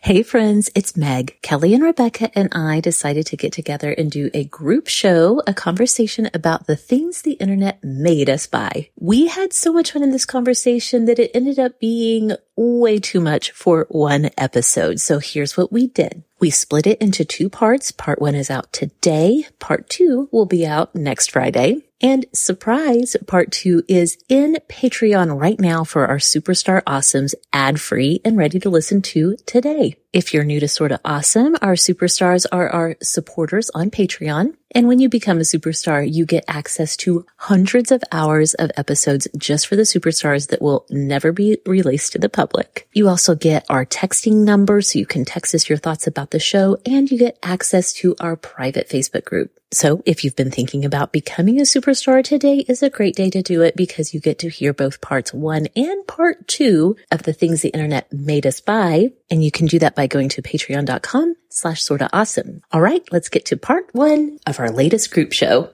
Hey 0.00 0.22
friends, 0.22 0.70
it's 0.76 0.96
Meg. 0.96 1.36
Kelly 1.42 1.74
and 1.74 1.82
Rebekah 1.82 2.30
and 2.38 2.48
I 2.52 2.78
decided 2.78 3.26
to 3.26 3.36
get 3.36 3.52
together 3.52 3.90
and 3.90 4.08
do 4.08 4.30
a 4.32 4.44
group 4.44 4.86
show, 4.86 5.42
a 5.44 5.52
conversation 5.52 6.30
about 6.32 6.68
the 6.68 6.76
things 6.76 7.22
the 7.22 7.32
internet 7.32 7.82
made 7.82 8.30
us 8.30 8.46
buy. 8.46 8.90
We 8.96 9.26
had 9.26 9.52
so 9.52 9.72
much 9.72 9.90
fun 9.90 10.04
in 10.04 10.12
this 10.12 10.24
conversation 10.24 11.06
that 11.06 11.18
it 11.18 11.32
ended 11.34 11.58
up 11.58 11.80
being 11.80 12.30
way 12.58 12.98
too 12.98 13.20
much 13.20 13.52
for 13.52 13.86
one 13.88 14.30
episode. 14.36 15.00
So 15.00 15.20
here's 15.20 15.56
what 15.56 15.70
we 15.70 15.86
did. 15.86 16.24
We 16.40 16.50
split 16.50 16.86
it 16.86 17.00
into 17.00 17.24
two 17.24 17.48
parts. 17.48 17.92
Part 17.92 18.20
one 18.20 18.34
is 18.34 18.50
out 18.50 18.72
today. 18.72 19.46
Part 19.60 19.88
two 19.88 20.28
will 20.32 20.46
be 20.46 20.66
out 20.66 20.94
next 20.94 21.30
Friday. 21.30 21.84
And 22.00 22.26
surprise, 22.32 23.16
part 23.26 23.50
two 23.50 23.82
is 23.88 24.18
in 24.28 24.56
Patreon 24.68 25.40
right 25.40 25.58
now 25.58 25.82
for 25.84 26.06
our 26.06 26.18
Superstar 26.18 26.82
Awesomes 26.82 27.34
ad 27.52 27.80
free 27.80 28.20
and 28.24 28.36
ready 28.36 28.60
to 28.60 28.70
listen 28.70 29.02
to 29.02 29.36
today. 29.46 29.96
If 30.10 30.32
you're 30.32 30.44
new 30.44 30.58
to 30.60 30.68
Sorta 30.68 30.98
Awesome, 31.04 31.54
our 31.60 31.74
superstars 31.74 32.46
are 32.50 32.70
our 32.70 32.96
supporters 33.02 33.68
on 33.74 33.90
Patreon. 33.90 34.54
And 34.70 34.88
when 34.88 35.00
you 35.00 35.10
become 35.10 35.36
a 35.36 35.42
superstar, 35.42 36.10
you 36.10 36.24
get 36.24 36.46
access 36.48 36.96
to 36.98 37.26
hundreds 37.36 37.92
of 37.92 38.02
hours 38.10 38.54
of 38.54 38.70
episodes 38.78 39.28
just 39.36 39.66
for 39.66 39.76
the 39.76 39.82
superstars 39.82 40.48
that 40.48 40.62
will 40.62 40.86
never 40.88 41.30
be 41.30 41.58
released 41.66 42.12
to 42.12 42.18
the 42.18 42.30
public. 42.30 42.88
You 42.94 43.06
also 43.06 43.34
get 43.34 43.66
our 43.68 43.84
texting 43.84 44.44
number 44.44 44.80
so 44.80 44.98
you 44.98 45.04
can 45.04 45.26
text 45.26 45.54
us 45.54 45.68
your 45.68 45.76
thoughts 45.76 46.06
about 46.06 46.30
the 46.30 46.40
show 46.40 46.78
and 46.86 47.10
you 47.10 47.18
get 47.18 47.38
access 47.42 47.92
to 47.94 48.16
our 48.18 48.34
private 48.34 48.88
Facebook 48.88 49.26
group. 49.26 49.52
So 49.70 50.02
if 50.06 50.24
you've 50.24 50.36
been 50.36 50.50
thinking 50.50 50.86
about 50.86 51.12
becoming 51.12 51.58
a 51.58 51.64
superstar, 51.64 52.24
today 52.24 52.64
is 52.68 52.82
a 52.82 52.88
great 52.88 53.14
day 53.14 53.28
to 53.28 53.42
do 53.42 53.60
it 53.60 53.76
because 53.76 54.14
you 54.14 54.20
get 54.20 54.38
to 54.38 54.48
hear 54.48 54.72
both 54.72 55.02
parts 55.02 55.34
one 55.34 55.66
and 55.76 56.06
part 56.06 56.48
two 56.48 56.96
of 57.10 57.24
the 57.24 57.34
things 57.34 57.60
the 57.60 57.68
internet 57.68 58.10
made 58.10 58.46
us 58.46 58.60
buy. 58.60 59.12
And 59.30 59.44
you 59.44 59.50
can 59.50 59.66
do 59.66 59.78
that 59.80 59.94
by 59.94 60.06
going 60.06 60.30
to 60.30 60.42
patreon.com 60.42 61.34
slash 61.50 61.82
sorta 61.82 62.08
awesome. 62.14 62.62
All 62.72 62.80
right, 62.80 63.06
let's 63.12 63.28
get 63.28 63.44
to 63.46 63.58
part 63.58 63.88
one 63.92 64.38
of 64.46 64.58
our 64.58 64.70
latest 64.70 65.12
group 65.12 65.32
show. 65.32 65.70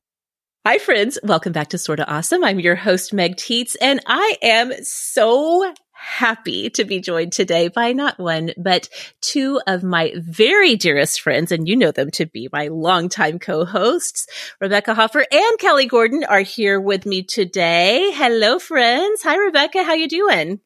Hi, 0.66 0.78
friends. 0.78 1.18
Welcome 1.22 1.52
back 1.52 1.68
to 1.68 1.78
Sorta 1.78 2.10
Awesome. 2.10 2.42
I'm 2.42 2.58
your 2.58 2.74
host, 2.74 3.12
Meg 3.12 3.36
Tietz, 3.36 3.76
and 3.80 4.00
I 4.06 4.38
am 4.42 4.72
so 4.82 5.74
happy 6.04 6.68
to 6.70 6.84
be 6.84 7.00
joined 7.00 7.32
today 7.32 7.68
by 7.68 7.92
not 7.92 8.18
one, 8.18 8.52
but 8.56 8.88
two 9.20 9.60
of 9.66 9.82
my 9.82 10.12
very 10.16 10.76
dearest 10.76 11.20
friends, 11.20 11.50
and 11.50 11.66
you 11.66 11.76
know 11.76 11.90
them 11.90 12.10
to 12.12 12.26
be 12.26 12.48
my 12.52 12.68
longtime 12.68 13.38
co-hosts. 13.38 14.26
Rebekah 14.60 14.94
Hoffer 14.94 15.24
and 15.30 15.58
Kelly 15.58 15.86
Gordon 15.86 16.22
are 16.24 16.40
here 16.40 16.78
with 16.78 17.06
me 17.06 17.22
today. 17.22 18.10
Hello, 18.12 18.58
friends. 18.58 19.22
Hi, 19.22 19.36
Rebekah. 19.36 19.84
How 19.84 19.94
you 19.94 20.08
doing? 20.08 20.60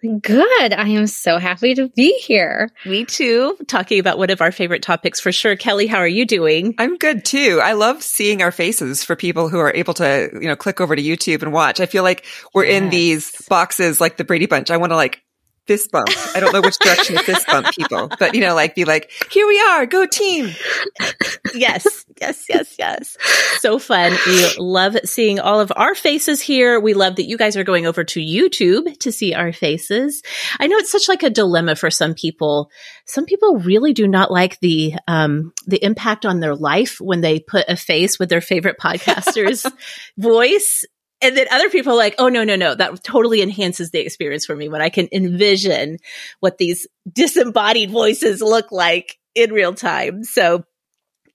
Good. 0.00 0.72
I 0.72 0.88
am 0.88 1.08
so 1.08 1.38
happy 1.38 1.74
to 1.74 1.88
be 1.88 2.16
here. 2.18 2.70
Me 2.86 3.04
too. 3.04 3.56
Talking 3.66 3.98
about 3.98 4.16
one 4.16 4.30
of 4.30 4.40
our 4.40 4.52
favorite 4.52 4.82
topics 4.82 5.18
for 5.18 5.32
sure. 5.32 5.56
Kelly, 5.56 5.86
how 5.88 5.98
are 5.98 6.08
you 6.08 6.24
doing? 6.24 6.74
I'm 6.78 6.96
good 6.98 7.24
too. 7.24 7.60
I 7.62 7.72
love 7.72 8.02
seeing 8.02 8.40
our 8.40 8.52
faces 8.52 9.02
for 9.02 9.16
people 9.16 9.48
who 9.48 9.58
are 9.58 9.74
able 9.74 9.94
to, 9.94 10.30
you 10.34 10.46
know, 10.46 10.56
click 10.56 10.80
over 10.80 10.94
to 10.94 11.02
YouTube 11.02 11.42
and 11.42 11.52
watch. 11.52 11.80
I 11.80 11.86
feel 11.86 12.04
like 12.04 12.24
we're 12.54 12.66
yes. 12.66 12.82
in 12.82 12.90
these 12.90 13.46
boxes 13.48 14.00
like 14.00 14.16
the 14.16 14.24
Brady 14.24 14.46
Bunch. 14.46 14.70
I 14.70 14.76
want 14.76 14.92
to 14.92 14.96
like 14.96 15.20
fist 15.68 15.92
bump. 15.92 16.08
I 16.34 16.40
don't 16.40 16.52
know 16.54 16.62
which 16.62 16.78
direction 16.78 17.16
to 17.16 17.22
fist 17.22 17.46
bump 17.46 17.68
people, 17.76 18.10
but 18.18 18.34
you 18.34 18.40
know, 18.40 18.54
like 18.54 18.74
be 18.74 18.86
like, 18.86 19.10
here 19.30 19.46
we 19.46 19.60
are, 19.60 19.84
go 19.84 20.06
team. 20.06 20.50
yes, 21.54 22.06
yes, 22.20 22.46
yes, 22.48 22.74
yes. 22.78 23.18
So 23.58 23.78
fun. 23.78 24.16
We 24.26 24.46
love 24.58 24.96
seeing 25.04 25.38
all 25.38 25.60
of 25.60 25.70
our 25.76 25.94
faces 25.94 26.40
here. 26.40 26.80
We 26.80 26.94
love 26.94 27.16
that 27.16 27.28
you 27.28 27.36
guys 27.36 27.56
are 27.58 27.64
going 27.64 27.86
over 27.86 28.02
to 28.02 28.20
YouTube 28.20 28.98
to 29.00 29.12
see 29.12 29.34
our 29.34 29.52
faces. 29.52 30.22
I 30.58 30.68
know 30.68 30.78
it's 30.78 30.90
such 30.90 31.06
like 31.06 31.22
a 31.22 31.30
dilemma 31.30 31.76
for 31.76 31.90
some 31.90 32.14
people. 32.14 32.70
Some 33.04 33.26
people 33.26 33.58
really 33.58 33.92
do 33.92 34.08
not 34.08 34.30
like 34.30 34.58
the, 34.60 34.94
um, 35.06 35.52
the 35.66 35.84
impact 35.84 36.24
on 36.24 36.40
their 36.40 36.56
life 36.56 36.98
when 36.98 37.20
they 37.20 37.40
put 37.40 37.66
a 37.68 37.76
face 37.76 38.18
with 38.18 38.30
their 38.30 38.40
favorite 38.40 38.78
podcaster's 38.82 39.66
voice 40.16 40.84
and 41.20 41.36
then 41.36 41.46
other 41.50 41.68
people 41.68 41.96
like, 41.96 42.14
oh, 42.18 42.28
no, 42.28 42.44
no, 42.44 42.56
no, 42.56 42.74
that 42.74 43.02
totally 43.02 43.42
enhances 43.42 43.90
the 43.90 43.98
experience 44.00 44.46
for 44.46 44.54
me 44.54 44.68
when 44.68 44.82
I 44.82 44.88
can 44.88 45.08
envision 45.12 45.98
what 46.40 46.58
these 46.58 46.86
disembodied 47.10 47.90
voices 47.90 48.40
look 48.40 48.70
like 48.70 49.18
in 49.34 49.52
real 49.52 49.74
time. 49.74 50.22
So 50.24 50.64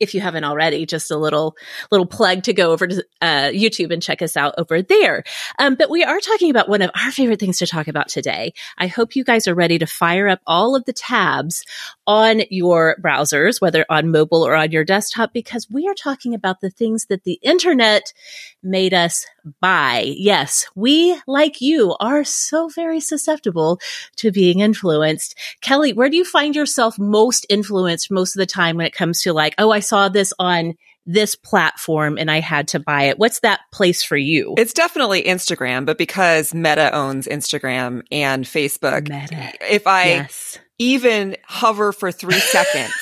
if 0.03 0.13
you 0.13 0.21
haven't 0.21 0.43
already, 0.43 0.85
just 0.85 1.09
a 1.11 1.17
little 1.17 1.55
little 1.91 2.05
plug 2.05 2.43
to 2.43 2.53
go 2.53 2.71
over 2.71 2.87
to 2.87 3.03
uh, 3.21 3.49
YouTube 3.49 3.91
and 3.91 4.01
check 4.01 4.21
us 4.21 4.37
out 4.37 4.55
over 4.57 4.81
there. 4.81 5.23
Um, 5.57 5.75
but 5.75 5.89
we 5.89 6.03
are 6.03 6.19
talking 6.19 6.49
about 6.51 6.69
one 6.69 6.81
of 6.81 6.91
our 6.95 7.11
favorite 7.11 7.39
things 7.39 7.57
to 7.57 7.67
talk 7.67 7.87
about 7.87 8.09
today. 8.09 8.53
I 8.77 8.87
hope 8.87 9.15
you 9.15 9.23
guys 9.23 9.47
are 9.47 9.55
ready 9.55 9.79
to 9.79 9.87
fire 9.87 10.27
up 10.27 10.41
all 10.45 10.75
of 10.75 10.85
the 10.85 10.93
tabs 10.93 11.65
on 12.05 12.41
your 12.49 12.97
browsers, 13.01 13.61
whether 13.61 13.85
on 13.89 14.11
mobile 14.11 14.45
or 14.45 14.55
on 14.55 14.71
your 14.71 14.83
desktop, 14.83 15.33
because 15.33 15.69
we 15.69 15.87
are 15.87 15.95
talking 15.95 16.33
about 16.33 16.61
the 16.61 16.69
things 16.69 17.05
that 17.05 17.23
the 17.23 17.39
internet 17.41 18.13
made 18.61 18.93
us 18.93 19.25
buy. 19.59 20.05
Yes, 20.05 20.65
we, 20.75 21.19
like 21.27 21.61
you, 21.61 21.95
are 21.99 22.23
so 22.23 22.69
very 22.69 22.99
susceptible 22.99 23.79
to 24.17 24.31
being 24.31 24.59
influenced. 24.59 25.35
Kelly, 25.61 25.93
where 25.93 26.09
do 26.09 26.17
you 26.17 26.25
find 26.25 26.55
yourself 26.55 26.97
most 26.97 27.45
influenced 27.49 28.11
most 28.11 28.35
of 28.35 28.39
the 28.39 28.45
time 28.45 28.77
when 28.77 28.85
it 28.85 28.93
comes 28.93 29.21
to 29.21 29.33
like, 29.33 29.55
oh, 29.57 29.71
I 29.71 29.79
saw 29.79 29.92
this 30.09 30.33
on 30.39 30.75
this 31.05 31.35
platform 31.35 32.17
and 32.17 32.31
I 32.31 32.39
had 32.39 32.69
to 32.69 32.79
buy 32.79 33.03
it. 33.03 33.19
What's 33.19 33.41
that 33.41 33.61
place 33.71 34.03
for 34.03 34.15
you? 34.15 34.55
It's 34.57 34.73
definitely 34.73 35.23
Instagram, 35.23 35.85
but 35.85 35.97
because 35.97 36.53
Meta 36.53 36.95
owns 36.95 37.27
Instagram 37.27 38.03
and 38.11 38.45
Facebook, 38.45 39.09
Meta. 39.09 39.53
if 39.69 39.85
I 39.85 40.05
yes. 40.05 40.59
even 40.79 41.35
hover 41.45 41.91
for 41.91 42.11
three 42.11 42.33
seconds 42.39 42.93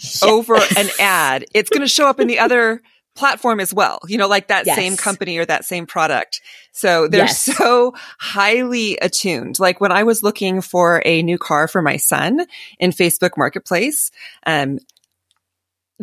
yes. 0.00 0.22
over 0.22 0.56
an 0.56 0.88
ad, 0.98 1.44
it's 1.54 1.70
going 1.70 1.82
to 1.82 1.88
show 1.88 2.08
up 2.08 2.18
in 2.18 2.26
the 2.26 2.40
other 2.40 2.82
platform 3.14 3.60
as 3.60 3.72
well, 3.72 4.00
you 4.08 4.18
know, 4.18 4.26
like 4.26 4.48
that 4.48 4.66
yes. 4.66 4.76
same 4.76 4.96
company 4.96 5.38
or 5.38 5.44
that 5.44 5.64
same 5.64 5.86
product. 5.86 6.40
So 6.72 7.06
they're 7.06 7.28
so 7.28 7.94
highly 8.18 8.98
attuned. 8.98 9.60
Like 9.60 9.80
when 9.80 9.92
I 9.92 10.02
was 10.02 10.24
looking 10.24 10.60
for 10.60 11.00
a 11.04 11.22
new 11.22 11.38
car 11.38 11.68
for 11.68 11.80
my 11.80 11.96
son 11.96 12.44
in 12.80 12.90
Facebook 12.90 13.36
Marketplace, 13.36 14.10
um, 14.46 14.80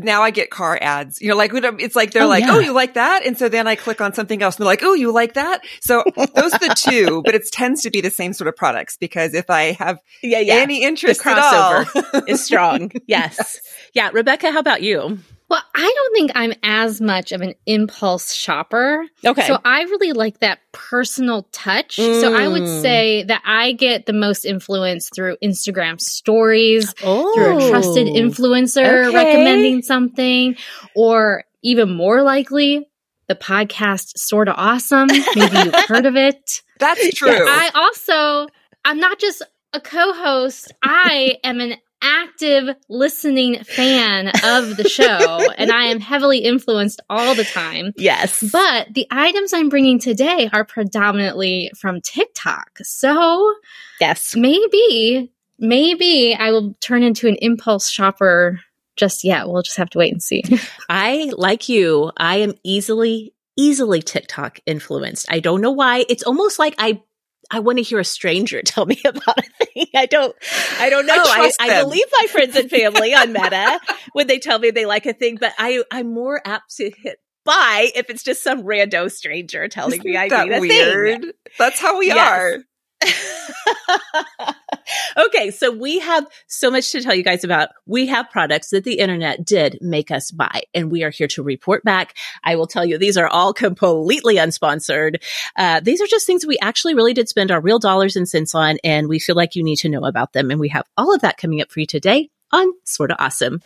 now 0.03 0.21
I 0.21 0.31
get 0.31 0.49
car 0.49 0.77
ads, 0.81 1.21
you 1.21 1.29
know, 1.29 1.35
like 1.35 1.51
it's 1.53 1.95
like 1.95 2.11
they're 2.11 2.23
oh, 2.23 2.27
like, 2.27 2.43
yeah. 2.43 2.53
oh, 2.53 2.59
you 2.59 2.73
like 2.73 2.95
that, 2.95 3.25
and 3.25 3.37
so 3.37 3.49
then 3.49 3.67
I 3.67 3.75
click 3.75 4.01
on 4.01 4.13
something 4.13 4.41
else, 4.41 4.55
and 4.55 4.63
they're 4.63 4.71
like, 4.71 4.83
oh, 4.83 4.93
you 4.93 5.11
like 5.11 5.33
that. 5.33 5.61
So 5.81 6.03
those 6.15 6.53
are 6.53 6.59
the 6.59 6.75
two, 6.77 7.21
but 7.25 7.35
it 7.35 7.49
tends 7.51 7.81
to 7.83 7.91
be 7.91 8.01
the 8.01 8.11
same 8.11 8.33
sort 8.33 8.47
of 8.47 8.55
products 8.55 8.97
because 8.97 9.33
if 9.33 9.49
I 9.49 9.73
have 9.73 9.99
yeah, 10.21 10.39
yeah. 10.39 10.55
any 10.55 10.83
interest, 10.83 11.23
the 11.23 11.29
crossover 11.29 12.29
is 12.29 12.43
strong. 12.43 12.91
Yes. 13.07 13.35
yes, 13.37 13.59
yeah. 13.93 14.09
Rebekah, 14.13 14.51
how 14.51 14.59
about 14.59 14.81
you? 14.81 15.19
Well, 15.51 15.61
I 15.75 15.81
don't 15.81 16.13
think 16.13 16.31
I'm 16.33 16.53
as 16.63 17.01
much 17.01 17.33
of 17.33 17.41
an 17.41 17.55
impulse 17.65 18.33
shopper. 18.33 19.05
Okay. 19.25 19.47
So 19.47 19.59
I 19.65 19.81
really 19.81 20.13
like 20.13 20.39
that 20.39 20.59
personal 20.71 21.43
touch. 21.51 21.97
Mm. 21.97 22.21
So 22.21 22.33
I 22.33 22.47
would 22.47 22.61
mm. 22.61 22.81
say 22.81 23.23
that 23.23 23.41
I 23.43 23.73
get 23.73 24.05
the 24.05 24.13
most 24.13 24.45
influence 24.45 25.09
through 25.13 25.35
Instagram 25.43 25.99
stories, 25.99 26.95
oh. 27.03 27.35
through 27.35 27.57
a 27.57 27.69
trusted 27.69 28.07
oh. 28.07 28.13
influencer 28.13 29.07
okay. 29.07 29.13
recommending 29.13 29.81
something, 29.81 30.55
or 30.95 31.43
even 31.61 31.93
more 31.93 32.23
likely, 32.23 32.87
the 33.27 33.35
podcast 33.35 34.17
Sorta 34.17 34.55
Awesome. 34.55 35.07
Maybe 35.07 35.57
you've 35.65 35.75
heard 35.89 36.05
of 36.05 36.15
it. 36.15 36.61
That's 36.79 37.13
true. 37.13 37.29
I 37.29 37.71
also, 37.75 38.47
I'm 38.85 38.99
not 38.99 39.19
just 39.19 39.41
a 39.73 39.81
co 39.81 40.13
host, 40.13 40.71
I 40.81 41.39
am 41.43 41.59
an 41.59 41.75
active 42.41 42.75
listening 42.89 43.63
fan 43.63 44.29
of 44.43 44.77
the 44.77 44.87
show 44.87 45.39
and 45.57 45.71
I 45.71 45.85
am 45.85 45.99
heavily 45.99 46.39
influenced 46.39 47.01
all 47.09 47.35
the 47.35 47.43
time. 47.43 47.93
Yes. 47.97 48.43
But 48.51 48.93
the 48.93 49.07
items 49.11 49.53
I'm 49.53 49.69
bringing 49.69 49.99
today 49.99 50.49
are 50.51 50.65
predominantly 50.65 51.71
from 51.77 52.01
TikTok. 52.01 52.79
So, 52.81 53.53
yes. 53.99 54.35
Maybe, 54.35 55.31
maybe 55.59 56.35
I 56.37 56.51
will 56.51 56.75
turn 56.81 57.03
into 57.03 57.27
an 57.27 57.37
impulse 57.41 57.89
shopper 57.89 58.59
just 58.95 59.23
yet. 59.23 59.47
We'll 59.47 59.61
just 59.61 59.77
have 59.77 59.89
to 59.91 59.97
wait 59.97 60.11
and 60.11 60.23
see. 60.23 60.43
I, 60.89 61.31
like 61.37 61.69
you, 61.69 62.11
I 62.17 62.37
am 62.37 62.53
easily, 62.63 63.33
easily 63.57 64.01
TikTok 64.01 64.59
influenced. 64.65 65.27
I 65.29 65.39
don't 65.39 65.61
know 65.61 65.71
why. 65.71 66.05
It's 66.09 66.23
almost 66.23 66.59
like 66.59 66.75
I 66.77 67.01
I 67.49 67.59
want 67.59 67.77
to 67.79 67.83
hear 67.83 67.99
a 67.99 68.05
stranger 68.05 68.61
tell 68.65 68.85
me 68.85 68.99
about 69.05 69.39
a 69.39 69.65
thing. 69.65 69.87
I 69.95 70.05
don't, 70.05 70.35
I 70.79 70.89
don't 70.89 71.05
know. 71.05 71.13
I, 71.15 71.51
I, 71.59 71.69
I, 71.77 71.83
believe 71.83 72.05
my 72.21 72.27
friends 72.27 72.55
and 72.55 72.69
family 72.69 73.13
on 73.13 73.33
Meta 73.33 73.79
when 74.13 74.27
they 74.27 74.39
tell 74.39 74.59
me 74.59 74.71
they 74.71 74.85
like 74.85 75.05
a 75.05 75.13
thing, 75.13 75.37
but 75.39 75.53
I, 75.57 75.83
I'm 75.91 76.13
more 76.13 76.41
apt 76.45 76.77
to 76.77 76.91
hit 76.91 77.19
buy 77.43 77.89
if 77.95 78.09
it's 78.09 78.23
just 78.23 78.43
some 78.43 78.63
rando 78.63 79.11
stranger 79.11 79.67
telling 79.67 79.93
Isn't 79.93 80.05
me 80.05 80.17
I 80.17 80.27
need 80.27 80.53
a 80.53 80.59
weird? 80.59 81.21
thing. 81.21 81.31
That's 81.57 81.79
how 81.79 81.97
we 81.97 82.07
yes. 82.07 82.17
are. 82.17 82.57
okay, 85.17 85.51
so 85.51 85.71
we 85.71 85.99
have 85.99 86.27
so 86.47 86.71
much 86.71 86.91
to 86.91 87.01
tell 87.01 87.15
you 87.15 87.23
guys 87.23 87.43
about. 87.43 87.69
We 87.85 88.07
have 88.07 88.29
products 88.29 88.71
that 88.71 88.83
the 88.83 88.99
internet 88.99 89.45
did 89.45 89.77
make 89.81 90.11
us 90.11 90.31
buy, 90.31 90.63
and 90.73 90.91
we 90.91 91.03
are 91.03 91.09
here 91.09 91.27
to 91.29 91.43
report 91.43 91.83
back. 91.83 92.15
I 92.43 92.55
will 92.55 92.67
tell 92.67 92.85
you, 92.85 92.97
these 92.97 93.17
are 93.17 93.27
all 93.27 93.53
completely 93.53 94.35
unsponsored. 94.35 95.21
Uh, 95.55 95.79
these 95.79 96.01
are 96.01 96.07
just 96.07 96.27
things 96.27 96.45
we 96.45 96.57
actually 96.61 96.95
really 96.95 97.13
did 97.13 97.29
spend 97.29 97.51
our 97.51 97.61
real 97.61 97.79
dollars 97.79 98.15
and 98.15 98.27
cents 98.27 98.55
on, 98.55 98.77
and 98.83 99.07
we 99.07 99.19
feel 99.19 99.35
like 99.35 99.55
you 99.55 99.63
need 99.63 99.77
to 99.77 99.89
know 99.89 100.05
about 100.05 100.33
them. 100.33 100.51
And 100.51 100.59
we 100.59 100.69
have 100.69 100.85
all 100.97 101.13
of 101.13 101.21
that 101.21 101.37
coming 101.37 101.61
up 101.61 101.71
for 101.71 101.79
you 101.79 101.85
today 101.85 102.29
on 102.51 102.71
Sorta 102.83 103.21
Awesome. 103.21 103.61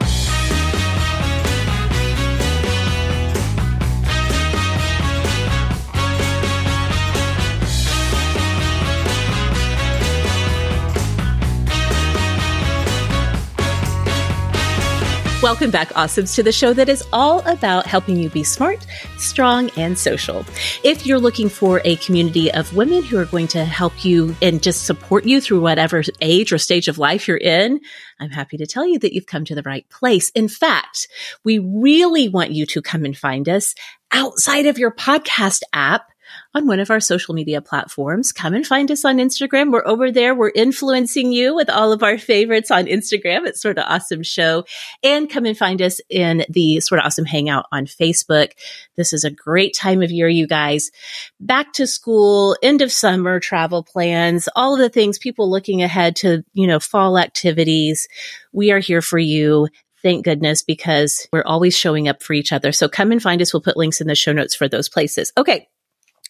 Welcome 15.45 15.69
back, 15.69 15.89
Awesomes, 15.89 16.33
to 16.38 16.42
the 16.42 16.51
show 16.51 16.74
that 16.74 16.89
is 16.89 17.03
all 17.13 17.47
about 17.47 17.86
helping 17.86 18.18
you 18.18 18.31
be 18.31 18.44
smart, 18.44 18.83
strong, 19.19 19.69
and 19.77 19.95
social. 19.95 20.44
If 20.83 21.06
you're 21.06 21.19
looking 21.19 21.50
for 21.50 21.83
a 21.86 21.97
community 21.97 22.51
of 22.51 22.75
women 22.75 23.03
who 23.03 23.19
are 23.19 23.25
going 23.25 23.50
to 23.50 23.63
help 23.63 24.03
you 24.03 24.36
and 24.42 24.63
just 24.63 24.88
support 24.88 25.24
you 25.24 25.39
through 25.39 25.62
whatever 25.62 26.01
age 26.19 26.51
or 26.51 26.57
stage 26.57 26.88
of 26.88 26.97
life 26.97 27.27
you're 27.27 27.38
in, 27.38 27.80
I'm 28.19 28.31
happy 28.31 28.57
to 28.57 28.65
tell 28.65 28.88
you 28.88 28.97
that 28.97 29.13
you've 29.13 29.27
come 29.27 29.45
to 29.45 29.53
the 29.53 29.62
right 29.62 29.88
place. 29.88 30.31
In 30.31 30.47
fact, 30.47 31.07
we 31.44 31.59
really 31.59 32.27
want 32.27 32.50
you 32.50 32.65
to 32.65 32.81
come 32.81 33.06
and 33.06 33.15
find 33.15 33.48
us 33.48 33.75
outside 34.12 34.65
of 34.65 34.80
your 34.80 34.89
podcast 34.89 35.62
app 35.74 36.09
on 36.54 36.68
one 36.68 36.80
of 36.80 36.90
our 36.90 37.00
social 37.00 37.34
media 37.34 37.62
platforms. 37.62 38.32
Come 38.32 38.54
and 38.54 38.66
find 38.66 38.92
us 38.92 39.06
on 39.06 39.18
Instagram. 39.18 39.72
We're 39.72 39.86
over 39.86 40.12
there. 40.12 40.34
We're 40.34 40.52
influencing 40.54 41.32
you 41.32 41.56
with 41.56 41.70
all 41.70 41.92
of 41.92 42.04
our 42.04 42.18
favorites 42.18 42.72
on 42.72 42.86
Instagram. 42.86 43.46
It's 43.46 43.62
Sorta 43.62 43.86
Awesome 43.86 44.24
Show. 44.24 44.66
And 45.04 45.30
come 45.30 45.46
and 45.46 45.58
find 45.58 45.82
us 45.82 46.00
in 46.10 46.46
the 46.50 46.80
Sorta 46.80 47.06
Awesome 47.06 47.26
Hangout 47.26 47.66
on 47.72 47.86
Facebook. 47.86 48.52
This 48.96 49.14
is 49.14 49.24
a 49.24 49.32
great 49.32 49.76
time 49.76 50.02
of 50.02 50.12
year, 50.12 50.30
you 50.30 50.48
guys. 50.48 50.92
Back 51.40 51.74
to 51.74 51.88
school, 51.88 52.56
end 52.64 52.82
of 52.82 52.92
summer 52.92 53.40
travel 53.40 53.84
plans, 53.84 54.48
all 54.56 54.74
of 54.74 54.80
the 54.80 54.90
things 54.90 55.20
people 55.20 55.50
looking 55.50 55.82
ahead 55.82 56.16
to, 56.18 56.44
you 56.54 56.68
know, 56.68 56.80
fall 56.80 57.18
activities. 57.18 58.08
We 58.54 58.72
are 58.72 58.80
here 58.80 59.02
for 59.02 59.20
you 59.20 59.68
thank 60.06 60.24
goodness, 60.24 60.62
because 60.62 61.28
we're 61.34 61.42
always 61.44 61.76
showing 61.76 62.08
up 62.08 62.22
for 62.22 62.34
each 62.34 62.52
other. 62.52 62.72
So 62.72 62.88
come 62.88 63.12
and 63.12 63.20
find 63.20 63.42
us. 63.42 63.52
We'll 63.52 63.62
put 63.62 63.76
links 63.76 64.02
in 64.02 64.08
the 64.08 64.14
show 64.14 64.34
notes 64.34 64.54
for 64.54 64.68
those 64.68 64.88
places. 64.88 65.34
Okay. 65.36 65.68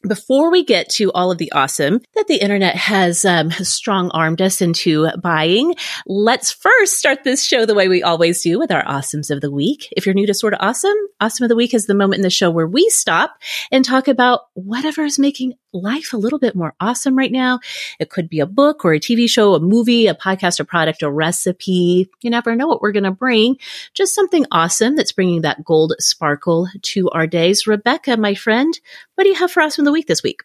Before 0.08 0.52
we 0.52 0.64
get 0.64 0.90
to 0.92 1.12
all 1.14 1.32
of 1.32 1.40
the 1.40 1.52
awesome 1.52 2.00
that 2.14 2.28
the 2.28 2.36
internet 2.36 2.76
has 2.76 3.26
um, 3.26 3.50
strong 3.52 4.12
armed 4.12 4.40
us 4.40 4.62
into 4.62 5.08
buying, 5.22 5.74
let's 6.06 6.52
first 6.52 7.00
start 7.00 7.24
this 7.24 7.44
show 7.44 7.66
the 7.66 7.74
way 7.74 7.88
we 7.88 8.04
always 8.04 8.44
do 8.44 8.60
with 8.60 8.72
our 8.72 8.84
awesomes 8.84 9.32
of 9.32 9.42
the 9.42 9.50
week. 9.50 9.92
If 9.98 10.06
you're 10.06 10.14
new 10.14 10.28
to 10.28 10.34
Sorta 10.36 10.64
Awesome, 10.64 10.96
Awesome 11.20 11.46
of 11.46 11.50
the 11.50 11.56
Week 11.56 11.74
is 11.74 11.88
the 11.88 11.96
moment 11.96 12.20
in 12.20 12.24
the 12.24 12.30
show 12.30 12.52
where 12.52 12.68
we 12.68 12.88
stop 12.90 13.38
and 13.72 13.84
talk 13.84 14.08
about 14.08 14.42
whatever 14.54 15.04
is 15.04 15.18
making 15.18 15.54
life 15.76 16.14
a 16.14 16.18
little 16.18 16.40
bit 16.40 16.56
more 16.56 16.74
awesome 16.80 17.18
right 17.18 17.32
now. 17.32 17.60
It 18.00 18.10
could 18.10 18.30
be 18.30 18.40
a 18.40 18.46
book 18.46 18.86
or 18.86 18.94
a 18.94 19.00
TV 19.00 19.30
show, 19.30 19.54
a 19.54 19.60
movie, 19.60 20.08
a 20.08 20.16
podcast, 20.16 20.60
a 20.60 20.66
product, 20.66 21.04
a 21.04 21.12
recipe. 21.12 22.10
You 22.22 22.30
never 22.30 22.56
know 22.56 22.68
what 22.68 22.82
we're 22.82 22.92
going 22.92 23.04
to 23.04 23.12
bring. 23.12 23.58
Just 23.94 24.16
something 24.16 24.46
awesome 24.52 24.96
that's 24.96 25.12
bringing 25.12 25.42
that 25.42 25.64
gold 25.64 25.94
sparkle 26.00 26.68
to 26.82 27.10
our 27.10 27.28
days. 27.28 27.68
Rebecca, 27.68 28.18
my 28.18 28.34
friend, 28.36 28.80
what 29.16 29.24
do 29.24 29.30
you 29.30 29.36
have 29.36 29.52
for 29.52 29.62
awesome 29.62 29.84
of 29.84 29.86
the 29.86 29.92
week 29.92 30.08
this 30.08 30.24
week? 30.24 30.42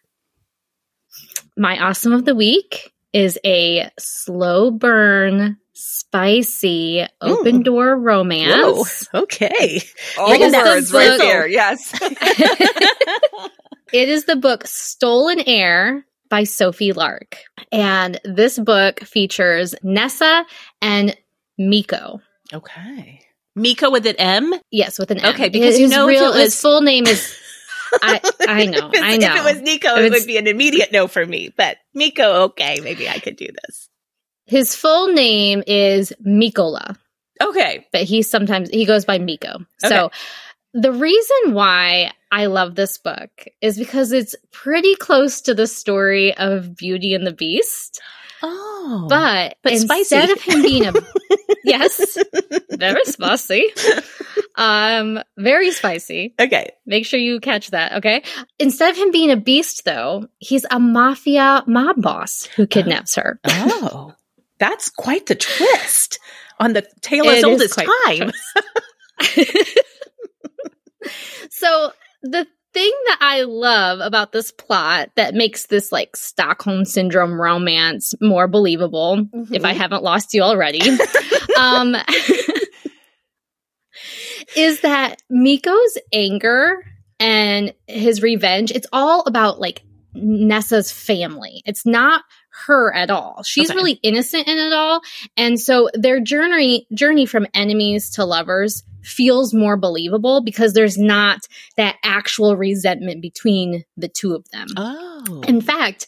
My 1.57 1.77
awesome 1.79 2.13
of 2.13 2.25
the 2.25 2.35
week 2.35 2.93
is 3.13 3.37
a 3.45 3.89
slow 3.99 4.71
burn 4.71 5.57
spicy 5.73 7.05
open 7.19 7.63
door 7.63 7.97
romance. 7.97 9.07
Whoa, 9.11 9.21
okay. 9.23 9.81
All 10.17 10.29
the 10.29 10.63
words 10.65 10.93
right 10.93 11.17
there. 11.17 11.47
Yes. 11.47 11.93
It 13.91 14.07
is 14.07 14.23
the 14.23 14.37
book 14.37 14.65
Stolen 14.67 15.41
Heir 15.45 16.05
by 16.29 16.45
Sophie 16.45 16.93
Lark. 16.93 17.39
And 17.73 18.21
this 18.23 18.57
book 18.57 19.01
features 19.01 19.75
Nessa 19.83 20.45
and 20.81 21.17
Miko. 21.57 22.21
Okay. 22.53 23.21
Miko 23.53 23.91
with 23.91 24.05
an 24.05 24.15
M? 24.15 24.53
Yes, 24.71 24.97
with 24.97 25.11
an 25.11 25.19
M. 25.19 25.33
Okay, 25.33 25.49
because 25.49 25.77
his, 25.77 25.79
you 25.81 25.87
know 25.89 26.07
real, 26.07 26.27
was... 26.27 26.37
his 26.37 26.61
full 26.61 26.81
name 26.81 27.05
is 27.05 27.37
I, 28.01 28.21
I 28.47 28.65
know, 28.65 28.91
I 28.95 29.17
know. 29.17 29.33
If 29.33 29.39
it 29.39 29.43
was 29.43 29.61
Nico, 29.61 29.95
it 29.95 30.11
would 30.11 30.25
be 30.25 30.37
an 30.37 30.47
immediate 30.47 30.91
no 30.91 31.07
for 31.07 31.25
me. 31.25 31.53
But 31.55 31.77
Miko, 31.93 32.43
okay, 32.43 32.79
maybe 32.81 33.09
I 33.09 33.19
could 33.19 33.35
do 33.35 33.47
this. 33.47 33.89
His 34.45 34.75
full 34.75 35.13
name 35.13 35.63
is 35.65 36.13
Mikola. 36.25 36.97
Okay. 37.41 37.87
But 37.91 38.03
he 38.03 38.21
sometimes 38.21 38.69
he 38.69 38.85
goes 38.85 39.05
by 39.05 39.17
Miko. 39.19 39.55
Okay. 39.83 39.87
So 39.87 40.11
the 40.73 40.91
reason 40.91 41.53
why 41.53 42.11
I 42.31 42.45
love 42.45 42.75
this 42.75 42.97
book 42.97 43.29
is 43.61 43.77
because 43.77 44.11
it's 44.11 44.35
pretty 44.51 44.95
close 44.95 45.41
to 45.41 45.53
the 45.53 45.67
story 45.67 46.35
of 46.37 46.75
Beauty 46.75 47.13
and 47.13 47.25
the 47.25 47.33
Beast. 47.33 48.01
Oh, 48.43 49.05
but, 49.09 49.57
but 49.61 49.73
instead 49.73 50.29
spicy. 50.29 50.31
of 50.31 50.41
him 50.41 50.61
being 50.61 50.85
a 50.87 50.93
yes, 51.63 52.17
very 52.71 53.05
spicy, 53.05 53.67
um, 54.55 55.19
very 55.37 55.71
spicy. 55.71 56.33
Okay, 56.39 56.71
make 56.85 57.05
sure 57.05 57.19
you 57.19 57.39
catch 57.39 57.69
that. 57.71 57.93
Okay, 57.97 58.23
instead 58.59 58.89
of 58.91 58.97
him 58.97 59.11
being 59.11 59.31
a 59.31 59.37
beast, 59.37 59.85
though, 59.85 60.27
he's 60.39 60.65
a 60.71 60.79
mafia 60.79 61.63
mob 61.67 62.01
boss 62.01 62.45
who 62.55 62.65
kidnaps 62.65 63.15
her. 63.15 63.39
Oh, 63.45 64.13
that's 64.59 64.89
quite 64.89 65.25
the 65.27 65.35
twist 65.35 66.19
on 66.59 66.73
the 66.73 66.85
tale 67.01 67.29
as 67.29 67.43
old 67.43 67.61
as 67.61 67.75
time. 67.75 68.31
so 71.49 71.91
the 72.21 72.47
thing 72.73 72.91
that 73.07 73.17
I 73.21 73.43
love 73.43 73.99
about 73.99 74.31
this 74.31 74.51
plot 74.51 75.09
that 75.15 75.33
makes 75.33 75.67
this 75.67 75.91
like 75.91 76.15
Stockholm 76.15 76.85
syndrome 76.85 77.39
romance 77.39 78.13
more 78.21 78.47
believable, 78.47 79.17
mm-hmm. 79.17 79.53
if 79.53 79.65
I 79.65 79.73
haven't 79.73 80.03
lost 80.03 80.33
you 80.33 80.41
already, 80.41 80.81
um, 81.59 81.95
is 84.55 84.81
that 84.81 85.21
Miko's 85.29 85.97
anger 86.13 86.85
and 87.19 87.73
his 87.87 88.21
revenge, 88.21 88.71
it's 88.71 88.87
all 88.91 89.23
about 89.27 89.59
like 89.59 89.83
Nessa's 90.13 90.91
family. 90.91 91.61
It's 91.65 91.85
not 91.85 92.23
her 92.65 92.93
at 92.93 93.09
all. 93.09 93.43
She's 93.43 93.69
okay. 93.69 93.77
really 93.77 93.99
innocent 94.03 94.47
in 94.47 94.57
it 94.57 94.73
all. 94.73 95.01
And 95.37 95.59
so 95.59 95.89
their 95.93 96.19
journey 96.19 96.87
journey 96.93 97.25
from 97.25 97.47
enemies 97.53 98.11
to 98.11 98.25
lovers 98.25 98.83
feels 99.03 99.53
more 99.53 99.77
believable 99.77 100.41
because 100.41 100.73
there's 100.73 100.97
not 100.97 101.39
that 101.77 101.97
actual 102.03 102.55
resentment 102.55 103.21
between 103.21 103.83
the 103.97 104.07
two 104.07 104.35
of 104.35 104.47
them. 104.49 104.67
Oh. 104.77 105.41
In 105.47 105.61
fact, 105.61 106.07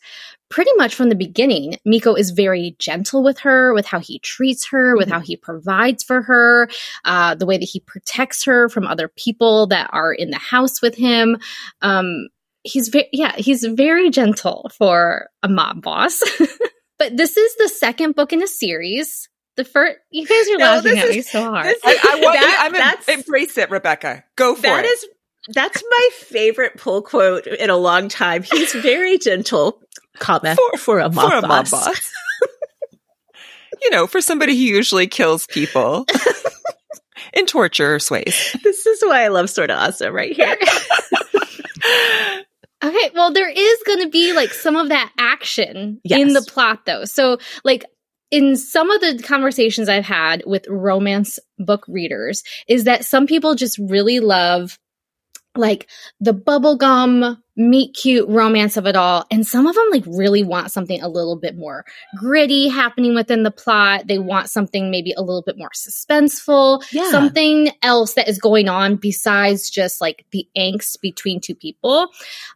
pretty 0.49 0.71
much 0.75 0.93
from 0.93 1.09
the 1.09 1.15
beginning, 1.15 1.77
Miko 1.85 2.13
is 2.13 2.29
very 2.29 2.75
gentle 2.77 3.23
with 3.23 3.39
her, 3.39 3.73
with 3.73 3.87
how 3.87 3.99
he 3.99 4.19
treats 4.19 4.67
her, 4.67 4.95
with 4.95 5.07
mm-hmm. 5.07 5.13
how 5.15 5.19
he 5.19 5.35
provides 5.35 6.03
for 6.03 6.21
her, 6.21 6.69
uh, 7.05 7.33
the 7.35 7.47
way 7.47 7.57
that 7.57 7.65
he 7.65 7.79
protects 7.79 8.45
her 8.45 8.69
from 8.69 8.85
other 8.85 9.07
people 9.07 9.67
that 9.67 9.89
are 9.91 10.13
in 10.13 10.29
the 10.29 10.37
house 10.37 10.81
with 10.81 10.95
him. 10.95 11.37
Um, 11.81 12.27
he's 12.63 12.89
very, 12.89 13.09
yeah, 13.11 13.35
he's 13.37 13.63
very 13.63 14.09
gentle 14.09 14.71
for 14.77 15.29
a 15.41 15.49
mob 15.49 15.81
boss. 15.81 16.23
but 16.99 17.15
this 17.15 17.37
is 17.37 17.55
the 17.57 17.69
second 17.69 18.15
book 18.15 18.33
in 18.33 18.41
a 18.41 18.47
series. 18.47 19.29
The 19.55 19.63
first, 19.63 19.97
you 20.09 20.25
guys 20.25 20.47
are 20.49 20.57
no, 20.57 20.65
laughing 20.65 20.97
at 20.97 21.09
is, 21.09 21.15
me 21.15 21.21
so 21.21 21.43
hard. 21.43 21.67
This, 21.67 21.79
I, 21.83 21.91
I, 21.91 22.19
want, 22.21 22.39
that, 22.39 23.03
I'm 23.07 23.19
embrace 23.19 23.57
it, 23.57 23.69
Rebekah. 23.69 24.23
Go 24.35 24.55
for 24.55 24.63
that 24.63 24.85
it. 24.85 24.87
Is, 24.87 25.05
that's 25.49 25.83
my 25.87 26.09
favorite 26.13 26.77
pull 26.77 27.01
quote 27.03 27.45
in 27.45 27.69
a 27.69 27.77
long 27.77 28.09
time. 28.09 28.43
He's 28.43 28.73
very 28.73 29.19
gentle, 29.19 29.79
comma 30.17 30.55
for, 30.55 30.77
for 30.77 30.99
a 30.99 31.09
mob 31.11 31.31
for 31.31 31.47
boss. 31.47 31.71
Mob 31.71 31.85
boss. 31.85 32.11
you 33.83 33.91
know, 33.91 34.07
for 34.07 34.21
somebody 34.21 34.55
who 34.55 34.63
usually 34.63 35.05
kills 35.05 35.45
people 35.45 36.07
in 37.33 37.45
torture 37.45 37.99
ways. 38.09 38.55
This 38.63 38.85
is 38.87 39.03
why 39.03 39.25
I 39.25 39.27
love 39.27 39.49
Sorta 39.49 39.75
Awesome 39.75 40.13
right 40.13 40.33
here. 40.33 40.57
Okay, 42.83 43.11
well, 43.13 43.31
there 43.31 43.49
is 43.49 43.83
going 43.85 44.01
to 44.01 44.09
be 44.09 44.33
like 44.33 44.51
some 44.51 44.75
of 44.75 44.89
that 44.89 45.11
action 45.17 45.99
yes. 46.03 46.19
in 46.19 46.33
the 46.33 46.41
plot, 46.41 46.85
though. 46.85 47.05
So, 47.05 47.37
like, 47.63 47.85
in 48.31 48.55
some 48.55 48.89
of 48.89 48.99
the 49.01 49.21
conversations 49.23 49.89
I've 49.89 50.05
had 50.05 50.43
with 50.45 50.67
romance 50.67 51.39
book 51.59 51.85
readers, 51.87 52.43
is 52.67 52.85
that 52.85 53.05
some 53.05 53.27
people 53.27 53.55
just 53.55 53.77
really 53.77 54.19
love 54.19 54.77
like 55.55 55.87
the 56.19 56.33
bubblegum 56.33 57.37
meet 57.55 57.93
cute 57.93 58.27
romance 58.27 58.77
of 58.77 58.87
it 58.87 58.95
all. 58.95 59.25
And 59.29 59.45
some 59.45 59.67
of 59.67 59.75
them 59.75 59.87
like 59.91 60.03
really 60.07 60.43
want 60.43 60.71
something 60.71 61.01
a 61.01 61.07
little 61.07 61.35
bit 61.35 61.55
more 61.55 61.85
gritty 62.17 62.67
happening 62.67 63.13
within 63.13 63.43
the 63.43 63.51
plot. 63.51 64.07
They 64.07 64.17
want 64.17 64.49
something 64.49 64.89
maybe 64.89 65.13
a 65.15 65.21
little 65.21 65.43
bit 65.43 65.57
more 65.57 65.69
suspenseful, 65.69 66.83
yeah. 66.91 67.11
something 67.11 67.69
else 67.83 68.15
that 68.15 68.27
is 68.27 68.39
going 68.39 68.69
on 68.69 68.95
besides 68.95 69.69
just 69.69 70.01
like 70.01 70.25
the 70.31 70.47
angst 70.57 70.99
between 71.01 71.39
two 71.39 71.53
people. 71.53 72.07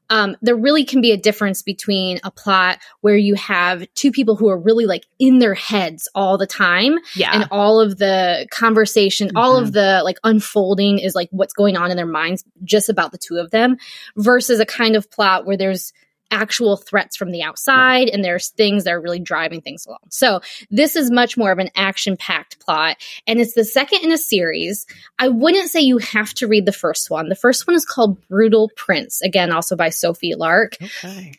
Um, 0.10 0.36
there 0.42 0.56
really 0.56 0.86
can 0.86 1.02
be 1.02 1.12
a 1.12 1.18
difference 1.18 1.62
between 1.62 2.20
a 2.24 2.32
plot 2.32 2.80
where 3.02 3.18
you 3.18 3.36
have 3.36 3.86
two 3.94 4.12
people 4.12 4.36
who 4.36 4.50
are 4.50 4.58
really 4.58 4.86
like 4.86 5.06
in 5.20 5.40
their 5.40 5.54
heads 5.54 6.10
all 6.16 6.38
the 6.38 6.48
time. 6.48 6.98
Yeah. 7.16 7.32
And 7.34 7.48
all 7.52 7.80
of 7.80 7.98
the 7.98 8.48
conversation, 8.50 9.28
mm-hmm. 9.28 9.38
all 9.38 9.58
of 9.58 9.66
mm-hmm. 9.66 9.74
the 9.74 10.02
like 10.04 10.18
unfolding 10.24 10.98
is 11.00 11.14
like 11.14 11.30
what's 11.32 11.54
going 11.54 11.78
on 11.78 11.92
in 11.92 11.98
their 11.98 12.06
minds 12.06 12.44
just 12.64 12.90
about 12.90 13.12
the 13.12 13.18
two 13.18 13.38
of 13.38 13.52
them 13.52 13.78
versus 14.16 14.60
a 14.60 14.66
kind 14.66 14.87
kind 14.88 14.96
of 14.96 15.12
plot 15.12 15.46
where 15.46 15.58
there's 15.58 15.92
actual 16.30 16.76
threats 16.76 17.16
from 17.16 17.32
the 17.32 17.42
outside 17.42 18.10
and 18.10 18.24
there's 18.24 18.50
things 18.50 18.84
that 18.84 18.94
are 18.94 19.02
really 19.02 19.20
driving 19.20 19.62
things 19.62 19.86
along. 19.86 20.00
So 20.10 20.42
this 20.70 20.96
is 20.96 21.10
much 21.10 21.38
more 21.38 21.52
of 21.52 21.60
an 21.60 21.70
action 21.76 22.18
packed 22.18 22.60
plot 22.60 22.98
and 23.26 23.40
it's 23.40 23.54
the 23.54 23.64
second 23.64 24.04
in 24.04 24.12
a 24.12 24.18
series. 24.18 24.86
I 25.18 25.30
wouldn't 25.30 25.70
say 25.70 25.82
you 25.82 26.00
have 26.00 26.34
to 26.36 26.48
read 26.48 26.66
the 26.66 26.74
first 26.74 27.10
one. 27.10 27.30
The 27.30 27.36
first 27.36 27.66
one 27.66 27.76
is 27.76 27.86
called 27.86 28.26
Brutal 28.28 28.70
Prince, 28.76 29.22
again, 29.22 29.52
also 29.52 29.76
by 29.76 29.90
Sophie 29.90 30.36
Lark. 30.36 30.76
Okay. 30.82 31.34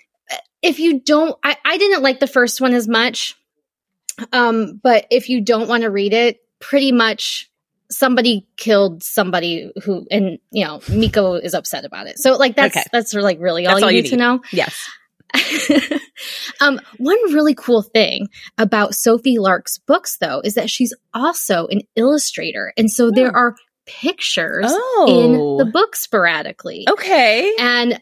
If 0.62 0.78
you 0.78 1.00
don't, 1.00 1.38
I, 1.44 1.56
I 1.64 1.78
didn't 1.78 2.02
like 2.02 2.20
the 2.20 2.26
first 2.26 2.60
one 2.60 2.72
as 2.72 2.88
much. 2.88 3.36
Um, 4.32 4.80
but 4.82 5.06
if 5.10 5.28
you 5.28 5.42
don't 5.42 5.68
want 5.68 5.82
to 5.82 5.90
read 5.90 6.12
it, 6.12 6.40
pretty 6.60 6.92
much 6.92 7.50
somebody 7.90 8.46
killed 8.56 9.02
somebody 9.02 9.72
who 9.82 10.06
and 10.10 10.38
you 10.50 10.64
know 10.64 10.80
miko 10.90 11.34
is 11.34 11.54
upset 11.54 11.84
about 11.84 12.06
it 12.06 12.18
so 12.18 12.36
like 12.36 12.54
that's 12.54 12.76
okay. 12.76 12.84
that's 12.92 13.14
like 13.14 13.38
really 13.40 13.66
all, 13.66 13.78
you, 13.78 13.84
all 13.84 13.90
need 13.90 13.96
you, 13.96 14.02
need 14.02 14.10
to 14.10 14.16
know 14.16 14.40
yes 14.52 14.88
um, 16.62 16.80
one 16.96 17.18
really 17.34 17.54
cool 17.54 17.82
thing 17.82 18.28
about 18.56 18.94
sophie 18.94 19.38
lark's 19.38 19.78
books 19.78 20.16
though 20.18 20.40
is 20.42 20.54
that 20.54 20.70
she's 20.70 20.94
also 21.12 21.66
an 21.68 21.82
illustrator 21.96 22.72
and 22.76 22.90
so 22.90 23.06
oh. 23.06 23.10
there 23.10 23.34
are 23.34 23.54
pictures 23.86 24.66
oh. 24.68 25.06
in 25.08 25.56
the 25.58 25.70
book 25.70 25.96
sporadically 25.96 26.86
okay 26.88 27.54
and 27.58 28.00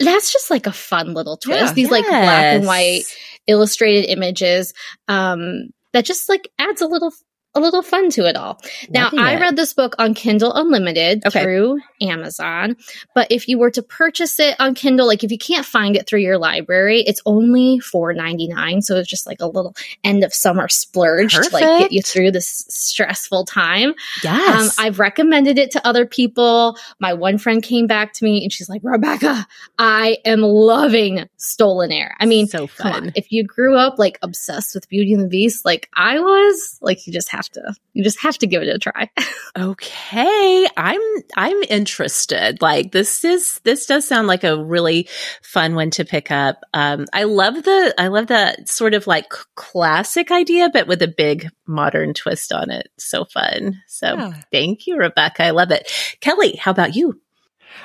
that's 0.00 0.32
just 0.32 0.50
like 0.50 0.66
a 0.66 0.72
fun 0.72 1.12
little 1.12 1.36
twist 1.36 1.60
yeah. 1.60 1.72
these 1.72 1.90
yes. 1.90 1.92
like 1.92 2.06
black 2.06 2.44
and 2.44 2.66
white 2.66 3.02
illustrated 3.46 4.08
images 4.08 4.72
um 5.08 5.70
that 5.92 6.04
just 6.04 6.28
like 6.28 6.50
adds 6.58 6.80
a 6.80 6.86
little 6.86 7.12
a 7.54 7.60
little 7.60 7.82
fun 7.82 8.10
to 8.10 8.26
it 8.26 8.36
all. 8.36 8.60
Now, 8.90 9.10
I 9.16 9.38
read 9.40 9.56
this 9.56 9.74
book 9.74 9.94
on 9.98 10.14
Kindle 10.14 10.52
Unlimited 10.52 11.22
okay. 11.26 11.42
through 11.42 11.80
Amazon, 12.00 12.76
but 13.14 13.26
if 13.30 13.48
you 13.48 13.58
were 13.58 13.70
to 13.72 13.82
purchase 13.82 14.38
it 14.38 14.54
on 14.60 14.74
Kindle, 14.74 15.06
like 15.06 15.24
if 15.24 15.32
you 15.32 15.38
can't 15.38 15.66
find 15.66 15.96
it 15.96 16.06
through 16.06 16.20
your 16.20 16.38
library, 16.38 17.00
it's 17.00 17.20
only 17.26 17.80
four 17.80 18.12
ninety 18.12 18.46
nine. 18.46 18.82
So 18.82 18.96
it's 18.96 19.08
just 19.08 19.26
like 19.26 19.40
a 19.40 19.46
little 19.46 19.74
end 20.04 20.22
of 20.22 20.32
summer 20.32 20.68
splurge 20.68 21.34
Perfect. 21.34 21.56
to 21.56 21.64
like 21.64 21.80
get 21.80 21.92
you 21.92 22.02
through 22.02 22.30
this 22.30 22.64
stressful 22.68 23.46
time. 23.46 23.94
Yes, 24.22 24.78
um, 24.78 24.84
I've 24.84 25.00
recommended 25.00 25.58
it 25.58 25.72
to 25.72 25.86
other 25.86 26.06
people. 26.06 26.76
My 27.00 27.14
one 27.14 27.38
friend 27.38 27.62
came 27.62 27.86
back 27.86 28.12
to 28.14 28.24
me 28.24 28.44
and 28.44 28.52
she's 28.52 28.68
like, 28.68 28.82
"Rebekah, 28.84 29.46
I 29.78 30.18
am 30.24 30.42
loving 30.42 31.28
Stolen 31.36 31.90
Heir. 31.90 32.14
I 32.20 32.26
mean, 32.26 32.46
so 32.46 32.68
fun. 32.68 33.12
If 33.16 33.32
you 33.32 33.44
grew 33.44 33.76
up 33.76 33.98
like 33.98 34.18
obsessed 34.22 34.74
with 34.74 34.88
Beauty 34.88 35.14
and 35.14 35.24
the 35.24 35.28
Beast, 35.28 35.64
like 35.64 35.88
I 35.94 36.20
was, 36.20 36.78
like 36.80 37.06
you 37.06 37.12
just 37.12 37.30
have 37.30 37.39
have 37.40 37.48
to 37.50 37.74
you 37.92 38.04
just 38.04 38.20
have 38.20 38.38
to 38.38 38.46
give 38.46 38.62
it 38.62 38.68
a 38.68 38.78
try. 38.78 39.10
okay. 39.58 40.66
I'm 40.76 41.00
I'm 41.36 41.62
interested. 41.64 42.60
Like 42.60 42.92
this 42.92 43.24
is 43.24 43.60
this 43.64 43.86
does 43.86 44.06
sound 44.06 44.26
like 44.28 44.44
a 44.44 44.62
really 44.62 45.08
fun 45.42 45.74
one 45.74 45.90
to 45.92 46.04
pick 46.04 46.30
up. 46.30 46.62
Um 46.74 47.06
I 47.12 47.24
love 47.24 47.62
the 47.62 47.94
I 47.98 48.08
love 48.08 48.28
that 48.28 48.68
sort 48.68 48.94
of 48.94 49.06
like 49.06 49.30
classic 49.54 50.30
idea 50.30 50.70
but 50.72 50.86
with 50.86 51.02
a 51.02 51.08
big 51.08 51.48
modern 51.66 52.14
twist 52.14 52.52
on 52.52 52.70
it. 52.70 52.88
So 52.98 53.24
fun. 53.24 53.80
So 53.86 54.14
yeah. 54.16 54.40
thank 54.52 54.86
you 54.86 54.98
Rebekah. 54.98 55.44
I 55.44 55.50
love 55.50 55.70
it. 55.70 55.90
Kelly, 56.20 56.56
how 56.56 56.70
about 56.70 56.94
you? 56.94 57.20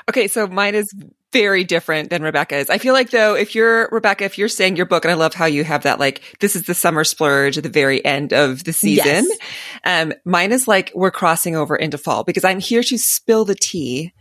Okay, 0.10 0.28
so 0.28 0.48
mine 0.48 0.76
is 0.76 0.94
very 1.36 1.64
different 1.64 2.10
than 2.10 2.24
Rebekah's. 2.24 2.70
I 2.70 2.78
feel 2.78 2.94
like 2.94 3.10
though, 3.10 3.36
if 3.36 3.56
you're 3.56 3.90
Rebekah, 3.92 4.24
if 4.24 4.38
you're 4.38 4.48
saying 4.48 4.78
your 4.78 4.86
book, 4.86 5.06
and 5.06 5.12
I 5.12 5.16
love 5.16 5.34
how 5.34 5.46
you 5.46 5.64
have 5.64 5.84
that, 5.84 6.00
like, 6.00 6.22
this 6.40 6.56
is 6.56 6.64
the 6.64 6.74
summer 6.74 7.04
splurge 7.04 7.58
at 7.58 7.64
the 7.64 7.70
very 7.70 8.04
end 8.04 8.34
of 8.34 8.64
the 8.64 8.74
season. 8.74 9.28
Yes. 9.28 9.38
Um, 9.84 10.14
mine 10.24 10.52
is 10.52 10.68
like, 10.68 10.92
we're 10.96 11.12
crossing 11.12 11.56
over 11.56 11.76
into 11.76 11.98
fall 11.98 12.24
because 12.24 12.44
I'm 12.44 12.60
here 12.60 12.84
to 12.84 12.98
spill 12.98 13.46
the 13.46 13.56
tea 13.56 14.14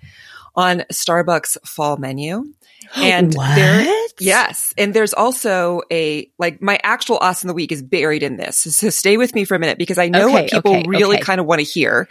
on 0.57 0.81
Starbucks 0.93 1.57
fall 1.67 1.97
menu. 1.97 2.45
And 2.97 3.33
what? 3.35 3.57
there, 3.57 4.07
yes. 4.21 4.75
And 4.77 4.93
there's 4.93 5.15
also 5.15 5.81
a, 5.91 6.31
like, 6.39 6.61
my 6.61 6.79
actual 6.83 7.17
awesome 7.17 7.49
the 7.49 7.55
week 7.55 7.73
is 7.73 7.83
buried 7.83 8.23
in 8.23 8.37
this. 8.37 8.59
So 8.59 8.91
stay 8.91 9.17
with 9.17 9.35
me 9.35 9.47
for 9.47 9.55
a 9.55 9.59
minute 9.59 9.79
because 9.79 9.97
I 9.97 10.09
know 10.09 10.27
okay, 10.27 10.33
what 10.33 10.51
people 10.51 10.77
okay, 10.77 10.85
really 10.87 11.17
okay. 11.17 11.25
kind 11.25 11.41
of 11.41 11.47
want 11.47 11.61
to 11.61 11.65
hear 11.65 12.09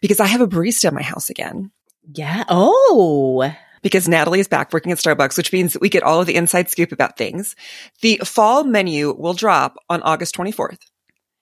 because 0.00 0.18
I 0.18 0.26
have 0.26 0.40
a 0.40 0.48
barista 0.48 0.88
in 0.88 0.94
my 0.94 1.02
house 1.02 1.30
again. 1.30 1.70
Yeah. 2.12 2.42
Oh 2.48 3.52
because 3.82 4.08
Natalie 4.08 4.40
is 4.40 4.48
back 4.48 4.72
working 4.72 4.92
at 4.92 4.98
Starbucks, 4.98 5.36
which 5.36 5.52
means 5.52 5.72
that 5.72 5.82
we 5.82 5.88
get 5.88 6.02
all 6.02 6.20
of 6.20 6.26
the 6.26 6.36
inside 6.36 6.70
scoop 6.70 6.92
about 6.92 7.16
things. 7.16 7.56
The 8.02 8.18
fall 8.24 8.64
menu 8.64 9.12
will 9.12 9.34
drop 9.34 9.76
on 9.88 10.02
August 10.02 10.36
24th. 10.36 10.78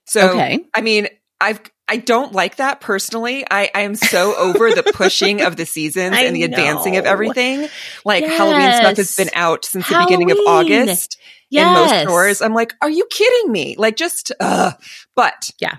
So, 0.06 0.30
okay. 0.30 0.60
I 0.74 0.80
mean, 0.80 1.08
I've, 1.40 1.60
I 1.86 1.98
don't 1.98 2.32
like 2.32 2.56
that 2.56 2.80
personally. 2.80 3.44
I, 3.50 3.70
I 3.74 3.80
am 3.82 3.94
so 3.94 4.36
over 4.36 4.70
the 4.70 4.82
pushing 4.94 5.42
of 5.42 5.56
the 5.56 5.66
seasons 5.66 6.16
and 6.18 6.34
the 6.34 6.40
know. 6.40 6.44
advancing 6.46 6.96
of 6.96 7.04
everything. 7.04 7.68
Like 8.04 8.22
yes. 8.22 8.36
Halloween 8.36 8.72
stuff 8.72 8.96
has 8.96 9.16
been 9.16 9.30
out 9.34 9.64
since 9.64 9.86
Halloween. 9.86 10.18
the 10.18 10.24
beginning 10.26 10.30
of 10.32 10.48
August 10.48 11.18
yes. 11.50 11.66
in 11.66 11.74
most 11.74 12.02
stores. 12.02 12.42
I'm 12.42 12.54
like, 12.54 12.74
are 12.82 12.90
you 12.90 13.06
kidding 13.10 13.52
me? 13.52 13.76
Like 13.78 13.96
just, 13.96 14.32
uh, 14.40 14.72
but 15.14 15.50
yeah. 15.60 15.76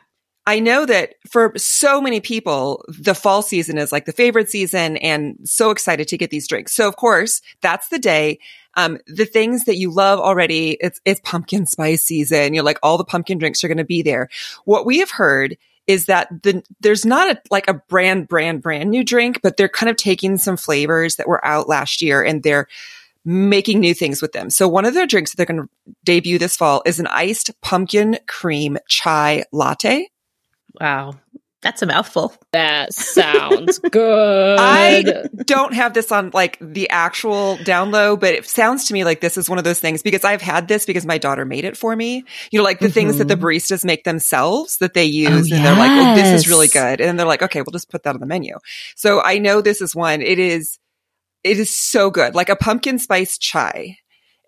I 0.49 0.61
know 0.61 0.83
that 0.83 1.13
for 1.29 1.53
so 1.57 2.01
many 2.01 2.21
people, 2.21 2.83
the 2.87 3.13
fall 3.13 3.43
season 3.43 3.77
is 3.77 3.91
like 3.91 4.05
the 4.05 4.11
favorite 4.11 4.49
season 4.49 4.97
and 4.97 5.37
so 5.43 5.69
excited 5.69 6.07
to 6.07 6.17
get 6.17 6.31
these 6.31 6.47
drinks. 6.47 6.73
So 6.73 6.87
of 6.87 6.95
course, 6.95 7.43
that's 7.61 7.89
the 7.89 7.99
day. 7.99 8.39
Um, 8.73 8.97
the 9.05 9.25
things 9.25 9.65
that 9.65 9.77
you 9.77 9.93
love 9.93 10.17
already, 10.17 10.71
it's, 10.81 10.99
it's 11.05 11.21
pumpkin 11.23 11.67
spice 11.67 12.03
season. 12.03 12.55
You're 12.55 12.63
like, 12.63 12.79
all 12.81 12.97
the 12.97 13.05
pumpkin 13.05 13.37
drinks 13.37 13.63
are 13.63 13.67
going 13.67 13.77
to 13.77 13.83
be 13.83 14.01
there. 14.01 14.27
What 14.65 14.87
we 14.87 14.97
have 15.01 15.11
heard 15.11 15.55
is 15.85 16.07
that 16.07 16.29
the, 16.41 16.63
there's 16.79 17.05
not 17.05 17.29
a, 17.29 17.41
like 17.51 17.67
a 17.67 17.75
brand, 17.75 18.27
brand, 18.27 18.63
brand 18.63 18.89
new 18.89 19.03
drink, 19.03 19.41
but 19.43 19.55
they're 19.55 19.69
kind 19.69 19.91
of 19.91 19.97
taking 19.97 20.39
some 20.39 20.57
flavors 20.57 21.17
that 21.17 21.27
were 21.27 21.45
out 21.45 21.69
last 21.69 22.01
year 22.01 22.23
and 22.23 22.41
they're, 22.41 22.67
making 23.25 23.81
new 23.81 23.93
things 23.93 24.21
with 24.21 24.31
them. 24.31 24.49
So 24.49 24.67
one 24.67 24.85
of 24.85 24.93
their 24.93 25.05
drinks 25.05 25.31
that 25.31 25.37
they're 25.37 25.45
going 25.45 25.67
to 25.67 25.69
debut 26.05 26.39
this 26.39 26.55
fall 26.55 26.81
is 26.85 26.99
an 26.99 27.07
iced 27.07 27.51
pumpkin 27.61 28.17
cream 28.27 28.77
chai 28.87 29.43
latte. 29.51 30.07
Wow. 30.79 31.13
That's 31.61 31.81
a 31.81 31.85
mouthful. 31.85 32.33
That 32.53 32.93
sounds 32.93 33.79
good. 33.91 34.57
I 34.57 35.03
don't 35.43 35.73
have 35.73 35.93
this 35.93 36.09
on 36.09 36.31
like 36.33 36.57
the 36.61 36.89
actual 36.89 37.57
download, 37.57 38.21
but 38.21 38.33
it 38.33 38.45
sounds 38.47 38.85
to 38.85 38.93
me 38.93 39.03
like 39.03 39.19
this 39.19 39.37
is 39.37 39.49
one 39.49 39.57
of 39.57 39.65
those 39.65 39.79
things 39.79 40.01
because 40.01 40.23
I've 40.23 40.41
had 40.41 40.69
this 40.69 40.85
because 40.85 41.05
my 41.05 41.17
daughter 41.17 41.43
made 41.43 41.65
it 41.65 41.75
for 41.75 41.93
me. 41.93 42.23
You 42.51 42.59
know, 42.59 42.63
like 42.63 42.79
the 42.79 42.85
mm-hmm. 42.85 42.93
things 42.93 43.17
that 43.17 43.27
the 43.27 43.35
mm-hmm. 43.35 43.43
baristas 43.43 43.83
make 43.83 44.05
themselves 44.05 44.77
that 44.77 44.93
they 44.93 45.03
use. 45.03 45.29
Oh, 45.29 45.37
and 45.37 45.47
yes. 45.47 45.63
they're 45.63 45.75
like, 45.75 45.91
oh, 45.91 46.15
this 46.15 46.41
is 46.41 46.47
really 46.47 46.69
good. 46.69 47.01
And 47.01 47.09
then 47.09 47.17
they're 47.17 47.27
like, 47.27 47.43
okay, 47.43 47.59
we'll 47.59 47.73
just 47.73 47.89
put 47.89 48.03
that 48.03 48.13
on 48.15 48.21
the 48.21 48.25
menu. 48.25 48.55
So 48.95 49.21
I 49.21 49.39
know 49.39 49.59
this 49.59 49.81
is 49.81 49.93
one. 49.93 50.21
It 50.21 50.39
is, 50.39 50.79
it 51.43 51.59
is 51.59 51.75
so 51.75 52.09
good. 52.09 52.35
Like 52.35 52.47
a 52.47 52.55
pumpkin 52.55 52.99
spice 52.99 53.37
chai 53.37 53.97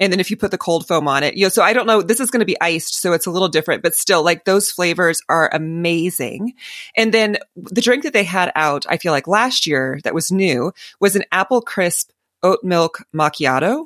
and 0.01 0.11
then 0.11 0.19
if 0.19 0.29
you 0.31 0.35
put 0.35 0.51
the 0.51 0.57
cold 0.57 0.87
foam 0.87 1.07
on 1.07 1.23
it, 1.23 1.35
you 1.35 1.45
know, 1.45 1.49
so 1.49 1.61
I 1.61 1.71
don't 1.71 1.87
know, 1.87 2.01
this 2.01 2.19
is 2.19 2.31
going 2.31 2.39
to 2.41 2.45
be 2.45 2.59
iced, 2.59 2.95
so 2.95 3.13
it's 3.13 3.27
a 3.27 3.31
little 3.31 3.47
different, 3.47 3.83
but 3.83 3.95
still 3.95 4.23
like 4.23 4.43
those 4.43 4.71
flavors 4.71 5.21
are 5.29 5.49
amazing. 5.53 6.55
And 6.97 7.13
then 7.13 7.37
the 7.55 7.81
drink 7.81 8.03
that 8.03 8.11
they 8.11 8.23
had 8.23 8.51
out, 8.55 8.85
I 8.89 8.97
feel 8.97 9.13
like 9.13 9.27
last 9.27 9.67
year 9.67 9.99
that 10.03 10.15
was 10.15 10.31
new 10.31 10.73
was 10.99 11.15
an 11.15 11.23
apple 11.31 11.61
crisp 11.61 12.09
oat 12.43 12.59
milk 12.63 13.05
macchiato. 13.15 13.85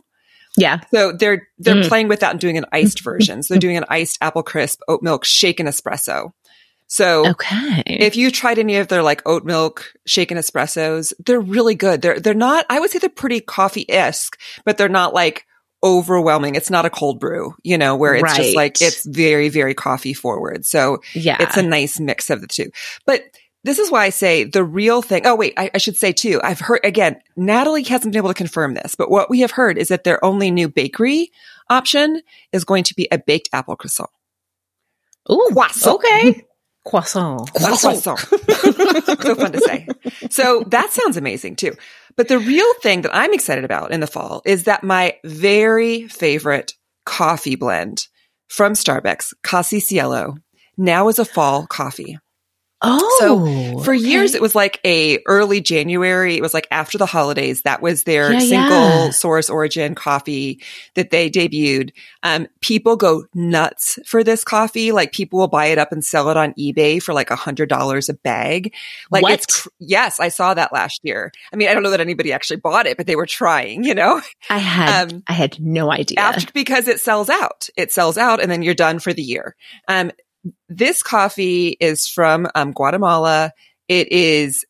Yeah. 0.55 0.79
So 0.93 1.12
they're, 1.12 1.50
they're 1.60 1.75
mm. 1.75 1.88
playing 1.89 2.07
with 2.07 2.22
that 2.22 2.31
and 2.31 2.39
doing 2.39 2.57
an 2.57 2.65
iced 2.72 3.01
version. 3.01 3.43
So 3.43 3.53
they're 3.53 3.60
doing 3.60 3.75
an 3.75 3.86
iced 3.89 4.17
apple 4.22 4.41
crisp 4.41 4.79
oat 4.88 5.03
milk 5.03 5.25
shaken 5.25 5.67
espresso. 5.67 6.31
So 6.88 7.27
okay. 7.31 7.84
if 7.86 8.15
you 8.15 8.31
tried 8.31 8.57
any 8.57 8.77
of 8.77 8.88
their 8.88 9.03
like 9.03 9.22
oat 9.25 9.43
milk 9.43 9.91
shaken 10.05 10.38
espressos, 10.38 11.12
they're 11.25 11.41
really 11.41 11.75
good. 11.75 12.01
They're, 12.01 12.22
they're 12.22 12.34
not, 12.34 12.65
I 12.69 12.79
would 12.79 12.89
say 12.89 13.00
they're 13.00 13.10
pretty 13.10 13.41
coffee-esque, 13.41 14.39
but 14.63 14.77
they're 14.77 14.88
not 14.88 15.13
like 15.13 15.45
overwhelming. 15.85 16.55
It's 16.55 16.71
not 16.71 16.85
a 16.85 16.89
cold 16.89 17.19
brew, 17.19 17.55
you 17.63 17.77
know, 17.77 17.95
where 17.95 18.15
it's 18.15 18.23
right. 18.23 18.35
just 18.35 18.55
like, 18.55 18.81
it's 18.81 19.05
very, 19.05 19.49
very 19.49 19.75
coffee 19.75 20.13
forward. 20.13 20.65
So 20.65 21.01
yeah, 21.13 21.37
it's 21.39 21.55
a 21.55 21.61
nice 21.61 21.99
mix 21.99 22.29
of 22.29 22.41
the 22.41 22.47
two. 22.47 22.71
But 23.05 23.23
this 23.63 23.79
is 23.79 23.89
why 23.89 24.05
I 24.05 24.09
say 24.09 24.43
the 24.43 24.63
real 24.63 25.01
thing. 25.01 25.25
Oh, 25.25 25.35
wait, 25.35 25.53
I, 25.57 25.71
I, 25.73 25.77
should 25.77 25.95
say 25.97 26.11
too. 26.11 26.41
I've 26.43 26.59
heard 26.59 26.81
again, 26.83 27.17
Natalie 27.35 27.83
hasn't 27.83 28.13
been 28.13 28.19
able 28.19 28.29
to 28.29 28.35
confirm 28.35 28.73
this, 28.73 28.95
but 28.95 29.09
what 29.09 29.29
we 29.29 29.39
have 29.41 29.51
heard 29.51 29.77
is 29.77 29.87
that 29.87 30.03
their 30.03 30.23
only 30.25 30.51
new 30.51 30.67
bakery 30.67 31.31
option 31.69 32.21
is 32.51 32.63
going 32.63 32.83
to 32.83 32.95
be 32.95 33.07
a 33.11 33.17
baked 33.17 33.49
apple 33.53 33.75
croissant. 33.75 34.09
Ooh, 35.31 35.49
croissant. 35.53 35.95
okay. 35.95 36.45
Croissant. 36.85 37.51
Croissant. 37.51 38.19
so 38.19 39.35
fun 39.35 39.51
to 39.53 39.59
say. 39.65 39.87
So 40.29 40.63
that 40.67 40.91
sounds 40.91 41.17
amazing 41.17 41.55
too. 41.55 41.73
But 42.17 42.29
the 42.29 42.39
real 42.39 42.74
thing 42.75 43.01
that 43.01 43.15
I'm 43.15 43.34
excited 43.34 43.65
about 43.65 43.91
in 43.91 44.00
the 44.00 44.07
fall 44.07 44.41
is 44.45 44.63
that 44.63 44.84
my 44.84 45.17
very 45.25 46.07
favorite 46.07 46.74
coffee 47.05 47.55
blend 47.55 48.07
from 48.48 48.74
Starbucks, 48.74 49.34
Casi 49.43 49.79
Cielo, 49.79 50.36
now 50.77 51.10
is 51.10 51.19
a 51.19 51.25
fall 51.25 51.67
coffee. 51.67 52.17
Oh, 52.82 53.17
so 53.20 53.84
for 53.84 53.96
okay. 53.96 54.03
years 54.03 54.36
it 54.36 54.41
was 54.41 54.53
like 54.53 54.82
a 54.86 55.20
early 55.25 55.62
January. 55.62 56.36
It 56.36 56.41
was 56.41 56.53
like 56.53 56.67
after 56.72 56.98
the 56.98 57.05
holidays. 57.05 57.62
That 57.62 57.82
was 57.82 58.03
their 58.03 58.34
yeah, 58.34 58.39
single 58.39 59.05
yeah. 59.05 59.10
source 59.12 59.50
origin 59.50 59.96
coffee 59.96 60.62
that 60.96 61.10
they 61.10 61.29
debuted. 61.29 61.91
Um, 62.22 62.48
people 62.62 62.98
go 62.98 63.25
nuts 63.34 63.98
for 64.05 64.24
this 64.24 64.44
coffee. 64.44 64.91
Like 64.91 65.13
people 65.13 65.39
will 65.39 65.48
buy 65.48 65.67
it 65.67 65.77
up 65.77 65.94
and 65.94 66.03
sell 66.03 66.29
it 66.29 66.38
on 66.38 66.53
eBay 66.53 67.01
for 67.01 67.13
like 67.13 67.32
a 67.32 67.36
hundred 67.36 67.70
dollars 67.70 68.10
a 68.10 68.13
bag. 68.13 68.74
Like 69.10 69.24
what? 69.24 69.34
it's 69.34 69.67
yes, 69.79 70.20
I 70.20 70.27
saw 70.27 70.53
that 70.53 70.74
last 70.74 71.00
year. 71.03 71.32
I 71.53 71.55
mean, 71.55 71.70
I 71.70 71.74
don't 71.74 71.84
know 71.84 71.91
that 71.91 72.01
anybody 72.01 72.34
actually 72.34 72.58
bought 72.58 72.88
it, 72.88 72.98
but 72.98 73.08
they 73.08 73.15
were 73.15 73.25
trying. 73.25 73.86
You 73.86 73.96
know, 73.96 74.22
I 74.50 74.58
had 74.58 75.13
um, 75.13 75.24
I 75.27 75.34
had 75.34 75.60
no 75.62 75.91
idea 75.91 76.20
after, 76.20 76.51
because 76.53 76.88
it 76.89 77.00
sells 77.00 77.29
out. 77.29 77.70
It 77.77 77.94
sells 77.94 78.17
out, 78.17 78.41
and 78.41 78.51
then 78.51 78.63
you're 78.63 78.74
done 78.74 79.00
for 79.00 79.13
the 79.13 79.24
year. 79.24 79.55
Um, 79.88 80.12
this 80.69 81.03
coffee 81.03 81.69
is 81.79 82.07
from 82.07 82.47
um, 82.55 82.71
Guatemala. 82.71 83.51
It 83.87 84.11
is 84.11 84.65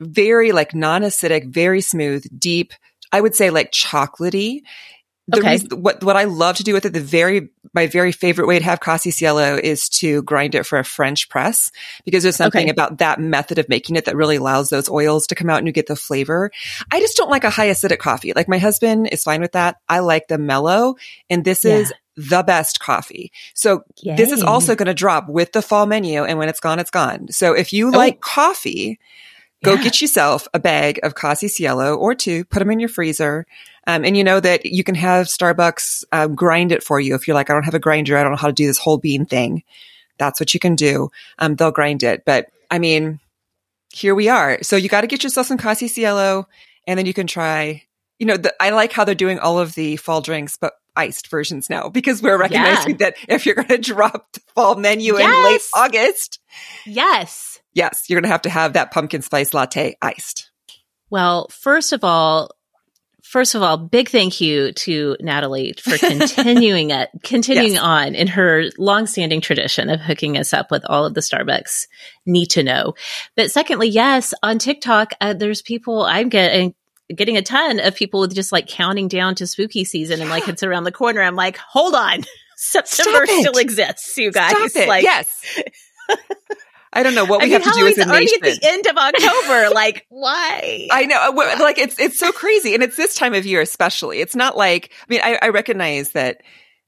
very 0.00 0.52
like 0.52 0.74
non-acidic, 0.74 1.52
very 1.52 1.80
smooth, 1.80 2.26
deep. 2.38 2.72
I 3.12 3.20
would 3.20 3.34
say 3.34 3.50
like 3.50 3.72
chocolatey. 3.72 4.62
The 5.28 5.38
okay. 5.38 5.50
reason, 5.52 5.82
what 5.82 6.04
what 6.04 6.16
I 6.16 6.24
love 6.24 6.56
to 6.56 6.62
do 6.62 6.72
with 6.72 6.84
it, 6.84 6.92
the 6.92 7.00
very 7.00 7.48
my 7.74 7.88
very 7.88 8.12
favorite 8.12 8.46
way 8.46 8.60
to 8.60 8.64
have 8.64 8.78
Casi 8.78 9.10
Cielo 9.10 9.56
is 9.56 9.88
to 9.88 10.22
grind 10.22 10.54
it 10.54 10.66
for 10.66 10.78
a 10.78 10.84
French 10.84 11.28
press 11.28 11.72
because 12.04 12.22
there's 12.22 12.36
something 12.36 12.66
okay. 12.66 12.70
about 12.70 12.98
that 12.98 13.18
method 13.18 13.58
of 13.58 13.68
making 13.68 13.96
it 13.96 14.04
that 14.04 14.14
really 14.14 14.36
allows 14.36 14.70
those 14.70 14.88
oils 14.88 15.26
to 15.26 15.34
come 15.34 15.50
out 15.50 15.58
and 15.58 15.66
you 15.66 15.72
get 15.72 15.88
the 15.88 15.96
flavor. 15.96 16.52
I 16.92 17.00
just 17.00 17.16
don't 17.16 17.30
like 17.30 17.42
a 17.42 17.50
high 17.50 17.70
acidic 17.70 17.98
coffee. 17.98 18.34
Like 18.36 18.48
my 18.48 18.58
husband 18.58 19.08
is 19.10 19.24
fine 19.24 19.40
with 19.40 19.52
that. 19.52 19.78
I 19.88 19.98
like 19.98 20.28
the 20.28 20.38
mellow, 20.38 20.94
and 21.28 21.44
this 21.44 21.64
yeah. 21.64 21.74
is 21.74 21.92
the 22.16 22.42
best 22.42 22.80
coffee. 22.80 23.30
So 23.54 23.84
Yay. 24.02 24.16
this 24.16 24.32
is 24.32 24.42
also 24.42 24.74
going 24.74 24.86
to 24.86 24.94
drop 24.94 25.28
with 25.28 25.52
the 25.52 25.62
fall 25.62 25.86
menu. 25.86 26.24
And 26.24 26.38
when 26.38 26.48
it's 26.48 26.60
gone, 26.60 26.78
it's 26.78 26.90
gone. 26.90 27.28
So 27.30 27.52
if 27.52 27.72
you 27.72 27.88
oh. 27.88 27.90
like 27.90 28.20
coffee, 28.20 28.98
go 29.64 29.74
yeah. 29.74 29.82
get 29.82 30.00
yourself 30.00 30.48
a 30.54 30.58
bag 30.58 31.00
of 31.02 31.14
Casi 31.14 31.48
Cielo 31.48 31.94
or 31.94 32.14
two, 32.14 32.44
put 32.46 32.60
them 32.60 32.70
in 32.70 32.80
your 32.80 32.88
freezer. 32.88 33.46
Um, 33.86 34.04
and 34.04 34.16
you 34.16 34.24
know 34.24 34.40
that 34.40 34.66
you 34.66 34.82
can 34.82 34.96
have 34.96 35.26
Starbucks 35.26 36.04
um, 36.10 36.34
grind 36.34 36.72
it 36.72 36.82
for 36.82 36.98
you. 36.98 37.14
If 37.14 37.28
you're 37.28 37.36
like, 37.36 37.50
I 37.50 37.52
don't 37.52 37.64
have 37.64 37.74
a 37.74 37.78
grinder, 37.78 38.16
I 38.16 38.22
don't 38.22 38.32
know 38.32 38.38
how 38.38 38.48
to 38.48 38.52
do 38.52 38.66
this 38.66 38.78
whole 38.78 38.98
bean 38.98 39.26
thing. 39.26 39.62
That's 40.18 40.40
what 40.40 40.54
you 40.54 40.60
can 40.60 40.74
do. 40.74 41.10
Um, 41.38 41.54
they'll 41.54 41.70
grind 41.70 42.02
it. 42.02 42.24
But 42.24 42.46
I 42.70 42.78
mean, 42.78 43.20
here 43.92 44.14
we 44.14 44.28
are. 44.28 44.62
So 44.62 44.76
you 44.76 44.88
got 44.88 45.02
to 45.02 45.06
get 45.06 45.22
yourself 45.22 45.46
some 45.46 45.58
Casi 45.58 45.88
Cielo 45.88 46.48
and 46.86 46.98
then 46.98 47.06
you 47.06 47.14
can 47.14 47.26
try, 47.26 47.84
you 48.18 48.26
know, 48.26 48.36
the, 48.36 48.54
I 48.60 48.70
like 48.70 48.92
how 48.92 49.04
they're 49.04 49.14
doing 49.14 49.38
all 49.38 49.58
of 49.58 49.74
the 49.74 49.96
fall 49.96 50.20
drinks, 50.20 50.56
but 50.56 50.74
iced 50.96 51.28
versions 51.28 51.68
now 51.68 51.88
because 51.88 52.22
we're 52.22 52.38
recognizing 52.38 52.92
yeah. 52.98 53.10
that 53.10 53.16
if 53.28 53.44
you're 53.44 53.54
going 53.54 53.68
to 53.68 53.78
drop 53.78 54.32
the 54.32 54.40
fall 54.54 54.76
menu 54.76 55.18
yes. 55.18 55.36
in 55.36 55.44
late 55.44 55.62
August, 55.74 56.40
yes, 56.84 57.60
yes, 57.74 58.04
you're 58.08 58.20
going 58.20 58.28
to 58.28 58.32
have 58.32 58.42
to 58.42 58.50
have 58.50 58.72
that 58.74 58.92
pumpkin 58.92 59.22
spice 59.22 59.52
latte 59.54 59.96
iced. 60.00 60.50
Well, 61.10 61.48
first 61.48 61.92
of 61.92 62.02
all, 62.02 62.50
first 63.22 63.54
of 63.54 63.62
all, 63.62 63.76
big 63.76 64.08
thank 64.08 64.40
you 64.40 64.72
to 64.72 65.16
Natalie 65.20 65.74
for 65.78 65.98
continuing 65.98 66.90
it, 66.90 67.10
continuing 67.22 67.74
yes. 67.74 67.82
on 67.82 68.14
in 68.14 68.26
her 68.28 68.64
longstanding 68.78 69.40
tradition 69.40 69.90
of 69.90 70.00
hooking 70.00 70.38
us 70.38 70.52
up 70.52 70.70
with 70.70 70.84
all 70.86 71.04
of 71.04 71.14
the 71.14 71.20
Starbucks 71.20 71.86
need 72.24 72.46
to 72.46 72.62
know. 72.62 72.94
But 73.36 73.50
secondly, 73.50 73.88
yes, 73.88 74.32
on 74.42 74.58
TikTok, 74.58 75.12
uh, 75.20 75.34
there's 75.34 75.62
people 75.62 76.02
I'm 76.02 76.28
getting 76.28 76.74
getting 77.14 77.36
a 77.36 77.42
ton 77.42 77.78
of 77.80 77.94
people 77.94 78.20
with 78.20 78.34
just 78.34 78.52
like 78.52 78.66
counting 78.66 79.08
down 79.08 79.34
to 79.36 79.46
spooky 79.46 79.84
season 79.84 80.20
and 80.20 80.30
like 80.30 80.48
it's 80.48 80.62
around 80.62 80.84
the 80.84 80.92
corner. 80.92 81.22
I'm 81.22 81.36
like, 81.36 81.56
hold 81.56 81.94
on. 81.94 82.24
September 82.56 83.26
still 83.26 83.58
exists, 83.58 84.16
you 84.16 84.32
guys. 84.32 84.74
Like, 84.74 85.02
yes. 85.02 85.60
I 86.92 87.02
don't 87.02 87.14
know 87.14 87.26
what 87.26 87.40
we 87.42 87.54
I 87.54 87.58
mean, 87.58 87.62
have 87.62 87.74
to 87.74 87.78
do 87.78 87.86
as 87.86 87.98
a 87.98 88.06
nation. 88.06 88.10
already 88.10 88.34
at 88.34 88.42
the 88.42 88.58
end 88.62 88.86
of 88.86 88.96
October. 88.96 89.70
like, 89.74 90.06
why? 90.08 90.88
I 90.90 91.04
know. 91.04 91.20
Uh, 91.20 91.56
like, 91.60 91.78
it's 91.78 92.00
it's 92.00 92.18
so 92.18 92.32
crazy, 92.32 92.74
and 92.74 92.82
it's 92.82 92.96
this 92.96 93.14
time 93.14 93.34
of 93.34 93.44
year 93.44 93.60
especially. 93.60 94.20
It's 94.20 94.34
not 94.34 94.56
like 94.56 94.90
I 95.02 95.04
mean, 95.08 95.20
I, 95.22 95.38
I 95.42 95.48
recognize 95.50 96.12
that 96.12 96.40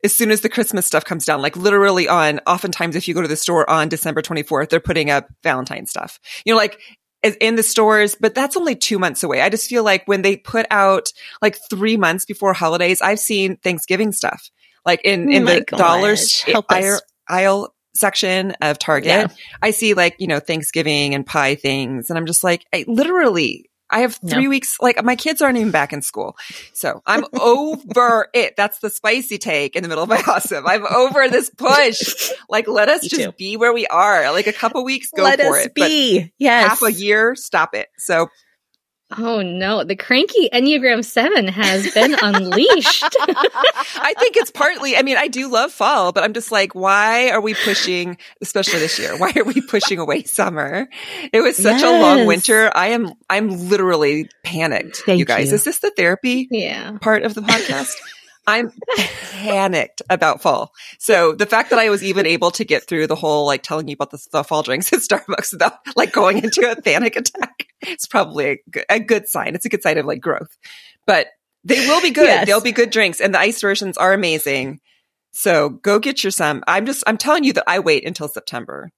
as 0.03 0.15
soon 0.15 0.31
as 0.31 0.41
the 0.41 0.49
Christmas 0.49 0.87
stuff 0.87 1.05
comes 1.05 1.25
down, 1.25 1.43
like 1.43 1.57
literally 1.57 2.09
on, 2.09 2.41
oftentimes 2.47 2.97
if 2.97 3.09
you 3.09 3.15
go 3.15 3.21
to 3.21 3.29
the 3.29 3.37
store 3.37 3.69
on 3.69 3.89
December 3.89 4.23
24th, 4.23 4.71
they're 4.71 4.81
putting 4.81 5.11
up 5.11 5.29
Valentine 5.43 5.87
stuff. 5.87 6.21
You 6.45 6.55
know, 6.55 6.57
like 6.57 6.81
in 7.37 7.57
the 7.57 7.63
stores, 7.63 8.17
but 8.19 8.35
that's 8.35 8.57
only 8.57 8.75
two 8.75 8.99
months 8.99 9.23
away. 9.23 9.41
I 9.41 9.49
just 9.49 9.69
feel 9.69 9.85
like 9.85 10.07
when 10.07 10.23
they 10.23 10.37
put 10.37 10.67
out 10.71 11.13
like 11.43 11.59
three 11.71 11.97
months 11.97 12.25
before 12.25 12.53
holidays, 12.53 13.03
I've 13.03 13.21
seen 13.21 13.57
Thanksgiving 13.57 14.13
stuff 14.13 14.51
like 14.85 15.03
in, 15.05 15.31
in 15.31 15.45
the 15.45 15.61
dollars 15.63 16.45
aisle, 16.69 17.01
aisle, 17.29 17.75
section 17.95 18.53
of 18.63 18.79
Target. 18.79 19.07
Yeah. 19.07 19.27
I 19.61 19.73
see 19.73 19.95
like, 19.95 20.17
you 20.19 20.27
know, 20.27 20.41
Thanksgiving 20.41 21.15
and 21.15 21.27
pie 21.27 21.57
things. 21.57 22.11
And 22.11 22.19
I'm 22.19 22.27
just 22.27 22.45
like, 22.45 22.65
I 22.73 22.85
literally 22.87 23.71
I 23.91 24.01
have 24.01 24.17
three 24.17 24.45
no. 24.45 24.51
weeks, 24.51 24.77
like 24.81 25.03
my 25.03 25.17
kids 25.17 25.41
aren't 25.41 25.59
even 25.59 25.71
back 25.71 25.93
in 25.93 26.03
school. 26.03 26.37
So 26.73 27.03
I'm 27.07 27.25
over 27.41 28.29
it. 28.35 28.55
That's 28.57 28.79
the 28.81 28.91
spicy 28.91 29.39
take 29.39 29.77
in 29.77 29.83
the 29.83 29.89
middle 29.89 30.05
of 30.05 30.11
my 30.11 30.23
awesome. 30.29 30.67
I'm 30.67 30.87
over 30.87 31.29
this 31.29 31.51
push. 31.51 32.31
Like, 32.49 32.69
let 32.69 32.89
us 32.89 33.03
Me 33.03 33.09
just 33.09 33.23
too. 33.23 33.33
be 33.33 33.57
where 33.57 33.73
we 33.73 33.87
are. 33.87 34.31
Like 34.33 34.47
a 34.47 34.53
couple 34.53 34.85
weeks, 34.85 35.11
go 35.11 35.23
let 35.23 35.41
for 35.41 35.57
it. 35.59 35.75
Be. 35.75 36.33
yes. 36.39 36.69
Half 36.69 36.83
a 36.83 36.93
year, 36.93 37.35
stop 37.35 37.75
it. 37.75 37.89
So 37.97 38.29
Oh 39.17 39.41
no, 39.41 39.85
the 39.85 39.97
cranky 39.97 40.51
Enneagram 40.53 41.03
7 41.03 41.49
has 41.49 41.95
been 41.95 42.15
unleashed. 42.23 43.17
I 43.21 44.15
think 44.19 44.37
it's 44.37 44.51
partly, 44.51 44.97
I 44.97 45.03
mean, 45.03 45.17
I 45.17 45.29
do 45.29 45.51
love 45.51 45.73
fall, 45.73 46.13
but 46.13 46.25
I'm 46.25 46.35
just 46.35 46.53
like, 46.53 46.75
why 46.75 47.31
are 47.31 47.41
we 47.41 47.55
pushing, 47.55 48.19
especially 48.43 48.81
this 48.81 48.99
year, 48.99 49.17
why 49.17 49.33
are 49.35 49.45
we 49.45 49.63
pushing 49.63 49.99
away 49.99 50.25
summer? 50.25 50.89
It 51.33 51.41
was 51.41 51.57
such 51.57 51.81
yes. 51.81 51.85
a 51.85 52.01
long 52.01 52.27
winter. 52.27 52.71
I 52.75 52.89
am, 52.89 53.13
I'm 53.31 53.49
literally 53.71 54.29
panicked, 54.45 54.99
Thank 55.07 55.19
you 55.19 55.25
guys. 55.25 55.49
You. 55.49 55.55
Is 55.55 55.65
this 55.65 55.79
the 55.79 55.91
therapy 55.91 56.47
yeah. 56.51 56.99
part 57.01 57.23
of 57.23 57.35
the 57.35 57.41
podcast? 57.41 57.95
I'm 58.49 58.73
panicked 58.97 60.01
about 60.09 60.41
fall. 60.41 60.73
So 60.99 61.33
the 61.33 61.45
fact 61.45 61.69
that 61.69 61.79
I 61.79 61.91
was 61.91 62.03
even 62.03 62.25
able 62.25 62.51
to 62.53 62.65
get 62.65 62.89
through 62.89 63.07
the 63.07 63.15
whole 63.15 63.45
like 63.45 63.63
telling 63.63 63.89
you 63.89 63.93
about 63.93 64.11
the, 64.11 64.27
the 64.33 64.43
fall 64.43 64.63
drinks 64.63 64.91
at 64.91 65.01
Starbucks 65.01 65.53
without 65.53 65.75
like 65.97 66.13
going 66.13 66.39
into 66.39 66.71
a 66.71 66.81
panic 66.81 67.17
attack, 67.17 67.67
it's 67.83 68.07
probably 68.07 68.47
a 68.47 68.59
good, 68.71 68.85
a 68.89 69.01
good 69.01 69.29
sign. 69.29 69.55
It's 69.55 69.67
a 69.67 69.69
good 69.69 69.83
sign 69.83 69.99
of 69.99 70.07
like 70.07 70.23
growth. 70.23 70.57
But 71.07 71.27
they 71.65 71.87
will 71.87 72.01
be 72.01 72.11
good. 72.11 72.25
Yes. 72.25 72.47
They'll 72.47 72.63
be 72.63 72.73
good 72.73 72.91
drinks, 72.91 73.21
and 73.21 73.35
the 73.35 73.39
ice 73.39 73.61
versions 73.61 73.99
are 73.99 74.15
amazing. 74.15 74.81
So 75.33 75.69
go 75.69 75.99
get 75.99 76.25
your 76.25 76.31
some. 76.31 76.65
I'm 76.67 76.87
just 76.87 77.05
I'm 77.07 77.19
telling 77.19 77.45
you 77.45 77.53
that 77.53 77.65
I 77.67 77.81
wait 77.81 78.07
until 78.07 78.29
September. 78.29 78.91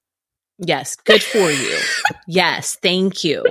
Yes, 0.59 0.95
good 0.95 1.23
for 1.23 1.51
you. 1.51 1.77
yes, 2.27 2.77
thank 2.81 3.25
you. 3.25 3.43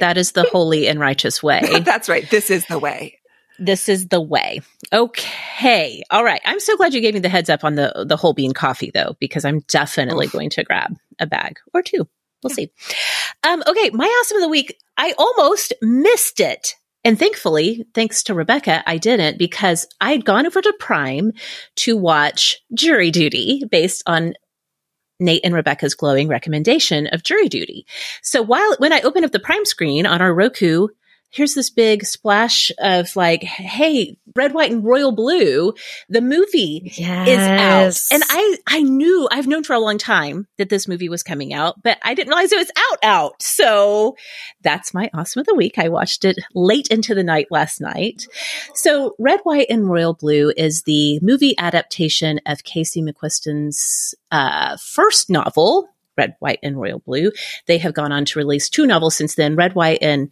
That 0.00 0.16
is 0.16 0.32
the 0.32 0.44
holy 0.44 0.88
and 0.88 0.98
righteous 0.98 1.40
way. 1.40 1.60
That's 1.80 2.08
right. 2.08 2.28
This 2.30 2.50
is 2.50 2.66
the 2.66 2.78
way 2.80 3.18
this 3.58 3.88
is 3.88 4.08
the 4.08 4.20
way. 4.20 4.60
Okay. 4.92 6.02
All 6.10 6.24
right. 6.24 6.40
I'm 6.44 6.60
so 6.60 6.76
glad 6.76 6.94
you 6.94 7.00
gave 7.00 7.14
me 7.14 7.20
the 7.20 7.28
heads 7.28 7.50
up 7.50 7.64
on 7.64 7.74
the 7.74 8.04
the 8.06 8.16
whole 8.16 8.32
bean 8.32 8.52
coffee 8.52 8.90
though, 8.92 9.16
because 9.20 9.44
I'm 9.44 9.60
definitely 9.68 10.26
Oof. 10.26 10.32
going 10.32 10.50
to 10.50 10.64
grab 10.64 10.96
a 11.18 11.26
bag 11.26 11.58
or 11.74 11.82
two. 11.82 12.08
We'll 12.42 12.50
yeah. 12.50 12.54
see. 12.54 12.70
Um, 13.44 13.62
okay, 13.66 13.90
my 13.90 14.06
awesome 14.06 14.36
of 14.36 14.42
the 14.42 14.48
week. 14.48 14.78
I 14.96 15.14
almost 15.18 15.72
missed 15.82 16.40
it. 16.40 16.74
And 17.04 17.18
thankfully, 17.18 17.86
thanks 17.94 18.24
to 18.24 18.34
Rebekah, 18.34 18.82
I 18.84 18.98
didn't 18.98 19.38
because 19.38 19.86
I'd 20.00 20.24
gone 20.24 20.44
over 20.44 20.60
to 20.60 20.72
Prime 20.80 21.32
to 21.76 21.96
watch 21.96 22.58
Jury 22.74 23.12
Duty 23.12 23.62
based 23.70 24.02
on 24.06 24.34
Nate 25.20 25.42
and 25.44 25.54
Rebekah's 25.54 25.94
glowing 25.94 26.28
recommendation 26.28 27.06
of 27.06 27.22
Jury 27.22 27.48
Duty. 27.48 27.86
So 28.22 28.42
while 28.42 28.76
when 28.78 28.92
I 28.92 29.00
opened 29.00 29.24
up 29.24 29.32
the 29.32 29.38
Prime 29.38 29.64
screen 29.64 30.04
on 30.04 30.20
our 30.20 30.34
Roku 30.34 30.88
here's 31.36 31.54
this 31.54 31.68
big 31.68 32.04
splash 32.04 32.72
of 32.78 33.14
like, 33.14 33.42
hey, 33.42 34.16
red, 34.34 34.54
white, 34.54 34.72
and 34.72 34.82
royal 34.82 35.12
blue. 35.12 35.74
The 36.08 36.22
movie 36.22 36.92
yes. 36.96 37.28
is 37.28 38.10
out. 38.10 38.14
And 38.14 38.22
I, 38.28 38.56
I 38.66 38.82
knew, 38.82 39.28
I've 39.30 39.46
known 39.46 39.62
for 39.62 39.74
a 39.74 39.78
long 39.78 39.98
time 39.98 40.46
that 40.56 40.70
this 40.70 40.88
movie 40.88 41.10
was 41.10 41.22
coming 41.22 41.52
out, 41.52 41.82
but 41.82 41.98
I 42.02 42.14
didn't 42.14 42.30
realize 42.30 42.52
it 42.52 42.58
was 42.58 42.70
out, 42.90 42.98
out. 43.02 43.42
So 43.42 44.16
that's 44.62 44.94
my 44.94 45.10
awesome 45.12 45.40
of 45.40 45.46
the 45.46 45.54
week. 45.54 45.78
I 45.78 45.90
watched 45.90 46.24
it 46.24 46.38
late 46.54 46.88
into 46.88 47.14
the 47.14 47.22
night 47.22 47.48
last 47.50 47.82
night. 47.82 48.26
So 48.74 49.14
red, 49.18 49.40
white, 49.42 49.66
and 49.68 49.90
royal 49.90 50.14
blue 50.14 50.54
is 50.56 50.84
the 50.84 51.20
movie 51.20 51.54
adaptation 51.58 52.40
of 52.46 52.64
Casey 52.64 53.02
McQuiston's 53.02 54.14
uh, 54.30 54.78
first 54.78 55.28
novel, 55.28 55.90
Red, 56.16 56.34
White, 56.38 56.60
and 56.62 56.80
Royal 56.80 57.00
Blue. 57.00 57.30
They 57.66 57.76
have 57.76 57.92
gone 57.92 58.10
on 58.10 58.24
to 58.24 58.38
release 58.38 58.70
two 58.70 58.86
novels 58.86 59.14
since 59.14 59.34
then. 59.34 59.54
Red, 59.54 59.74
White, 59.74 59.98
and 60.00 60.30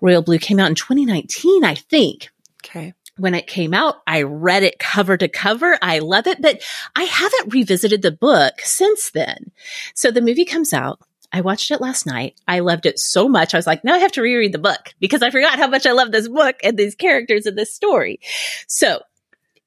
Royal 0.00 0.22
Blue 0.22 0.38
came 0.38 0.58
out 0.58 0.68
in 0.68 0.74
2019, 0.74 1.64
I 1.64 1.74
think. 1.74 2.30
Okay. 2.64 2.94
When 3.16 3.34
it 3.34 3.48
came 3.48 3.74
out, 3.74 3.96
I 4.06 4.22
read 4.22 4.62
it 4.62 4.78
cover 4.78 5.16
to 5.16 5.28
cover. 5.28 5.76
I 5.82 5.98
love 5.98 6.26
it, 6.28 6.40
but 6.40 6.62
I 6.94 7.02
haven't 7.02 7.52
revisited 7.52 8.02
the 8.02 8.12
book 8.12 8.60
since 8.60 9.10
then. 9.10 9.50
So 9.94 10.10
the 10.10 10.22
movie 10.22 10.44
comes 10.44 10.72
out. 10.72 11.00
I 11.32 11.40
watched 11.40 11.70
it 11.70 11.80
last 11.80 12.06
night. 12.06 12.40
I 12.46 12.60
loved 12.60 12.86
it 12.86 12.98
so 12.98 13.28
much. 13.28 13.52
I 13.52 13.58
was 13.58 13.66
like, 13.66 13.84
now 13.84 13.94
I 13.94 13.98
have 13.98 14.12
to 14.12 14.22
reread 14.22 14.52
the 14.52 14.58
book 14.58 14.94
because 14.98 15.22
I 15.22 15.30
forgot 15.30 15.58
how 15.58 15.66
much 15.66 15.84
I 15.84 15.92
love 15.92 16.10
this 16.10 16.28
book 16.28 16.56
and 16.62 16.76
these 16.76 16.94
characters 16.94 17.44
and 17.44 17.58
this 17.58 17.74
story. 17.74 18.20
So 18.66 19.02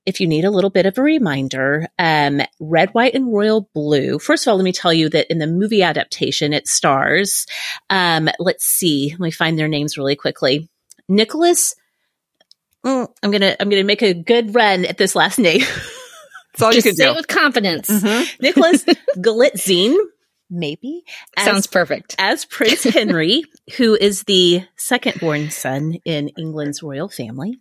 if 0.05 0.19
you 0.19 0.27
need 0.27 0.45
a 0.45 0.51
little 0.51 0.69
bit 0.69 0.85
of 0.85 0.97
a 0.97 1.01
reminder, 1.01 1.87
um, 1.99 2.41
Red, 2.59 2.89
White, 2.91 3.13
and 3.13 3.31
Royal 3.31 3.69
Blue. 3.73 4.19
First 4.19 4.45
of 4.45 4.51
all, 4.51 4.57
let 4.57 4.63
me 4.63 4.71
tell 4.71 4.93
you 4.93 5.09
that 5.09 5.27
in 5.29 5.39
the 5.39 5.47
movie 5.47 5.83
adaptation, 5.83 6.53
it 6.53 6.67
stars, 6.67 7.45
um, 7.89 8.29
let's 8.39 8.65
see, 8.65 9.11
let 9.11 9.19
me 9.19 9.31
find 9.31 9.57
their 9.57 9.67
names 9.67 9.97
really 9.97 10.15
quickly. 10.15 10.69
Nicholas, 11.07 11.75
mm, 12.85 13.07
I'm 13.21 13.31
gonna, 13.31 13.55
I'm 13.59 13.69
gonna 13.69 13.83
make 13.83 14.01
a 14.01 14.13
good 14.13 14.55
run 14.55 14.85
at 14.85 14.97
this 14.97 15.15
last 15.15 15.37
name. 15.37 15.61
That's 16.53 16.63
all 16.63 16.71
Just 16.71 16.85
you 16.85 16.91
can 16.91 16.97
say 16.97 17.05
do. 17.05 17.11
it 17.11 17.15
with 17.15 17.27
confidence. 17.27 17.89
Mm-hmm. 17.89 18.41
Nicholas 18.41 18.83
Galitzine, 19.17 19.95
maybe. 20.49 21.03
As, 21.37 21.45
Sounds 21.45 21.67
perfect. 21.67 22.15
As 22.19 22.45
Prince 22.45 22.83
Henry, 22.83 23.43
who 23.77 23.95
is 23.95 24.23
the 24.23 24.65
second 24.75 25.19
born 25.19 25.49
son 25.49 25.97
in 26.05 26.29
England's 26.29 26.83
royal 26.83 27.07
family. 27.07 27.59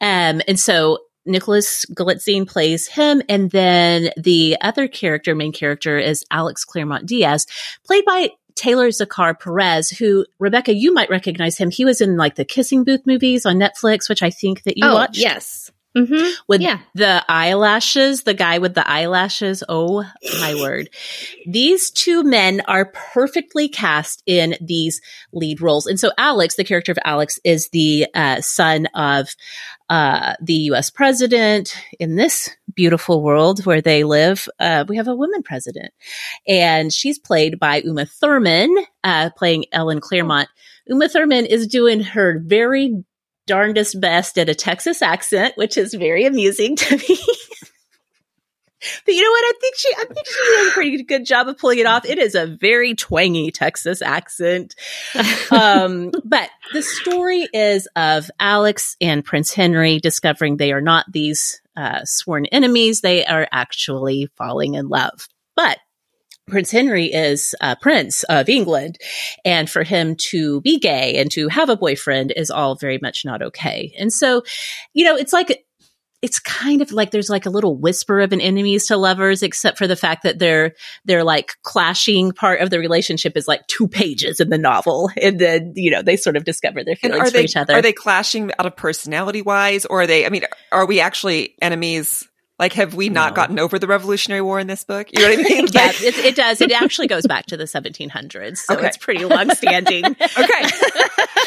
Um, 0.00 0.42
and 0.46 0.58
so 0.58 0.98
Nicholas 1.28 1.84
Galitzine 1.92 2.48
plays 2.48 2.86
him, 2.86 3.22
and 3.28 3.50
then 3.50 4.10
the 4.16 4.56
other 4.60 4.88
character, 4.88 5.34
main 5.34 5.52
character, 5.52 5.98
is 5.98 6.24
Alex 6.30 6.64
Claremont 6.64 7.06
Diaz, 7.06 7.46
played 7.84 8.04
by 8.04 8.30
Taylor 8.54 8.88
Zakhar 8.88 9.38
Perez, 9.38 9.90
who 9.90 10.26
Rebekah, 10.40 10.74
you 10.74 10.92
might 10.92 11.10
recognize 11.10 11.56
him. 11.56 11.70
He 11.70 11.84
was 11.84 12.00
in 12.00 12.16
like 12.16 12.34
the 12.34 12.44
Kissing 12.44 12.82
Booth 12.82 13.06
movies 13.06 13.46
on 13.46 13.56
Netflix, 13.56 14.08
which 14.08 14.22
I 14.22 14.30
think 14.30 14.64
that 14.64 14.76
you 14.76 14.84
oh, 14.84 14.94
watched. 14.94 15.18
Yes. 15.18 15.70
Mm-hmm. 15.98 16.30
With 16.46 16.60
yeah. 16.60 16.80
the 16.94 17.24
eyelashes, 17.28 18.22
the 18.22 18.34
guy 18.34 18.58
with 18.58 18.74
the 18.74 18.88
eyelashes. 18.88 19.62
Oh 19.68 20.04
my 20.40 20.54
word. 20.54 20.90
These 21.46 21.90
two 21.90 22.22
men 22.22 22.62
are 22.66 22.92
perfectly 23.12 23.68
cast 23.68 24.22
in 24.26 24.56
these 24.60 25.00
lead 25.32 25.60
roles. 25.60 25.86
And 25.86 25.98
so 25.98 26.12
Alex, 26.16 26.56
the 26.56 26.64
character 26.64 26.92
of 26.92 26.98
Alex 27.04 27.40
is 27.44 27.68
the 27.70 28.06
uh, 28.14 28.40
son 28.40 28.86
of 28.94 29.34
uh, 29.90 30.34
the 30.40 30.54
US 30.70 30.90
president 30.90 31.74
in 31.98 32.16
this 32.16 32.50
beautiful 32.74 33.22
world 33.22 33.64
where 33.64 33.80
they 33.80 34.04
live. 34.04 34.48
Uh, 34.60 34.84
we 34.86 34.96
have 34.96 35.08
a 35.08 35.16
woman 35.16 35.42
president 35.42 35.92
and 36.46 36.92
she's 36.92 37.18
played 37.18 37.58
by 37.58 37.80
Uma 37.80 38.06
Thurman, 38.06 38.74
uh, 39.02 39.30
playing 39.36 39.64
Ellen 39.72 40.00
Claremont. 40.00 40.48
Uma 40.86 41.08
Thurman 41.08 41.46
is 41.46 41.66
doing 41.66 42.00
her 42.00 42.38
very 42.38 43.04
darndest 43.48 44.00
best 44.00 44.38
at 44.38 44.48
a 44.48 44.54
Texas 44.54 45.02
accent, 45.02 45.56
which 45.56 45.76
is 45.76 45.94
very 45.94 46.24
amusing 46.24 46.76
to 46.76 46.96
me. 46.96 47.18
But 49.04 49.14
you 49.14 49.22
know 49.22 49.30
what? 49.30 49.44
I 49.44 49.52
think 49.60 49.76
she, 49.76 49.88
I 49.96 50.04
think 50.04 50.26
she 50.26 50.56
does 50.56 50.68
a 50.68 50.70
pretty 50.70 51.02
good 51.02 51.26
job 51.26 51.48
of 51.48 51.58
pulling 51.58 51.80
it 51.80 51.86
off. 51.86 52.04
It 52.04 52.18
is 52.18 52.34
a 52.34 52.46
very 52.46 52.94
twangy 52.94 53.50
Texas 53.50 54.02
accent. 54.02 54.74
Um, 55.50 56.12
but 56.24 56.50
the 56.74 56.82
story 56.82 57.48
is 57.54 57.88
of 57.96 58.30
Alex 58.38 58.96
and 59.00 59.24
Prince 59.24 59.52
Henry 59.54 59.98
discovering 59.98 60.56
they 60.56 60.72
are 60.72 60.82
not 60.82 61.10
these 61.10 61.62
uh, 61.74 62.04
sworn 62.04 62.44
enemies. 62.46 63.00
They 63.00 63.24
are 63.24 63.48
actually 63.50 64.28
falling 64.36 64.74
in 64.74 64.88
love. 64.88 65.26
But 65.56 65.78
Prince 66.48 66.70
Henry 66.70 67.06
is 67.06 67.54
a 67.60 67.76
prince 67.76 68.24
of 68.24 68.48
England, 68.48 68.98
and 69.44 69.68
for 69.68 69.82
him 69.82 70.16
to 70.30 70.60
be 70.62 70.78
gay 70.78 71.18
and 71.18 71.30
to 71.32 71.48
have 71.48 71.68
a 71.68 71.76
boyfriend 71.76 72.32
is 72.36 72.50
all 72.50 72.76
very 72.76 72.98
much 73.00 73.24
not 73.24 73.42
okay. 73.42 73.94
And 73.98 74.12
so, 74.12 74.42
you 74.94 75.04
know, 75.04 75.16
it's 75.16 75.32
like 75.32 75.64
it's 76.20 76.40
kind 76.40 76.82
of 76.82 76.90
like 76.90 77.12
there's 77.12 77.30
like 77.30 77.46
a 77.46 77.50
little 77.50 77.76
whisper 77.76 78.20
of 78.20 78.32
an 78.32 78.40
enemies 78.40 78.86
to 78.86 78.96
lovers, 78.96 79.42
except 79.42 79.78
for 79.78 79.86
the 79.86 79.96
fact 79.96 80.24
that 80.24 80.38
they're 80.38 80.74
they're 81.04 81.24
like 81.24 81.52
clashing 81.62 82.32
part 82.32 82.60
of 82.60 82.70
the 82.70 82.78
relationship 82.78 83.36
is 83.36 83.46
like 83.46 83.66
two 83.68 83.86
pages 83.86 84.40
in 84.40 84.48
the 84.48 84.58
novel, 84.58 85.10
and 85.22 85.38
then 85.38 85.72
you 85.76 85.90
know 85.90 86.02
they 86.02 86.16
sort 86.16 86.36
of 86.36 86.44
discover 86.44 86.82
their 86.82 86.96
feelings 86.96 87.30
for 87.30 87.30
they, 87.30 87.44
each 87.44 87.56
other. 87.56 87.74
Are 87.74 87.82
they 87.82 87.92
clashing 87.92 88.50
out 88.58 88.66
of 88.66 88.76
personality 88.76 89.42
wise, 89.42 89.86
or 89.86 90.02
are 90.02 90.06
they? 90.06 90.26
I 90.26 90.30
mean, 90.30 90.44
are 90.72 90.86
we 90.86 91.00
actually 91.00 91.54
enemies 91.62 92.27
like, 92.58 92.72
have 92.72 92.94
we 92.94 93.08
not 93.08 93.32
no. 93.32 93.36
gotten 93.36 93.58
over 93.58 93.78
the 93.78 93.86
Revolutionary 93.86 94.40
War 94.40 94.58
in 94.58 94.66
this 94.66 94.82
book? 94.82 95.08
You 95.12 95.22
know 95.22 95.28
what 95.28 95.38
I 95.38 95.42
mean? 95.42 95.66
yeah, 95.72 95.90
it, 95.94 96.18
it, 96.18 96.36
does. 96.36 96.60
It 96.60 96.72
actually 96.72 97.06
goes 97.06 97.26
back 97.26 97.46
to 97.46 97.56
the 97.56 97.64
1700s, 97.64 98.58
so 98.58 98.74
okay. 98.74 98.86
it's 98.86 98.96
pretty 98.96 99.24
long 99.24 99.50
standing. 99.54 100.04
okay. 100.06 100.16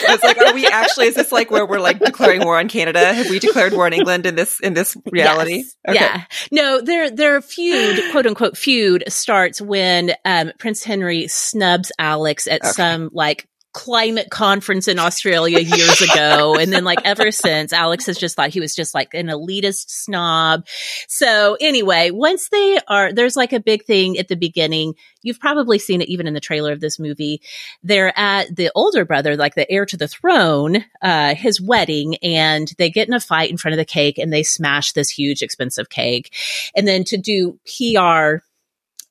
It's 0.03 0.23
like, 0.23 0.37
are 0.37 0.53
we 0.53 0.65
actually? 0.65 1.07
Is 1.07 1.15
this 1.15 1.31
like 1.31 1.51
where 1.51 1.65
we're 1.65 1.79
like 1.79 1.99
declaring 1.99 2.43
war 2.43 2.57
on 2.57 2.69
Canada? 2.69 3.13
Have 3.13 3.29
we 3.29 3.39
declared 3.39 3.73
war 3.73 3.85
on 3.85 3.93
England 3.93 4.25
in 4.25 4.35
this 4.35 4.59
in 4.61 4.73
this 4.73 4.95
reality? 5.11 5.57
Yes. 5.57 5.75
Okay. 5.87 5.99
Yeah. 5.99 6.23
No, 6.51 6.81
their 6.81 7.11
their 7.11 7.41
feud, 7.41 7.99
quote 8.11 8.25
unquote 8.25 8.57
feud, 8.57 9.03
starts 9.07 9.61
when 9.61 10.13
um, 10.25 10.51
Prince 10.59 10.83
Henry 10.83 11.27
snubs 11.27 11.91
Alex 11.99 12.47
at 12.47 12.61
okay. 12.61 12.71
some 12.71 13.09
like 13.13 13.47
climate 13.73 14.29
conference 14.29 14.87
in 14.87 14.99
Australia 14.99 15.59
years 15.59 16.01
ago. 16.01 16.55
and 16.59 16.71
then 16.71 16.83
like 16.83 16.99
ever 17.05 17.31
since, 17.31 17.73
Alex 17.73 18.05
has 18.05 18.17
just 18.17 18.35
thought 18.35 18.49
he 18.49 18.59
was 18.59 18.75
just 18.75 18.93
like 18.93 19.13
an 19.13 19.27
elitist 19.27 19.89
snob. 19.89 20.65
So 21.07 21.57
anyway, 21.59 22.11
once 22.11 22.49
they 22.49 22.79
are, 22.87 23.13
there's 23.13 23.35
like 23.35 23.53
a 23.53 23.59
big 23.59 23.85
thing 23.85 24.17
at 24.17 24.27
the 24.27 24.35
beginning. 24.35 24.95
You've 25.21 25.39
probably 25.39 25.79
seen 25.79 26.01
it 26.01 26.09
even 26.09 26.27
in 26.27 26.33
the 26.33 26.39
trailer 26.39 26.71
of 26.71 26.81
this 26.81 26.99
movie. 26.99 27.41
They're 27.83 28.17
at 28.17 28.55
the 28.55 28.71
older 28.75 29.05
brother, 29.05 29.37
like 29.37 29.55
the 29.55 29.69
heir 29.71 29.85
to 29.85 29.97
the 29.97 30.07
throne, 30.07 30.83
uh, 31.01 31.35
his 31.35 31.61
wedding, 31.61 32.15
and 32.17 32.71
they 32.77 32.89
get 32.89 33.07
in 33.07 33.13
a 33.13 33.19
fight 33.19 33.51
in 33.51 33.57
front 33.57 33.73
of 33.73 33.77
the 33.77 33.85
cake 33.85 34.17
and 34.17 34.33
they 34.33 34.43
smash 34.43 34.91
this 34.91 35.09
huge 35.09 35.41
expensive 35.41 35.89
cake. 35.89 36.33
And 36.75 36.87
then 36.87 37.03
to 37.05 37.17
do 37.17 37.59
PR 37.65 38.43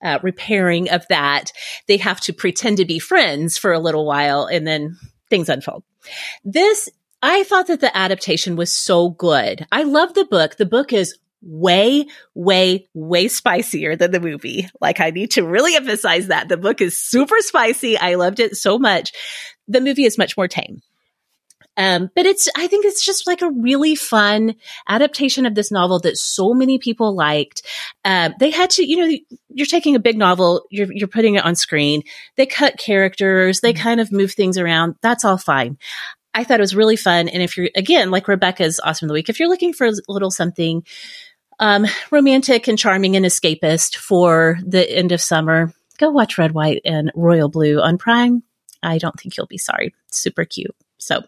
uh, 0.03 0.19
repairing 0.23 0.91
of 0.91 1.07
that, 1.09 1.53
they 1.87 1.97
have 1.99 2.21
to 2.23 2.33
pretend 2.33 2.79
to 2.79 2.85
be 2.85 2.99
friends 2.99 3.59
for 3.59 3.73
a 3.73 3.79
little 3.79 4.07
while 4.07 4.47
and 4.47 4.67
then 4.67 4.99
things 5.29 5.49
unfold. 5.49 5.85
This, 6.45 6.89
I 7.23 7.45
thought 7.45 7.67
that 7.69 7.81
the 7.81 7.97
adaptation 7.97 8.57
was 8.57 8.73
so 8.73 9.11
good. 9.11 9.67
I 9.71 9.83
love 9.83 10.15
the 10.15 10.25
book. 10.25 10.57
The 10.57 10.67
book 10.67 10.93
is 10.93 11.19
way, 11.43 12.07
way, 12.35 12.89
way 12.95 13.29
spicier 13.29 13.97
than 13.97 14.11
the 14.11 14.21
movie. 14.21 14.69
Like 14.81 15.01
I 15.01 15.11
need 15.11 15.33
to 15.33 15.47
really 15.47 15.77
emphasize 15.77 16.29
that. 16.29 16.49
The 16.49 16.57
book 16.57 16.81
is 16.81 16.97
super 16.97 17.37
spicy. 17.39 17.97
I 17.97 18.17
loved 18.17 18.41
it 18.41 18.57
so 18.57 18.79
much. 18.79 19.13
The 19.69 19.81
movie 19.81 20.05
is 20.05 20.19
much 20.19 20.37
more 20.37 20.49
tame. 20.49 20.83
Um, 21.81 22.11
but 22.15 22.27
it's, 22.27 22.47
I 22.55 22.67
think 22.67 22.85
it's 22.85 23.03
just 23.03 23.27
like 23.27 23.41
a 23.41 23.51
really 23.51 23.95
fun 23.95 24.57
adaptation 24.87 25.47
of 25.47 25.55
this 25.55 25.73
novel 25.73 25.99
that 26.01 26.19
so 26.19 26.53
many 26.53 26.79
people 26.79 27.17
liked. 27.17 27.63
Um, 28.05 28.35
they 28.39 28.51
had 28.51 28.69
to, 28.71 28.87
you 28.87 28.99
know, 28.99 29.17
you're 29.49 29.67
taking 29.67 29.97
a 29.97 30.01
big 30.01 30.19
novel, 30.19 30.67
you're, 30.69 30.93
you're 30.93 31.09
putting 31.09 31.37
it 31.37 31.45
on 31.45 31.55
screen. 31.55 32.03
They 32.37 32.45
cut 32.45 32.77
characters, 32.77 33.61
they 33.61 33.73
mm-hmm. 33.73 33.83
kind 33.83 34.01
of 34.01 34.13
move 34.13 34.33
things 34.33 34.59
around. 34.59 34.97
That's 35.01 35.25
all 35.25 35.39
fine. 35.39 35.79
I 36.35 36.45
thought 36.45 36.61
it 36.61 36.69
was 36.69 36.77
really 36.77 36.97
fun. 36.97 37.31
And 37.31 37.43
if 37.43 37.57
you're, 37.57 37.71
again, 37.75 38.11
like 38.11 38.29
Rebekah's 38.29 38.79
Awesome 38.79 39.07
of 39.07 39.09
the 39.09 39.15
Week, 39.15 39.31
if 39.31 39.41
you're 39.41 39.49
looking 39.49 39.73
for 39.73 39.87
a 39.87 39.93
little 40.07 40.31
something, 40.31 40.85
um, 41.61 41.87
romantic 42.11 42.69
and 42.69 42.79
charming 42.79 43.17
and 43.17 43.25
escapist 43.25 43.97
for 43.97 44.59
the 44.67 44.87
end 44.87 45.13
of 45.13 45.23
summer, 45.23 45.73
go 45.97 46.11
watch 46.11 46.37
Red, 46.37 46.53
White, 46.53 46.83
and 46.85 47.11
Royal 47.15 47.49
Blue 47.49 47.81
on 47.81 47.97
Prime. 47.97 48.43
I 48.83 48.99
don't 48.99 49.19
think 49.19 49.39
you'll 49.39 49.47
be 49.47 49.57
sorry. 49.57 49.95
Super 50.11 50.45
cute. 50.45 50.77
So, 51.01 51.23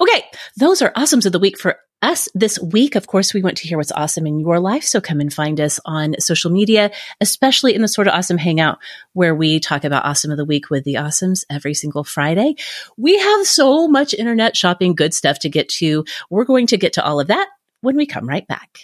okay, 0.00 0.24
those 0.56 0.80
are 0.82 0.92
awesomes 0.92 1.26
of 1.26 1.32
the 1.32 1.38
week 1.38 1.58
for 1.58 1.76
us 2.02 2.28
this 2.34 2.58
week. 2.60 2.94
Of 2.94 3.06
course, 3.06 3.34
we 3.34 3.42
want 3.42 3.56
to 3.58 3.68
hear 3.68 3.78
what's 3.78 3.92
awesome 3.92 4.26
in 4.26 4.38
your 4.38 4.60
life. 4.60 4.84
So 4.84 5.00
come 5.00 5.20
and 5.20 5.32
find 5.32 5.60
us 5.60 5.80
on 5.84 6.14
social 6.20 6.50
media, 6.50 6.90
especially 7.20 7.74
in 7.74 7.82
the 7.82 7.88
sort 7.88 8.06
of 8.06 8.14
awesome 8.14 8.38
hangout 8.38 8.78
where 9.12 9.34
we 9.34 9.60
talk 9.60 9.84
about 9.84 10.04
awesome 10.04 10.30
of 10.30 10.36
the 10.36 10.44
week 10.44 10.70
with 10.70 10.84
the 10.84 10.94
awesomes 10.94 11.44
every 11.50 11.74
single 11.74 12.04
Friday. 12.04 12.54
We 12.96 13.18
have 13.18 13.46
so 13.46 13.88
much 13.88 14.14
internet 14.14 14.56
shopping 14.56 14.94
good 14.94 15.14
stuff 15.14 15.40
to 15.40 15.48
get 15.48 15.68
to. 15.70 16.04
We're 16.30 16.44
going 16.44 16.68
to 16.68 16.76
get 16.76 16.92
to 16.94 17.04
all 17.04 17.20
of 17.20 17.28
that 17.28 17.48
when 17.80 17.96
we 17.96 18.06
come 18.06 18.28
right 18.28 18.46
back. 18.46 18.78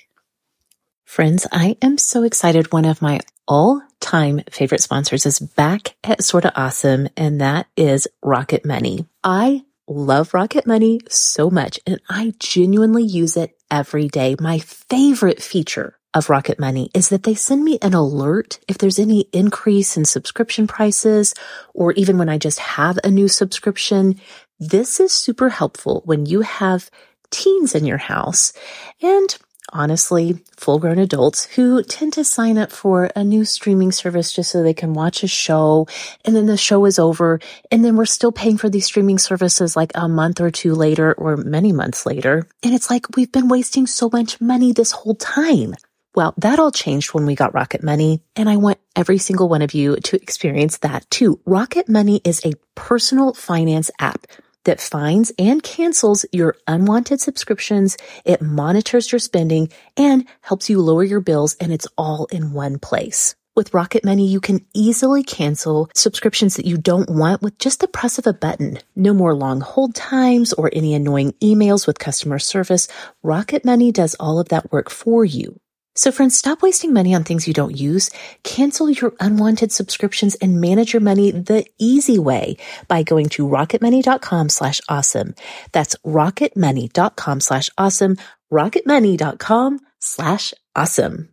Friends, 1.04 1.46
I 1.52 1.76
am 1.82 1.98
so 1.98 2.22
excited. 2.22 2.72
One 2.72 2.86
of 2.86 3.02
my 3.02 3.20
all 3.46 3.82
time 4.00 4.40
favorite 4.50 4.80
sponsors 4.80 5.26
is 5.26 5.38
back 5.38 5.94
at 6.02 6.24
Sorta 6.24 6.52
Awesome, 6.58 7.08
and 7.16 7.40
that 7.42 7.66
is 7.76 8.08
Rocket 8.22 8.64
Money. 8.64 9.06
I 9.22 9.62
love 9.86 10.34
Rocket 10.34 10.66
Money 10.66 11.00
so 11.08 11.50
much 11.50 11.80
and 11.86 12.00
I 12.08 12.32
genuinely 12.38 13.02
use 13.02 13.36
it 13.36 13.56
every 13.70 14.08
day. 14.08 14.36
My 14.40 14.58
favorite 14.58 15.42
feature 15.42 15.98
of 16.14 16.28
Rocket 16.28 16.58
Money 16.58 16.90
is 16.94 17.08
that 17.08 17.22
they 17.22 17.34
send 17.34 17.64
me 17.64 17.78
an 17.80 17.94
alert 17.94 18.60
if 18.68 18.78
there's 18.78 18.98
any 18.98 19.22
increase 19.32 19.96
in 19.96 20.04
subscription 20.04 20.66
prices 20.66 21.34
or 21.74 21.92
even 21.92 22.18
when 22.18 22.28
I 22.28 22.38
just 22.38 22.58
have 22.58 22.98
a 23.02 23.10
new 23.10 23.28
subscription. 23.28 24.20
This 24.60 25.00
is 25.00 25.12
super 25.12 25.48
helpful 25.48 26.02
when 26.04 26.26
you 26.26 26.42
have 26.42 26.90
teens 27.30 27.74
in 27.74 27.84
your 27.86 27.98
house 27.98 28.52
and 29.00 29.36
honestly, 29.72 30.38
full 30.56 30.78
grown 30.78 30.98
adults 30.98 31.44
who 31.44 31.82
tend 31.82 32.12
to 32.14 32.24
sign 32.24 32.58
up 32.58 32.70
for 32.70 33.10
a 33.16 33.24
new 33.24 33.44
streaming 33.44 33.92
service 33.92 34.32
just 34.32 34.50
so 34.50 34.62
they 34.62 34.74
can 34.74 34.92
watch 34.92 35.22
a 35.22 35.28
show 35.28 35.86
and 36.24 36.36
then 36.36 36.46
the 36.46 36.56
show 36.56 36.84
is 36.84 36.98
over 36.98 37.40
and 37.70 37.84
then 37.84 37.96
we're 37.96 38.04
still 38.04 38.32
paying 38.32 38.58
for 38.58 38.68
these 38.68 38.86
streaming 38.86 39.18
services 39.18 39.76
like 39.76 39.92
a 39.94 40.08
month 40.08 40.40
or 40.40 40.50
two 40.50 40.74
later 40.74 41.12
or 41.14 41.36
many 41.36 41.72
months 41.72 42.06
later. 42.06 42.46
And 42.62 42.74
it's 42.74 42.90
like 42.90 43.16
we've 43.16 43.32
been 43.32 43.48
wasting 43.48 43.86
so 43.86 44.10
much 44.12 44.40
money 44.40 44.72
this 44.72 44.92
whole 44.92 45.14
time. 45.14 45.74
Well, 46.14 46.34
that 46.36 46.58
all 46.58 46.70
changed 46.70 47.14
when 47.14 47.24
we 47.24 47.34
got 47.34 47.54
Rocket 47.54 47.82
Money, 47.82 48.20
and 48.36 48.46
I 48.46 48.56
want 48.56 48.78
every 48.94 49.16
single 49.16 49.48
one 49.48 49.62
of 49.62 49.72
you 49.72 49.96
to 49.96 50.16
experience 50.16 50.76
that 50.78 51.10
too. 51.10 51.40
Rocket 51.46 51.88
Money 51.88 52.20
is 52.22 52.44
a 52.44 52.52
personal 52.74 53.32
finance 53.32 53.90
app 53.98 54.26
that 54.64 54.80
finds 54.80 55.32
and 55.38 55.62
cancels 55.62 56.24
your 56.32 56.56
unwanted 56.66 57.20
subscriptions. 57.20 57.96
It 58.24 58.42
monitors 58.42 59.12
your 59.12 59.18
spending 59.18 59.70
and 59.96 60.26
helps 60.40 60.70
you 60.70 60.80
lower 60.80 61.04
your 61.04 61.20
bills, 61.20 61.54
and 61.60 61.72
it's 61.72 61.88
all 61.96 62.26
in 62.26 62.52
one 62.52 62.78
place. 62.78 63.34
With 63.54 63.74
Rocket 63.74 64.02
Money, 64.02 64.26
you 64.26 64.40
can 64.40 64.64
easily 64.72 65.22
cancel 65.22 65.90
subscriptions 65.94 66.56
that 66.56 66.64
you 66.64 66.78
don't 66.78 67.10
want 67.10 67.42
with 67.42 67.58
just 67.58 67.80
the 67.80 67.86
press 67.86 68.18
of 68.18 68.26
a 68.26 68.32
button. 68.32 68.78
No 68.96 69.12
more 69.12 69.34
long 69.34 69.60
hold 69.60 69.94
times 69.94 70.54
or 70.54 70.70
any 70.72 70.94
annoying 70.94 71.32
emails 71.42 71.86
with 71.86 71.98
customer 71.98 72.38
service. 72.38 72.88
Rocket 73.22 73.62
Money 73.62 73.92
does 73.92 74.16
all 74.18 74.40
of 74.40 74.48
that 74.48 74.72
work 74.72 74.88
for 74.88 75.22
you. 75.22 75.60
So 75.94 76.10
friends, 76.10 76.36
stop 76.36 76.62
wasting 76.62 76.92
money 76.92 77.14
on 77.14 77.24
things 77.24 77.46
you 77.46 77.54
don't 77.54 77.76
use. 77.76 78.10
Cancel 78.44 78.90
your 78.90 79.14
unwanted 79.20 79.72
subscriptions 79.72 80.34
and 80.36 80.60
manage 80.60 80.92
your 80.94 81.02
money 81.02 81.30
the 81.30 81.66
easy 81.78 82.18
way 82.18 82.56
by 82.88 83.02
going 83.02 83.28
to 83.30 83.46
rocketmoney.com 83.46 84.48
slash 84.48 84.80
awesome. 84.88 85.34
That's 85.72 85.94
rocketmoney.com 86.06 87.40
slash 87.40 87.70
awesome. 87.76 88.16
rocketmoney.com 88.50 89.80
slash 89.98 90.54
awesome. 90.74 91.31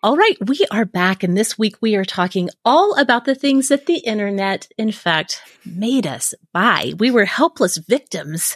All 0.00 0.16
right, 0.16 0.36
we 0.46 0.64
are 0.70 0.84
back, 0.84 1.24
and 1.24 1.36
this 1.36 1.58
week 1.58 1.74
we 1.80 1.96
are 1.96 2.04
talking 2.04 2.50
all 2.64 2.96
about 3.00 3.24
the 3.24 3.34
things 3.34 3.66
that 3.66 3.86
the 3.86 3.98
internet, 3.98 4.68
in 4.78 4.92
fact, 4.92 5.42
made 5.66 6.06
us 6.06 6.34
buy. 6.52 6.92
We 7.00 7.10
were 7.10 7.24
helpless 7.24 7.78
victims, 7.78 8.54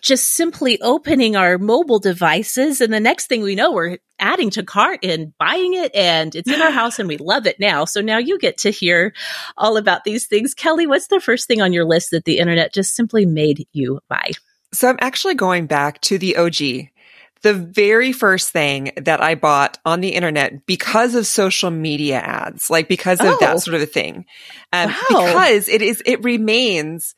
just 0.00 0.30
simply 0.34 0.80
opening 0.80 1.34
our 1.34 1.58
mobile 1.58 1.98
devices, 1.98 2.80
and 2.80 2.92
the 2.92 3.00
next 3.00 3.26
thing 3.26 3.42
we 3.42 3.56
know, 3.56 3.72
we're 3.72 3.98
adding 4.20 4.50
to 4.50 4.62
cart 4.62 5.00
and 5.02 5.36
buying 5.38 5.74
it, 5.74 5.92
and 5.92 6.32
it's 6.36 6.48
in 6.48 6.62
our 6.62 6.70
house, 6.82 7.00
and 7.00 7.08
we 7.08 7.16
love 7.16 7.48
it 7.48 7.58
now. 7.58 7.84
So 7.84 8.00
now 8.00 8.18
you 8.18 8.38
get 8.38 8.58
to 8.58 8.70
hear 8.70 9.12
all 9.56 9.78
about 9.78 10.04
these 10.04 10.28
things. 10.28 10.54
Kelly, 10.54 10.86
what's 10.86 11.08
the 11.08 11.18
first 11.18 11.48
thing 11.48 11.60
on 11.60 11.72
your 11.72 11.84
list 11.84 12.12
that 12.12 12.26
the 12.26 12.38
internet 12.38 12.72
just 12.72 12.94
simply 12.94 13.26
made 13.26 13.66
you 13.72 13.98
buy? 14.08 14.30
So 14.72 14.88
I'm 14.88 14.98
actually 15.00 15.34
going 15.34 15.66
back 15.66 16.00
to 16.02 16.16
the 16.16 16.36
OG 16.36 16.90
the 17.42 17.54
very 17.54 18.12
first 18.12 18.50
thing 18.50 18.92
that 18.96 19.22
I 19.22 19.34
bought 19.34 19.78
on 19.84 20.00
the 20.00 20.10
internet 20.10 20.66
because 20.66 21.14
of 21.14 21.26
social 21.26 21.70
media 21.70 22.18
ads, 22.18 22.70
like 22.70 22.88
because 22.88 23.20
of 23.20 23.26
oh. 23.26 23.38
that 23.40 23.60
sort 23.60 23.74
of 23.74 23.82
a 23.82 23.86
thing. 23.86 24.24
Um, 24.72 24.90
wow. 24.90 25.04
because 25.08 25.68
it 25.68 25.82
is, 25.82 26.02
it 26.06 26.24
remains 26.24 27.14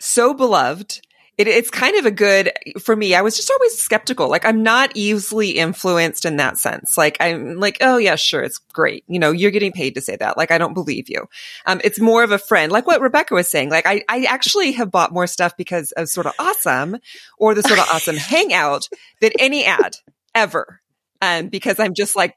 so 0.00 0.34
beloved 0.34 1.00
it, 1.38 1.48
it's 1.48 1.70
kind 1.70 1.96
of 1.96 2.04
a 2.04 2.10
good 2.10 2.52
for 2.80 2.94
me. 2.94 3.14
I 3.14 3.22
was 3.22 3.36
just 3.36 3.50
always 3.50 3.78
skeptical. 3.78 4.28
Like 4.28 4.44
I'm 4.44 4.62
not 4.62 4.92
easily 4.94 5.50
influenced 5.50 6.24
in 6.24 6.36
that 6.36 6.58
sense. 6.58 6.98
Like 6.98 7.16
I'm 7.20 7.58
like, 7.58 7.78
oh 7.80 7.96
yeah, 7.96 8.16
sure, 8.16 8.42
it's 8.42 8.58
great. 8.58 9.04
You 9.08 9.18
know, 9.18 9.30
you're 9.30 9.50
getting 9.50 9.72
paid 9.72 9.94
to 9.94 10.02
say 10.02 10.16
that. 10.16 10.36
Like 10.36 10.50
I 10.50 10.58
don't 10.58 10.74
believe 10.74 11.08
you. 11.08 11.26
Um, 11.64 11.80
it's 11.84 11.98
more 11.98 12.22
of 12.22 12.32
a 12.32 12.38
friend, 12.38 12.70
like 12.70 12.86
what 12.86 13.00
Rebekah 13.00 13.34
was 13.34 13.48
saying. 13.48 13.70
Like 13.70 13.86
I, 13.86 14.04
I 14.08 14.24
actually 14.24 14.72
have 14.72 14.90
bought 14.90 15.12
more 15.12 15.26
stuff 15.26 15.56
because 15.56 15.92
of 15.92 16.08
sort 16.08 16.26
of 16.26 16.34
awesome 16.38 16.98
or 17.38 17.54
the 17.54 17.62
sort 17.62 17.78
of 17.78 17.86
awesome 17.92 18.16
hangout 18.18 18.88
than 19.20 19.32
any 19.38 19.64
ad 19.64 19.96
ever. 20.34 20.80
Um, 21.22 21.48
because 21.48 21.78
I'm 21.78 21.94
just 21.94 22.14
like, 22.14 22.34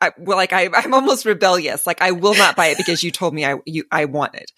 I, 0.00 0.10
well, 0.18 0.36
like 0.36 0.52
I, 0.52 0.68
I'm 0.74 0.92
almost 0.92 1.24
rebellious. 1.24 1.86
Like 1.86 2.02
I 2.02 2.10
will 2.10 2.34
not 2.34 2.56
buy 2.56 2.66
it 2.66 2.76
because 2.76 3.02
you 3.02 3.10
told 3.10 3.32
me 3.32 3.46
I, 3.46 3.56
you, 3.64 3.84
I 3.90 4.04
want 4.04 4.34
it. 4.34 4.50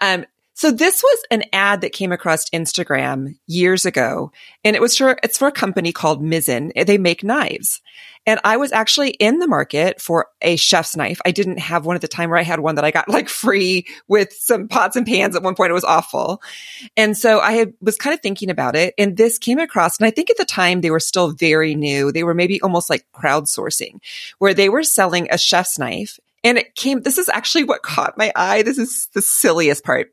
Um, 0.00 0.24
so 0.54 0.70
this 0.70 1.02
was 1.02 1.24
an 1.30 1.42
ad 1.52 1.80
that 1.80 1.92
came 1.92 2.12
across 2.12 2.48
Instagram 2.50 3.36
years 3.46 3.84
ago, 3.84 4.30
and 4.64 4.76
it 4.76 4.82
was 4.82 4.96
for 4.96 5.18
it's 5.22 5.38
for 5.38 5.48
a 5.48 5.52
company 5.52 5.92
called 5.92 6.22
Misen. 6.22 6.72
They 6.86 6.98
make 6.98 7.24
knives. 7.24 7.80
And 8.26 8.40
I 8.42 8.56
was 8.56 8.72
actually 8.72 9.10
in 9.10 9.38
the 9.38 9.46
market 9.46 10.00
for 10.00 10.28
a 10.40 10.56
chef's 10.56 10.96
knife. 10.96 11.20
I 11.26 11.30
didn't 11.30 11.58
have 11.58 11.84
one 11.84 11.96
at 11.96 12.00
the 12.00 12.08
time 12.08 12.30
where 12.30 12.38
I 12.38 12.42
had 12.42 12.60
one 12.60 12.76
that 12.76 12.84
I 12.84 12.90
got 12.90 13.08
like 13.08 13.28
free 13.28 13.86
with 14.08 14.32
some 14.32 14.68
pots 14.68 14.96
and 14.96 15.06
pans 15.06 15.36
at 15.36 15.42
one 15.42 15.54
point. 15.54 15.70
It 15.70 15.74
was 15.74 15.84
awful. 15.84 16.40
And 16.96 17.18
so 17.18 17.40
I 17.40 17.52
had, 17.52 17.74
was 17.82 17.96
kind 17.96 18.14
of 18.14 18.20
thinking 18.20 18.48
about 18.48 18.76
it 18.76 18.94
and 18.96 19.16
this 19.16 19.38
came 19.38 19.58
across. 19.58 19.98
And 19.98 20.06
I 20.06 20.10
think 20.10 20.30
at 20.30 20.38
the 20.38 20.46
time 20.46 20.80
they 20.80 20.90
were 20.90 21.00
still 21.00 21.32
very 21.32 21.74
new. 21.74 22.12
They 22.12 22.24
were 22.24 22.32
maybe 22.32 22.62
almost 22.62 22.88
like 22.88 23.04
crowdsourcing 23.14 24.00
where 24.38 24.54
they 24.54 24.70
were 24.70 24.84
selling 24.84 25.28
a 25.30 25.36
chef's 25.36 25.78
knife 25.78 26.18
and 26.42 26.56
it 26.56 26.74
came, 26.74 27.02
this 27.02 27.18
is 27.18 27.28
actually 27.28 27.64
what 27.64 27.82
caught 27.82 28.16
my 28.16 28.32
eye. 28.34 28.62
This 28.62 28.78
is 28.78 29.08
the 29.12 29.22
silliest 29.22 29.84
part 29.84 30.10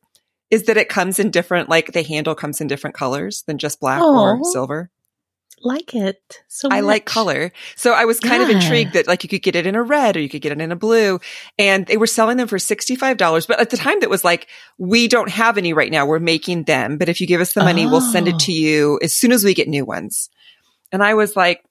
is 0.51 0.63
that 0.63 0.77
it 0.77 0.89
comes 0.89 1.17
in 1.17 1.31
different, 1.31 1.69
like 1.69 1.93
the 1.93 2.03
handle 2.03 2.35
comes 2.35 2.61
in 2.61 2.67
different 2.67 2.95
colors 2.95 3.43
than 3.47 3.57
just 3.57 3.79
black 3.79 4.01
Aww. 4.01 4.39
or 4.39 4.43
silver. 4.43 4.91
Like 5.63 5.93
it 5.93 6.19
so 6.47 6.69
I 6.71 6.79
like 6.79 7.05
color. 7.05 7.51
So 7.75 7.93
I 7.93 8.05
was 8.05 8.19
kind 8.19 8.41
yeah. 8.41 8.49
of 8.49 8.55
intrigued 8.55 8.93
that 8.93 9.07
like 9.07 9.21
you 9.21 9.29
could 9.29 9.43
get 9.43 9.55
it 9.55 9.67
in 9.67 9.75
a 9.75 9.83
red 9.83 10.17
or 10.17 10.19
you 10.19 10.27
could 10.27 10.41
get 10.41 10.51
it 10.51 10.59
in 10.59 10.71
a 10.71 10.75
blue 10.75 11.19
and 11.59 11.85
they 11.85 11.97
were 11.97 12.07
selling 12.07 12.37
them 12.37 12.47
for 12.47 12.57
$65. 12.57 13.47
But 13.47 13.59
at 13.59 13.69
the 13.69 13.77
time 13.77 13.99
that 13.99 14.09
was 14.09 14.23
like, 14.23 14.47
we 14.79 15.07
don't 15.07 15.29
have 15.29 15.59
any 15.59 15.73
right 15.73 15.91
now. 15.91 16.07
We're 16.07 16.19
making 16.19 16.63
them. 16.63 16.97
But 16.97 17.09
if 17.09 17.21
you 17.21 17.27
give 17.27 17.41
us 17.41 17.53
the 17.53 17.63
money, 17.63 17.85
oh. 17.85 17.91
we'll 17.91 18.01
send 18.01 18.27
it 18.27 18.39
to 18.39 18.51
oh. 18.51 18.55
you 18.55 18.99
as 19.03 19.13
soon 19.13 19.31
as 19.31 19.43
we 19.43 19.53
get 19.53 19.67
new 19.67 19.85
ones. 19.85 20.29
And 20.91 21.03
I 21.03 21.13
was 21.13 21.35
like, 21.35 21.63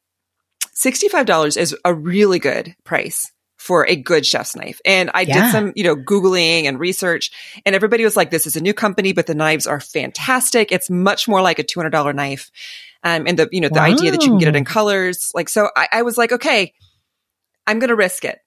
$65 0.77 1.57
is 1.57 1.77
a 1.85 1.93
really 1.93 2.39
good 2.39 2.77
price 2.85 3.33
for 3.61 3.87
a 3.87 3.95
good 3.95 4.25
chef's 4.25 4.57
knife. 4.57 4.81
And 4.87 5.11
I 5.13 5.21
yeah. 5.21 5.43
did 5.43 5.53
some, 5.53 5.73
you 5.77 5.85
know, 5.85 5.95
Googling 5.95 6.65
and 6.65 6.81
research 6.81 7.31
and 7.67 7.75
everybody 7.75 8.05
was 8.05 8.17
like, 8.17 8.31
this 8.31 8.47
is 8.47 8.57
a 8.57 8.61
new 8.63 8.73
company, 8.73 9.13
but 9.13 9.27
the 9.27 9.35
knives 9.35 9.67
are 9.67 9.81
fantastic. 9.81 10.73
It's 10.73 10.89
much 10.89 11.29
more 11.29 11.43
like 11.43 11.59
a 11.59 11.63
$200 11.63 12.15
knife. 12.15 12.51
Um, 13.05 13.27
and 13.27 13.39
the, 13.39 13.51
you 13.53 13.61
know, 13.61 13.69
the 13.69 13.75
wow. 13.75 13.85
idea 13.85 14.13
that 14.13 14.23
you 14.23 14.31
can 14.31 14.39
get 14.39 14.49
it 14.49 14.57
in 14.57 14.65
colors. 14.65 15.31
Like, 15.35 15.51
so 15.51 15.69
I, 15.77 15.89
I 15.93 16.03
was 16.03 16.17
like, 16.17 16.33
okay, 16.33 16.73
I'm 17.67 17.79
going 17.81 17.91
to 17.91 17.97
risk 17.97 18.25
it. 18.25 18.39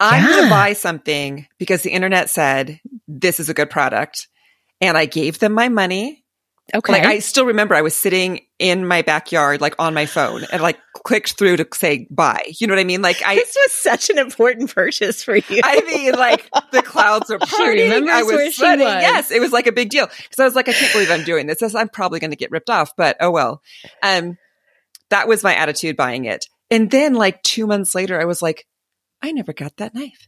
I'm 0.00 0.24
yeah. 0.24 0.30
going 0.30 0.42
to 0.44 0.50
buy 0.50 0.72
something 0.72 1.46
because 1.58 1.82
the 1.82 1.90
internet 1.90 2.28
said 2.28 2.80
this 3.06 3.38
is 3.38 3.48
a 3.48 3.54
good 3.54 3.70
product. 3.70 4.26
And 4.80 4.98
I 4.98 5.06
gave 5.06 5.38
them 5.38 5.52
my 5.52 5.68
money 5.68 6.24
Okay. 6.74 6.92
Like 6.92 7.04
I 7.04 7.20
still 7.20 7.46
remember 7.46 7.76
I 7.76 7.82
was 7.82 7.94
sitting 7.94 8.40
in 8.58 8.86
my 8.86 9.02
backyard, 9.02 9.60
like 9.60 9.76
on 9.78 9.94
my 9.94 10.06
phone 10.06 10.44
and 10.50 10.60
like 10.60 10.78
clicked 10.94 11.38
through 11.38 11.58
to 11.58 11.68
say 11.72 12.08
bye. 12.10 12.52
You 12.58 12.66
know 12.66 12.74
what 12.74 12.80
I 12.80 12.84
mean? 12.84 13.02
Like 13.02 13.22
I, 13.24 13.36
this 13.36 13.56
was 13.56 13.72
such 13.72 14.10
an 14.10 14.18
important 14.18 14.74
purchase 14.74 15.22
for 15.22 15.36
you. 15.36 15.60
I 15.62 15.80
mean, 15.82 16.14
like 16.14 16.50
the 16.72 16.82
clouds 16.82 17.30
are 17.30 17.38
partying. 17.40 18.08
I 18.08 18.24
was 18.24 18.56
sweating. 18.56 18.84
Was. 18.84 19.02
Yes. 19.02 19.30
It 19.30 19.40
was 19.40 19.52
like 19.52 19.68
a 19.68 19.72
big 19.72 19.90
deal. 19.90 20.08
Cause 20.08 20.40
I 20.40 20.44
was 20.44 20.56
like, 20.56 20.68
I 20.68 20.72
can't 20.72 20.92
believe 20.92 21.10
I'm 21.10 21.24
doing 21.24 21.46
this. 21.46 21.62
I'm 21.74 21.88
probably 21.88 22.18
going 22.18 22.32
to 22.32 22.36
get 22.36 22.50
ripped 22.50 22.70
off, 22.70 22.96
but 22.96 23.16
oh 23.20 23.30
well. 23.30 23.62
Um, 24.02 24.36
that 25.10 25.28
was 25.28 25.44
my 25.44 25.54
attitude 25.54 25.96
buying 25.96 26.24
it. 26.24 26.46
And 26.68 26.90
then 26.90 27.14
like 27.14 27.42
two 27.44 27.68
months 27.68 27.94
later, 27.94 28.20
I 28.20 28.24
was 28.24 28.42
like, 28.42 28.66
I 29.22 29.30
never 29.30 29.52
got 29.52 29.76
that 29.76 29.94
knife 29.94 30.26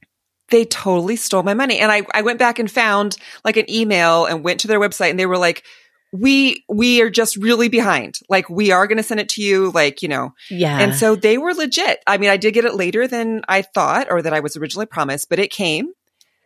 they 0.50 0.64
totally 0.64 1.16
stole 1.16 1.42
my 1.42 1.52
money. 1.52 1.78
And 1.78 1.92
I, 1.92 2.02
I 2.14 2.22
went 2.22 2.38
back 2.38 2.58
and 2.58 2.70
found 2.70 3.16
like 3.44 3.58
an 3.58 3.70
email 3.70 4.24
and 4.24 4.42
went 4.42 4.60
to 4.60 4.66
their 4.68 4.80
website 4.80 5.10
and 5.10 5.18
they 5.18 5.26
were 5.26 5.36
like, 5.36 5.62
we 6.12 6.64
we 6.68 7.02
are 7.02 7.10
just 7.10 7.36
really 7.36 7.68
behind. 7.68 8.18
Like 8.28 8.48
we 8.48 8.70
are 8.70 8.86
going 8.86 8.96
to 8.96 9.02
send 9.02 9.20
it 9.20 9.28
to 9.30 9.42
you 9.42 9.70
like, 9.70 10.02
you 10.02 10.08
know. 10.08 10.34
Yeah. 10.50 10.78
And 10.78 10.94
so 10.94 11.14
they 11.14 11.38
were 11.38 11.52
legit. 11.52 12.02
I 12.06 12.18
mean, 12.18 12.30
I 12.30 12.36
did 12.36 12.54
get 12.54 12.64
it 12.64 12.74
later 12.74 13.06
than 13.06 13.42
I 13.48 13.62
thought 13.62 14.08
or 14.10 14.22
that 14.22 14.32
I 14.32 14.40
was 14.40 14.56
originally 14.56 14.86
promised, 14.86 15.28
but 15.28 15.38
it 15.38 15.50
came. 15.50 15.92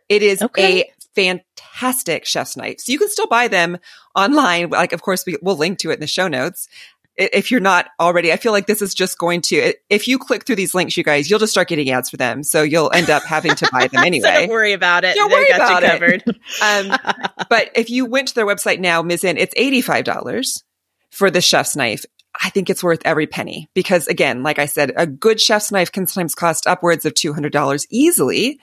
It 0.09 0.21
is 0.21 0.41
okay. 0.41 0.81
a 0.81 0.93
fantastic 1.15 2.25
chef's 2.25 2.57
knife. 2.57 2.79
So 2.79 2.91
you 2.91 2.99
can 2.99 3.09
still 3.09 3.27
buy 3.27 3.47
them 3.47 3.77
online. 4.15 4.69
Like 4.69 4.93
of 4.93 5.01
course 5.01 5.25
we 5.25 5.37
will 5.41 5.55
link 5.55 5.79
to 5.79 5.91
it 5.91 5.95
in 5.95 5.99
the 5.99 6.07
show 6.07 6.27
notes 6.27 6.67
if 7.15 7.51
you're 7.51 7.59
not 7.59 7.89
already, 7.99 8.31
I 8.31 8.37
feel 8.37 8.51
like 8.51 8.65
this 8.65 8.81
is 8.81 8.93
just 8.93 9.17
going 9.17 9.41
to, 9.43 9.73
if 9.89 10.07
you 10.07 10.17
click 10.17 10.45
through 10.45 10.55
these 10.55 10.73
links, 10.73 10.97
you 10.97 11.03
guys, 11.03 11.29
you'll 11.29 11.39
just 11.39 11.51
start 11.51 11.67
getting 11.67 11.89
ads 11.91 12.09
for 12.09 12.17
them. 12.17 12.43
So 12.43 12.63
you'll 12.63 12.91
end 12.91 13.09
up 13.09 13.23
having 13.23 13.55
to 13.55 13.69
buy 13.71 13.87
them 13.87 14.03
anyway. 14.05 14.27
so 14.27 14.39
don't 14.41 14.49
worry 14.49 14.73
about 14.73 15.03
it. 15.03 15.15
Don't 15.15 15.31
worry 15.31 15.49
about 15.49 15.83
it. 15.83 16.27
um, 16.61 16.97
but 17.49 17.69
if 17.75 17.89
you 17.89 18.05
went 18.05 18.29
to 18.29 18.35
their 18.35 18.47
website 18.47 18.79
now, 18.79 19.03
Misen, 19.03 19.35
it's 19.37 19.53
$85 19.55 20.63
for 21.11 21.29
the 21.29 21.41
chef's 21.41 21.75
knife. 21.75 22.05
I 22.41 22.49
think 22.49 22.71
it's 22.71 22.83
worth 22.83 23.01
every 23.05 23.27
penny 23.27 23.69
because 23.75 24.07
again, 24.07 24.41
like 24.41 24.57
I 24.57 24.65
said, 24.65 24.91
a 24.95 25.05
good 25.05 25.39
chef's 25.39 25.71
knife 25.71 25.91
can 25.91 26.07
sometimes 26.07 26.33
cost 26.33 26.65
upwards 26.65 27.05
of 27.05 27.13
$200 27.13 27.85
easily. 27.91 28.59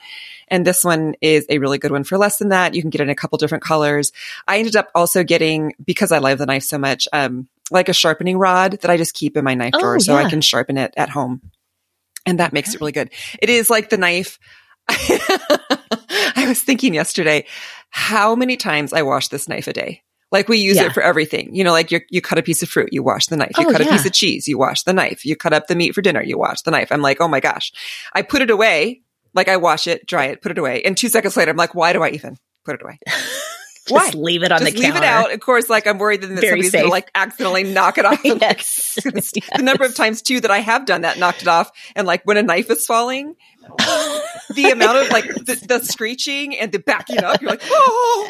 And 0.49 0.67
this 0.67 0.83
one 0.83 1.15
is 1.21 1.45
a 1.47 1.59
really 1.59 1.77
good 1.77 1.91
one 1.91 2.03
for 2.03 2.17
less 2.17 2.37
than 2.37 2.49
that. 2.49 2.75
You 2.75 2.81
can 2.81 2.89
get 2.89 2.99
it 2.99 3.05
in 3.05 3.09
a 3.09 3.15
couple 3.15 3.37
different 3.37 3.63
colors. 3.63 4.11
I 4.45 4.57
ended 4.57 4.75
up 4.75 4.89
also 4.93 5.23
getting, 5.23 5.73
because 5.83 6.11
I 6.11 6.17
love 6.17 6.37
the 6.37 6.45
knife 6.45 6.63
so 6.63 6.77
much, 6.77 7.07
um, 7.13 7.47
like 7.71 7.89
a 7.89 7.93
sharpening 7.93 8.37
rod 8.37 8.73
that 8.81 8.91
I 8.91 8.97
just 8.97 9.13
keep 9.13 9.37
in 9.37 9.43
my 9.43 9.55
knife 9.55 9.73
drawer 9.79 9.95
oh, 9.95 9.99
so 9.99 10.15
I 10.15 10.29
can 10.29 10.41
sharpen 10.41 10.77
it 10.77 10.93
at 10.97 11.09
home. 11.09 11.41
And 12.25 12.39
that 12.39 12.53
makes 12.53 12.73
it 12.73 12.81
really 12.81 12.91
good. 12.91 13.09
It 13.41 13.49
is 13.49 13.69
like 13.69 13.89
the 13.89 13.97
knife. 13.97 14.37
I 14.89 16.45
was 16.47 16.61
thinking 16.61 16.93
yesterday, 16.93 17.45
how 17.89 18.35
many 18.35 18.57
times 18.57 18.93
I 18.93 19.01
wash 19.01 19.29
this 19.29 19.47
knife 19.47 19.67
a 19.67 19.73
day? 19.73 20.03
Like 20.31 20.47
we 20.47 20.59
use 20.59 20.77
yeah. 20.77 20.85
it 20.85 20.93
for 20.93 21.03
everything. 21.03 21.53
You 21.53 21.63
know, 21.63 21.71
like 21.71 21.91
you 21.91 21.99
you 22.09 22.21
cut 22.21 22.37
a 22.37 22.43
piece 22.43 22.63
of 22.63 22.69
fruit, 22.69 22.89
you 22.93 23.03
wash 23.03 23.27
the 23.27 23.35
knife. 23.35 23.51
You 23.57 23.67
oh, 23.67 23.71
cut 23.71 23.81
yeah. 23.81 23.87
a 23.87 23.91
piece 23.91 24.05
of 24.05 24.13
cheese, 24.13 24.47
you 24.47 24.57
wash 24.57 24.83
the 24.83 24.93
knife. 24.93 25.25
You 25.25 25.35
cut 25.35 25.51
up 25.53 25.67
the 25.67 25.75
meat 25.75 25.93
for 25.93 26.01
dinner, 26.01 26.23
you 26.23 26.37
wash 26.37 26.61
the 26.61 26.71
knife. 26.71 26.91
I'm 26.91 27.01
like, 27.01 27.19
oh 27.19 27.27
my 27.27 27.41
gosh. 27.41 27.73
I 28.13 28.21
put 28.21 28.41
it 28.41 28.49
away. 28.49 29.01
Like 29.33 29.49
I 29.49 29.57
wash 29.57 29.87
it, 29.87 30.05
dry 30.05 30.25
it, 30.25 30.41
put 30.41 30.51
it 30.51 30.57
away. 30.57 30.81
And 30.83 30.95
two 30.95 31.09
seconds 31.09 31.35
later, 31.35 31.51
I'm 31.51 31.57
like, 31.57 31.75
why 31.75 31.93
do 31.93 32.01
I 32.01 32.09
even 32.09 32.37
put 32.65 32.75
it 32.75 32.81
away? 32.81 32.99
Just 33.87 34.13
Why? 34.15 34.21
leave 34.21 34.43
it 34.43 34.51
on 34.51 34.59
Just 34.59 34.73
the 34.73 34.79
leave 34.79 34.93
counter. 34.93 35.05
it 35.05 35.09
out. 35.09 35.33
Of 35.33 35.39
course, 35.39 35.67
like 35.69 35.87
I'm 35.87 35.97
worried 35.97 36.21
that 36.21 36.27
Very 36.27 36.41
somebody's 36.49 36.71
safe. 36.71 36.81
gonna 36.81 36.91
like 36.91 37.09
accidentally 37.15 37.63
knock 37.63 37.97
it 37.97 38.05
off. 38.05 38.19
yes. 38.23 38.99
yes. 39.05 39.31
The 39.55 39.63
number 39.63 39.85
of 39.85 39.95
times 39.95 40.21
too 40.21 40.39
that 40.41 40.51
I 40.51 40.59
have 40.59 40.85
done 40.85 41.01
that, 41.01 41.17
knocked 41.17 41.41
it 41.41 41.47
off, 41.47 41.71
and 41.95 42.05
like 42.05 42.21
when 42.23 42.37
a 42.37 42.43
knife 42.43 42.69
is 42.69 42.85
falling, 42.85 43.35
the 44.55 44.69
amount 44.71 44.97
of 44.99 45.09
like 45.09 45.25
the, 45.27 45.65
the, 45.67 45.79
screeching 45.83 46.55
and 46.57 46.71
the 46.71 46.79
backing 46.79 47.23
up, 47.23 47.41
you're 47.41 47.49
like, 47.49 47.61
oh, 47.65 48.29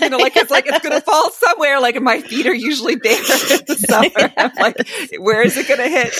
you 0.00 0.08
know, 0.08 0.18
like 0.18 0.36
it's 0.36 0.50
like 0.50 0.66
it's 0.68 0.80
gonna 0.80 1.00
fall 1.00 1.30
somewhere. 1.32 1.80
Like 1.80 2.00
my 2.00 2.20
feet 2.20 2.46
are 2.46 2.54
usually 2.54 2.94
there 2.94 3.16
in 3.18 3.60
the 3.66 3.74
summer. 3.88 4.32
I'm 4.36 4.52
like, 4.56 4.76
where 5.18 5.42
is 5.42 5.56
it 5.56 5.66
gonna 5.66 5.88
hit? 5.88 6.14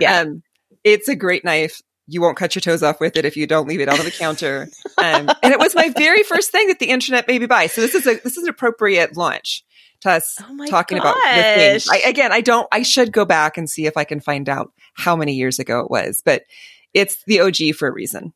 Yeah. 0.00 0.20
Um, 0.22 0.42
it's 0.82 1.08
a 1.08 1.16
great 1.16 1.44
knife 1.44 1.80
you 2.06 2.20
won't 2.20 2.36
cut 2.36 2.54
your 2.54 2.60
toes 2.60 2.82
off 2.82 3.00
with 3.00 3.16
it 3.16 3.24
if 3.24 3.36
you 3.36 3.46
don't 3.46 3.68
leave 3.68 3.80
it 3.80 3.88
out 3.88 3.98
on 3.98 4.04
the 4.04 4.10
counter. 4.10 4.68
Um, 4.98 5.28
and 5.42 5.52
it 5.52 5.58
was 5.58 5.74
my 5.74 5.90
very 5.90 6.22
first 6.22 6.50
thing 6.50 6.68
that 6.68 6.78
the 6.78 6.86
internet 6.86 7.26
made 7.26 7.40
me 7.40 7.46
buy. 7.46 7.66
So 7.66 7.80
this 7.80 7.94
is 7.94 8.06
a 8.06 8.14
this 8.14 8.36
is 8.36 8.44
an 8.44 8.48
appropriate 8.48 9.16
launch 9.16 9.64
to 10.00 10.10
us 10.10 10.36
oh 10.40 10.66
talking 10.66 10.98
gosh. 10.98 11.04
about 11.04 11.36
the 11.36 11.42
things. 11.42 11.88
I, 11.90 12.08
again, 12.08 12.32
I 12.32 12.40
don't. 12.40 12.68
I 12.72 12.82
should 12.82 13.12
go 13.12 13.24
back 13.24 13.56
and 13.58 13.68
see 13.68 13.86
if 13.86 13.96
I 13.96 14.04
can 14.04 14.20
find 14.20 14.48
out 14.48 14.72
how 14.94 15.16
many 15.16 15.34
years 15.34 15.58
ago 15.58 15.80
it 15.80 15.90
was, 15.90 16.22
but 16.24 16.44
it's 16.94 17.22
the 17.26 17.40
OG 17.40 17.76
for 17.76 17.88
a 17.88 17.92
reason. 17.92 18.32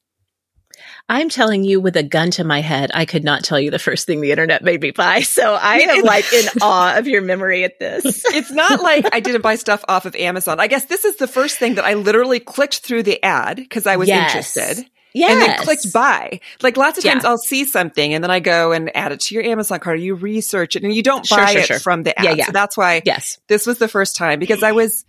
I'm 1.10 1.28
telling 1.28 1.64
you 1.64 1.80
with 1.80 1.96
a 1.96 2.04
gun 2.04 2.30
to 2.32 2.44
my 2.44 2.60
head, 2.60 2.92
I 2.94 3.04
could 3.04 3.24
not 3.24 3.42
tell 3.42 3.58
you 3.58 3.72
the 3.72 3.80
first 3.80 4.06
thing 4.06 4.20
the 4.20 4.30
internet 4.30 4.62
made 4.62 4.80
me 4.80 4.92
buy. 4.92 5.20
So 5.40 5.54
I 5.54 5.78
am 5.78 6.04
like 6.04 6.30
in 6.32 6.44
awe 6.60 6.98
of 6.98 7.06
your 7.08 7.22
memory 7.22 7.64
at 7.64 7.78
this. 7.78 8.24
It's 8.34 8.50
not 8.50 8.80
like 8.82 9.06
I 9.12 9.20
didn't 9.20 9.42
buy 9.42 9.56
stuff 9.56 9.84
off 9.88 10.04
of 10.04 10.14
Amazon. 10.14 10.60
I 10.60 10.66
guess 10.66 10.84
this 10.84 11.04
is 11.04 11.16
the 11.16 11.26
first 11.26 11.58
thing 11.58 11.76
that 11.76 11.84
I 11.84 11.94
literally 11.94 12.40
clicked 12.40 12.80
through 12.80 13.04
the 13.04 13.22
ad 13.24 13.56
because 13.56 13.86
I 13.86 13.96
was 13.96 14.08
yes. 14.08 14.30
interested. 14.30 14.86
Yes. 15.14 15.32
And 15.32 15.40
then 15.40 15.58
clicked 15.58 15.92
buy. 15.92 16.40
Like 16.62 16.76
lots 16.76 16.98
of 16.98 17.04
times 17.04 17.24
yeah. 17.24 17.30
I'll 17.30 17.38
see 17.38 17.64
something 17.64 18.14
and 18.14 18.22
then 18.22 18.30
I 18.30 18.40
go 18.40 18.72
and 18.72 18.94
add 18.94 19.12
it 19.12 19.20
to 19.20 19.34
your 19.34 19.44
Amazon 19.44 19.80
cart. 19.80 19.98
You 19.98 20.14
research 20.14 20.76
it 20.76 20.84
and 20.84 20.94
you 20.94 21.02
don't 21.02 21.28
buy 21.28 21.46
sure, 21.46 21.48
sure, 21.48 21.60
it 21.60 21.66
sure. 21.66 21.78
from 21.80 22.02
the 22.02 22.16
ad. 22.18 22.24
Yeah, 22.24 22.32
yeah. 22.32 22.46
So 22.46 22.52
that's 22.52 22.76
why 22.76 23.02
yes. 23.04 23.38
this 23.48 23.66
was 23.66 23.78
the 23.78 23.88
first 23.88 24.16
time 24.16 24.38
because 24.38 24.62
I 24.62 24.72
was 24.72 25.04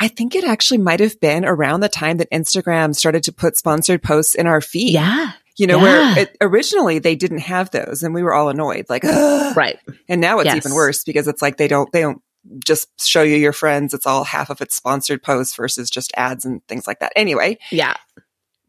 I 0.00 0.08
think 0.08 0.34
it 0.34 0.44
actually 0.44 0.78
might 0.78 1.00
have 1.00 1.20
been 1.20 1.44
around 1.44 1.80
the 1.80 1.88
time 1.88 2.16
that 2.16 2.30
Instagram 2.30 2.96
started 2.96 3.22
to 3.24 3.32
put 3.32 3.58
sponsored 3.58 4.02
posts 4.02 4.34
in 4.34 4.46
our 4.46 4.62
feed. 4.62 4.94
Yeah. 4.94 5.32
You 5.58 5.66
know, 5.66 5.76
yeah. 5.76 5.82
where 5.82 6.18
it, 6.20 6.36
originally 6.40 6.98
they 7.00 7.14
didn't 7.14 7.40
have 7.40 7.70
those 7.70 8.02
and 8.02 8.14
we 8.14 8.22
were 8.22 8.32
all 8.32 8.48
annoyed, 8.48 8.86
like, 8.88 9.04
Ugh. 9.04 9.54
right. 9.54 9.78
And 10.08 10.20
now 10.20 10.38
it's 10.38 10.46
yes. 10.46 10.56
even 10.56 10.74
worse 10.74 11.04
because 11.04 11.28
it's 11.28 11.42
like 11.42 11.58
they 11.58 11.68
don't, 11.68 11.92
they 11.92 12.00
don't 12.00 12.22
just 12.64 12.88
show 12.98 13.22
you 13.22 13.36
your 13.36 13.52
friends. 13.52 13.92
It's 13.92 14.06
all 14.06 14.24
half 14.24 14.48
of 14.48 14.62
it's 14.62 14.74
sponsored 14.74 15.22
posts 15.22 15.54
versus 15.54 15.90
just 15.90 16.12
ads 16.16 16.46
and 16.46 16.66
things 16.66 16.86
like 16.86 17.00
that. 17.00 17.12
Anyway. 17.14 17.58
Yeah. 17.70 17.94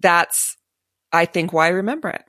That's, 0.01 0.57
I 1.13 1.25
think, 1.25 1.53
why 1.53 1.67
I 1.67 1.69
remember 1.69 2.09
it. 2.09 2.25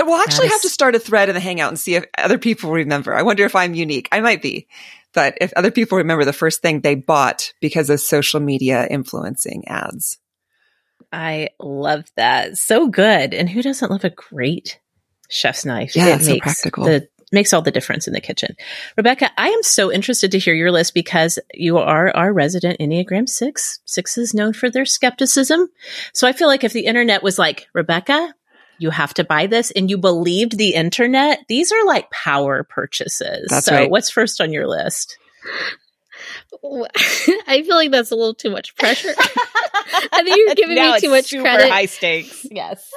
Uh, 0.00 0.04
we'll 0.06 0.20
actually 0.20 0.46
is- 0.46 0.52
have 0.52 0.62
to 0.62 0.68
start 0.68 0.94
a 0.94 0.98
thread 0.98 1.28
in 1.28 1.34
the 1.34 1.40
Hangout 1.40 1.68
and 1.68 1.78
see 1.78 1.94
if 1.94 2.04
other 2.16 2.38
people 2.38 2.70
remember. 2.70 3.14
I 3.14 3.22
wonder 3.22 3.44
if 3.44 3.54
I'm 3.54 3.74
unique. 3.74 4.08
I 4.12 4.20
might 4.20 4.42
be. 4.42 4.66
But 5.12 5.38
if 5.40 5.52
other 5.56 5.70
people 5.70 5.98
remember 5.98 6.24
the 6.24 6.32
first 6.32 6.62
thing 6.62 6.80
they 6.80 6.94
bought 6.94 7.52
because 7.60 7.90
of 7.90 8.00
social 8.00 8.40
media 8.40 8.86
influencing 8.86 9.66
ads. 9.66 10.18
I 11.12 11.48
love 11.58 12.04
that. 12.16 12.56
So 12.56 12.88
good. 12.88 13.34
And 13.34 13.48
who 13.48 13.62
doesn't 13.62 13.90
love 13.90 14.04
a 14.04 14.10
great 14.10 14.78
chef's 15.28 15.64
knife? 15.64 15.96
Yeah, 15.96 16.14
it 16.14 16.22
so 16.22 16.38
practical. 16.38 16.84
The, 16.84 17.08
makes 17.32 17.52
all 17.52 17.62
the 17.62 17.70
difference 17.70 18.06
in 18.06 18.12
the 18.12 18.20
kitchen. 18.20 18.56
Rebekah, 18.96 19.30
I 19.36 19.48
am 19.48 19.62
so 19.62 19.92
interested 19.92 20.32
to 20.32 20.38
hear 20.38 20.54
your 20.54 20.72
list 20.72 20.94
because 20.94 21.38
you 21.54 21.78
are 21.78 22.14
our 22.16 22.32
resident 22.32 22.80
Enneagram 22.80 23.28
six. 23.28 23.80
Six 23.84 24.18
is 24.18 24.34
known 24.34 24.52
for 24.52 24.70
their 24.70 24.84
skepticism. 24.84 25.68
So 26.12 26.26
I 26.26 26.32
feel 26.32 26.48
like 26.48 26.64
if 26.64 26.72
the 26.72 26.86
internet 26.86 27.22
was 27.22 27.38
like, 27.38 27.68
Rebekah, 27.72 28.34
you 28.80 28.90
have 28.90 29.12
to 29.14 29.24
buy 29.24 29.46
this 29.46 29.70
and 29.70 29.90
you 29.90 29.98
believed 29.98 30.56
the 30.56 30.74
internet, 30.74 31.44
these 31.48 31.70
are 31.70 31.84
like 31.84 32.10
power 32.10 32.64
purchases. 32.64 33.48
That's 33.50 33.66
so 33.66 33.74
right. 33.74 33.90
what's 33.90 34.10
first 34.10 34.40
on 34.40 34.52
your 34.52 34.66
list? 34.66 35.18
I 37.46 37.62
feel 37.62 37.76
like 37.76 37.90
that's 37.90 38.10
a 38.10 38.16
little 38.16 38.34
too 38.34 38.50
much 38.50 38.74
pressure. 38.76 39.12
I 40.12 40.22
think 40.24 40.36
you're 40.36 40.54
giving 40.54 40.76
me 40.76 40.98
too 40.98 41.10
much 41.10 41.30
credit. 41.30 41.70
High 41.70 41.86
stakes. 41.86 42.46
Yes. 42.50 42.90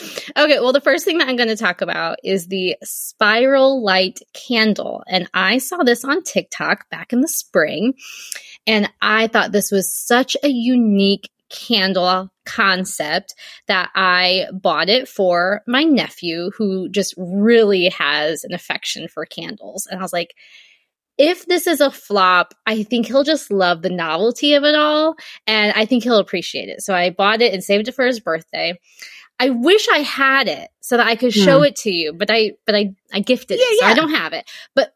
okay, 0.36 0.60
well, 0.60 0.72
the 0.72 0.80
first 0.80 1.04
thing 1.04 1.18
that 1.18 1.28
I'm 1.28 1.36
going 1.36 1.48
to 1.48 1.56
talk 1.56 1.82
about 1.82 2.18
is 2.24 2.46
the 2.46 2.76
spiral 2.82 3.82
light 3.82 4.20
candle. 4.32 5.02
And 5.06 5.28
I 5.34 5.58
saw 5.58 5.78
this 5.78 6.04
on 6.04 6.22
TikTok 6.22 6.88
back 6.88 7.12
in 7.12 7.20
the 7.20 7.28
spring. 7.28 7.94
And 8.66 8.90
I 9.02 9.26
thought 9.26 9.52
this 9.52 9.70
was 9.70 9.94
such 9.94 10.38
a 10.42 10.48
unique 10.48 11.28
candle 11.54 12.30
concept 12.44 13.34
that 13.68 13.90
I 13.94 14.46
bought 14.52 14.88
it 14.88 15.08
for 15.08 15.62
my 15.66 15.84
nephew 15.84 16.50
who 16.56 16.88
just 16.88 17.14
really 17.16 17.88
has 17.90 18.44
an 18.44 18.52
affection 18.52 19.08
for 19.08 19.24
candles. 19.24 19.86
And 19.86 20.00
I 20.00 20.02
was 20.02 20.12
like, 20.12 20.34
if 21.16 21.46
this 21.46 21.68
is 21.68 21.80
a 21.80 21.92
flop, 21.92 22.54
I 22.66 22.82
think 22.82 23.06
he'll 23.06 23.22
just 23.22 23.52
love 23.52 23.82
the 23.82 23.90
novelty 23.90 24.54
of 24.54 24.64
it 24.64 24.74
all 24.74 25.14
and 25.46 25.72
I 25.76 25.86
think 25.86 26.02
he'll 26.02 26.18
appreciate 26.18 26.68
it. 26.68 26.82
So 26.82 26.92
I 26.92 27.10
bought 27.10 27.40
it 27.40 27.54
and 27.54 27.62
saved 27.62 27.88
it 27.88 27.94
for 27.94 28.04
his 28.04 28.18
birthday. 28.18 28.78
I 29.38 29.50
wish 29.50 29.88
I 29.88 29.98
had 29.98 30.48
it 30.48 30.70
so 30.80 30.96
that 30.96 31.06
I 31.06 31.16
could 31.16 31.32
show 31.32 31.60
mm. 31.60 31.68
it 31.68 31.76
to 31.76 31.90
you, 31.90 32.12
but 32.12 32.30
I 32.30 32.52
but 32.66 32.74
I 32.74 32.94
I 33.12 33.20
gifted 33.20 33.58
yeah, 33.58 33.64
it, 33.68 33.78
so 33.80 33.86
yeah. 33.86 33.92
I 33.92 33.94
don't 33.94 34.10
have 34.10 34.32
it. 34.32 34.48
But 34.74 34.94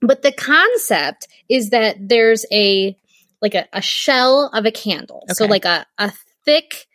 but 0.00 0.22
the 0.22 0.32
concept 0.32 1.28
is 1.48 1.70
that 1.70 1.96
there's 2.00 2.46
a 2.50 2.96
like 3.42 3.54
a, 3.54 3.68
a 3.72 3.82
shell 3.82 4.50
of 4.52 4.66
a 4.66 4.70
candle. 4.70 5.24
Okay. 5.24 5.34
So 5.34 5.46
like 5.46 5.64
a, 5.64 5.86
a 5.98 6.12
thick, 6.44 6.86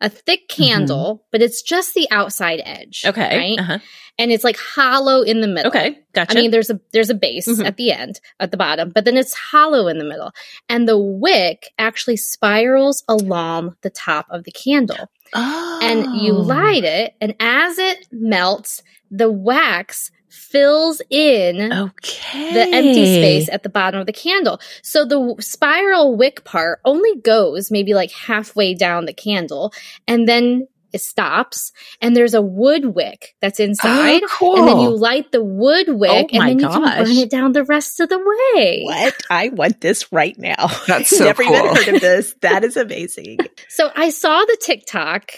a 0.00 0.08
thick 0.08 0.48
mm-hmm. 0.48 0.62
candle, 0.62 1.14
mm-hmm. 1.14 1.26
but 1.32 1.42
it's 1.42 1.62
just 1.62 1.94
the 1.94 2.08
outside 2.10 2.60
edge. 2.64 3.04
Okay. 3.06 3.36
Right. 3.36 3.58
Uh-huh. 3.58 3.78
And 4.16 4.30
it's 4.30 4.44
like 4.44 4.56
hollow 4.56 5.22
in 5.22 5.40
the 5.40 5.48
middle. 5.48 5.70
Okay. 5.70 5.98
Gotcha. 6.12 6.38
I 6.38 6.40
mean, 6.40 6.52
there's 6.52 6.70
a, 6.70 6.78
there's 6.92 7.10
a 7.10 7.14
base 7.14 7.48
mm-hmm. 7.48 7.66
at 7.66 7.76
the 7.76 7.90
end, 7.90 8.20
at 8.38 8.52
the 8.52 8.56
bottom, 8.56 8.90
but 8.94 9.04
then 9.04 9.16
it's 9.16 9.34
hollow 9.34 9.88
in 9.88 9.98
the 9.98 10.04
middle. 10.04 10.30
And 10.68 10.86
the 10.86 10.98
wick 10.98 11.72
actually 11.78 12.18
spirals 12.18 13.02
along 13.08 13.74
the 13.82 13.90
top 13.90 14.26
of 14.30 14.44
the 14.44 14.52
candle. 14.52 15.10
Oh. 15.34 15.80
And 15.82 16.20
you 16.22 16.32
light 16.32 16.84
it, 16.84 17.14
and 17.20 17.34
as 17.40 17.78
it 17.78 18.06
melts, 18.12 18.84
the 19.10 19.32
wax 19.32 20.12
fills 20.34 21.00
in 21.10 21.72
okay. 21.72 22.54
the 22.54 22.74
empty 22.74 23.04
space 23.04 23.48
at 23.48 23.62
the 23.62 23.68
bottom 23.68 24.00
of 24.00 24.06
the 24.06 24.12
candle. 24.12 24.60
So 24.82 25.04
the 25.04 25.36
spiral 25.40 26.16
wick 26.16 26.44
part 26.44 26.80
only 26.84 27.16
goes 27.20 27.70
maybe 27.70 27.94
like 27.94 28.10
halfway 28.10 28.74
down 28.74 29.06
the 29.06 29.12
candle 29.12 29.72
and 30.06 30.28
then 30.28 30.68
it 30.94 31.00
stops 31.00 31.72
and 32.00 32.16
there's 32.16 32.34
a 32.34 32.40
wood 32.40 32.84
wick 32.86 33.34
that's 33.40 33.58
inside. 33.58 34.22
Oh, 34.22 34.28
cool. 34.38 34.58
And 34.58 34.68
then 34.68 34.78
you 34.78 34.96
light 34.96 35.32
the 35.32 35.42
wood 35.42 35.88
wick 35.88 36.30
oh, 36.32 36.38
and 36.38 36.48
then 36.48 36.58
gosh. 36.58 36.74
you 36.74 36.80
can 36.80 37.04
burn 37.04 37.16
it 37.16 37.30
down 37.30 37.52
the 37.52 37.64
rest 37.64 37.98
of 37.98 38.08
the 38.08 38.18
way. 38.18 38.82
What? 38.84 39.14
I 39.28 39.48
want 39.48 39.80
this 39.80 40.12
right 40.12 40.38
now. 40.38 40.68
That's 40.86 41.10
so 41.16 41.24
Never 41.24 41.42
cool. 41.42 41.52
even 41.52 41.76
heard 41.76 41.94
of 41.96 42.00
this. 42.00 42.34
That 42.44 42.62
is 42.62 42.76
amazing. 42.76 43.38
so 43.68 43.90
I 43.96 44.10
saw 44.10 44.44
the 44.44 44.58
TikTok 44.60 45.32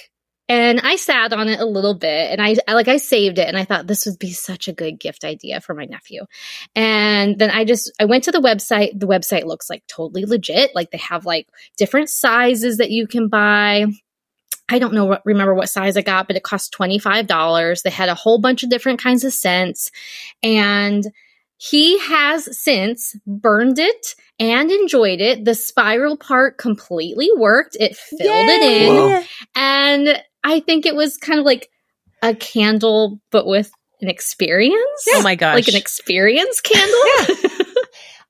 and 0.48 0.80
I 0.80 0.96
sat 0.96 1.32
on 1.32 1.48
it 1.48 1.60
a 1.60 1.66
little 1.66 1.94
bit 1.94 2.30
and 2.30 2.40
I, 2.40 2.54
I, 2.68 2.74
like 2.74 2.88
I 2.88 2.98
saved 2.98 3.38
it 3.38 3.48
and 3.48 3.56
I 3.56 3.64
thought 3.64 3.86
this 3.86 4.06
would 4.06 4.18
be 4.18 4.30
such 4.30 4.68
a 4.68 4.72
good 4.72 5.00
gift 5.00 5.24
idea 5.24 5.60
for 5.60 5.74
my 5.74 5.86
nephew. 5.86 6.24
And 6.74 7.38
then 7.38 7.50
I 7.50 7.64
just 7.64 7.90
I 7.98 8.04
went 8.04 8.24
to 8.24 8.32
the 8.32 8.40
website. 8.40 8.98
The 8.98 9.08
website 9.08 9.44
looks 9.44 9.68
like 9.68 9.84
totally 9.88 10.24
legit. 10.24 10.74
Like 10.74 10.92
they 10.92 10.98
have 10.98 11.26
like 11.26 11.48
different 11.76 12.10
sizes 12.10 12.76
that 12.76 12.90
you 12.90 13.08
can 13.08 13.28
buy. 13.28 13.86
I 14.68 14.78
don't 14.78 14.94
know 14.94 15.18
remember 15.24 15.54
what 15.54 15.68
size 15.68 15.96
I 15.96 16.02
got, 16.02 16.28
but 16.28 16.36
it 16.36 16.42
cost 16.44 16.74
$25. 16.78 17.82
They 17.82 17.90
had 17.90 18.08
a 18.08 18.14
whole 18.14 18.40
bunch 18.40 18.62
of 18.62 18.70
different 18.70 19.00
kinds 19.00 19.24
of 19.24 19.32
scents 19.32 19.90
and 20.42 21.04
he 21.58 21.98
has 22.00 22.56
since 22.58 23.16
burned 23.26 23.78
it 23.78 24.14
and 24.38 24.70
enjoyed 24.70 25.20
it. 25.20 25.44
The 25.44 25.54
spiral 25.54 26.16
part 26.16 26.58
completely 26.58 27.30
worked. 27.36 27.76
It 27.80 27.96
filled 27.96 28.20
Yay! 28.20 28.86
it 28.86 29.22
in. 29.22 29.24
And 29.54 30.22
I 30.46 30.60
think 30.60 30.86
it 30.86 30.94
was 30.94 31.16
kind 31.16 31.40
of 31.40 31.44
like 31.44 31.68
a 32.22 32.34
candle, 32.34 33.20
but 33.32 33.46
with 33.46 33.70
an 34.00 34.08
experience. 34.08 35.04
Yeah. 35.06 35.14
Oh 35.16 35.22
my 35.22 35.34
gosh. 35.34 35.56
Like 35.56 35.68
an 35.68 35.74
experience 35.74 36.60
candle. 36.62 37.00
yeah. 37.18 37.48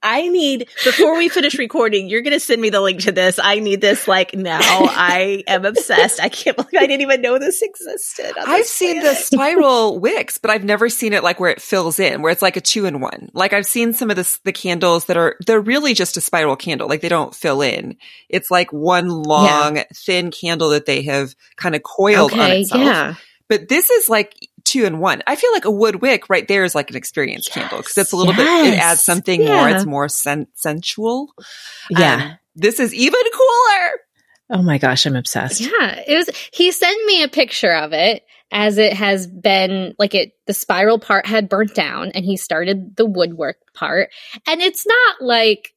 I 0.07 0.29
need 0.29 0.69
before 0.85 1.17
we 1.17 1.29
finish 1.29 1.59
recording, 1.59 2.09
you're 2.09 2.23
going 2.23 2.33
to 2.33 2.39
send 2.39 2.63
me 2.63 2.71
the 2.71 2.81
link 2.81 3.01
to 3.01 3.13
this. 3.13 3.41
I 3.43 3.59
need 3.59 3.81
this 3.81 4.07
like 4.07 4.35
now. 4.37 4.61
I 4.63 5.43
am 5.49 5.65
obsessed. 5.65 6.21
I 6.21 6.29
can't 6.29 6.57
believe 6.57 6.75
I 6.77 6.87
didn't 6.87 7.01
even 7.01 7.21
know 7.23 7.41
this 7.41 7.61
existed. 7.61 8.33
I've 8.39 8.67
seen 8.67 9.03
the 9.03 9.15
spiral 9.15 9.99
wicks, 9.99 10.39
but 10.39 10.53
I've 10.53 10.63
never 10.63 10.89
seen 10.89 11.13
it 11.13 11.25
like 11.25 11.41
where 11.41 11.51
it 11.51 11.61
fills 11.61 11.99
in, 11.99 12.23
where 12.23 12.31
it's 12.31 12.41
like 12.41 12.57
a 12.57 12.61
two 12.61 12.85
in 12.85 13.01
one. 13.01 13.31
Like 13.33 13.53
I've 13.53 13.67
seen 13.67 13.95
some 13.95 14.09
of 14.09 14.17
the 14.17 14.39
the 14.45 14.53
candles 14.53 15.07
that 15.07 15.17
are 15.17 15.37
they're 15.45 15.61
really 15.61 15.93
just 15.93 16.17
a 16.17 16.21
spiral 16.21 16.55
candle. 16.55 16.89
Like 16.89 17.01
they 17.01 17.09
don't 17.09 17.35
fill 17.35 17.61
in. 17.61 17.97
It's 18.29 18.49
like 18.49 18.73
one 18.73 19.09
long 19.09 19.77
yeah. 19.77 19.85
thin 19.93 20.31
candle 20.31 20.71
that 20.71 20.87
they 20.87 21.03
have 21.03 21.35
kind 21.57 21.75
of 21.75 21.83
coiled 21.83 22.31
okay, 22.31 22.41
on 22.41 22.51
itself. 22.53 22.81
Yeah. 22.81 23.15
But 23.49 23.69
this 23.69 23.91
is 23.91 24.09
like 24.09 24.37
two 24.67 24.85
in 24.85 24.99
one. 24.99 25.23
I 25.27 25.37
feel 25.37 25.53
like 25.53 25.65
a 25.65 25.71
wood 25.71 26.03
wick 26.03 26.29
right 26.29 26.47
there 26.47 26.65
is 26.65 26.75
like 26.75 26.91
an 26.91 26.97
experience 26.97 27.47
yes. 27.49 27.55
candle 27.55 27.79
because 27.79 27.97
it's 27.97 28.13
a 28.13 28.17
little 28.17 28.35
yes. 28.35 28.65
bit, 28.65 28.75
it 28.75 28.79
adds 28.79 29.03
something 29.03 29.41
yeah. 29.41 29.55
more. 29.55 29.69
It's 29.71 29.87
more 29.87 30.09
sen- 30.09 30.49
sensual. 30.55 31.33
Yeah. 31.89 32.15
Um, 32.15 32.39
this 32.55 32.79
is 32.79 32.93
even 32.93 33.21
cooler. 33.33 33.91
Oh 34.51 34.63
my 34.63 34.79
gosh, 34.79 35.07
I'm 35.07 35.17
obsessed. 35.17 35.61
Yeah. 35.61 36.03
It 36.07 36.17
was, 36.17 36.31
he 36.53 36.71
sent 36.71 37.05
me 37.07 37.23
a 37.23 37.29
picture 37.29 37.73
of 37.73 37.93
it 37.93 38.23
as 38.53 38.79
it 38.79 38.93
has 38.93 39.27
been 39.27 39.95
like 39.99 40.15
it, 40.15 40.33
the 40.47 40.55
spiral 40.55 40.99
part 40.99 41.27
had 41.27 41.49
burnt 41.49 41.75
down 41.75 42.11
and 42.11 42.25
he 42.25 42.37
started 42.37 42.97
the 42.97 43.07
wood 43.07 43.35
wick 43.35 43.57
part. 43.75 44.11
And 44.47 44.61
it's 44.61 44.87
not 44.87 45.23
like 45.23 45.75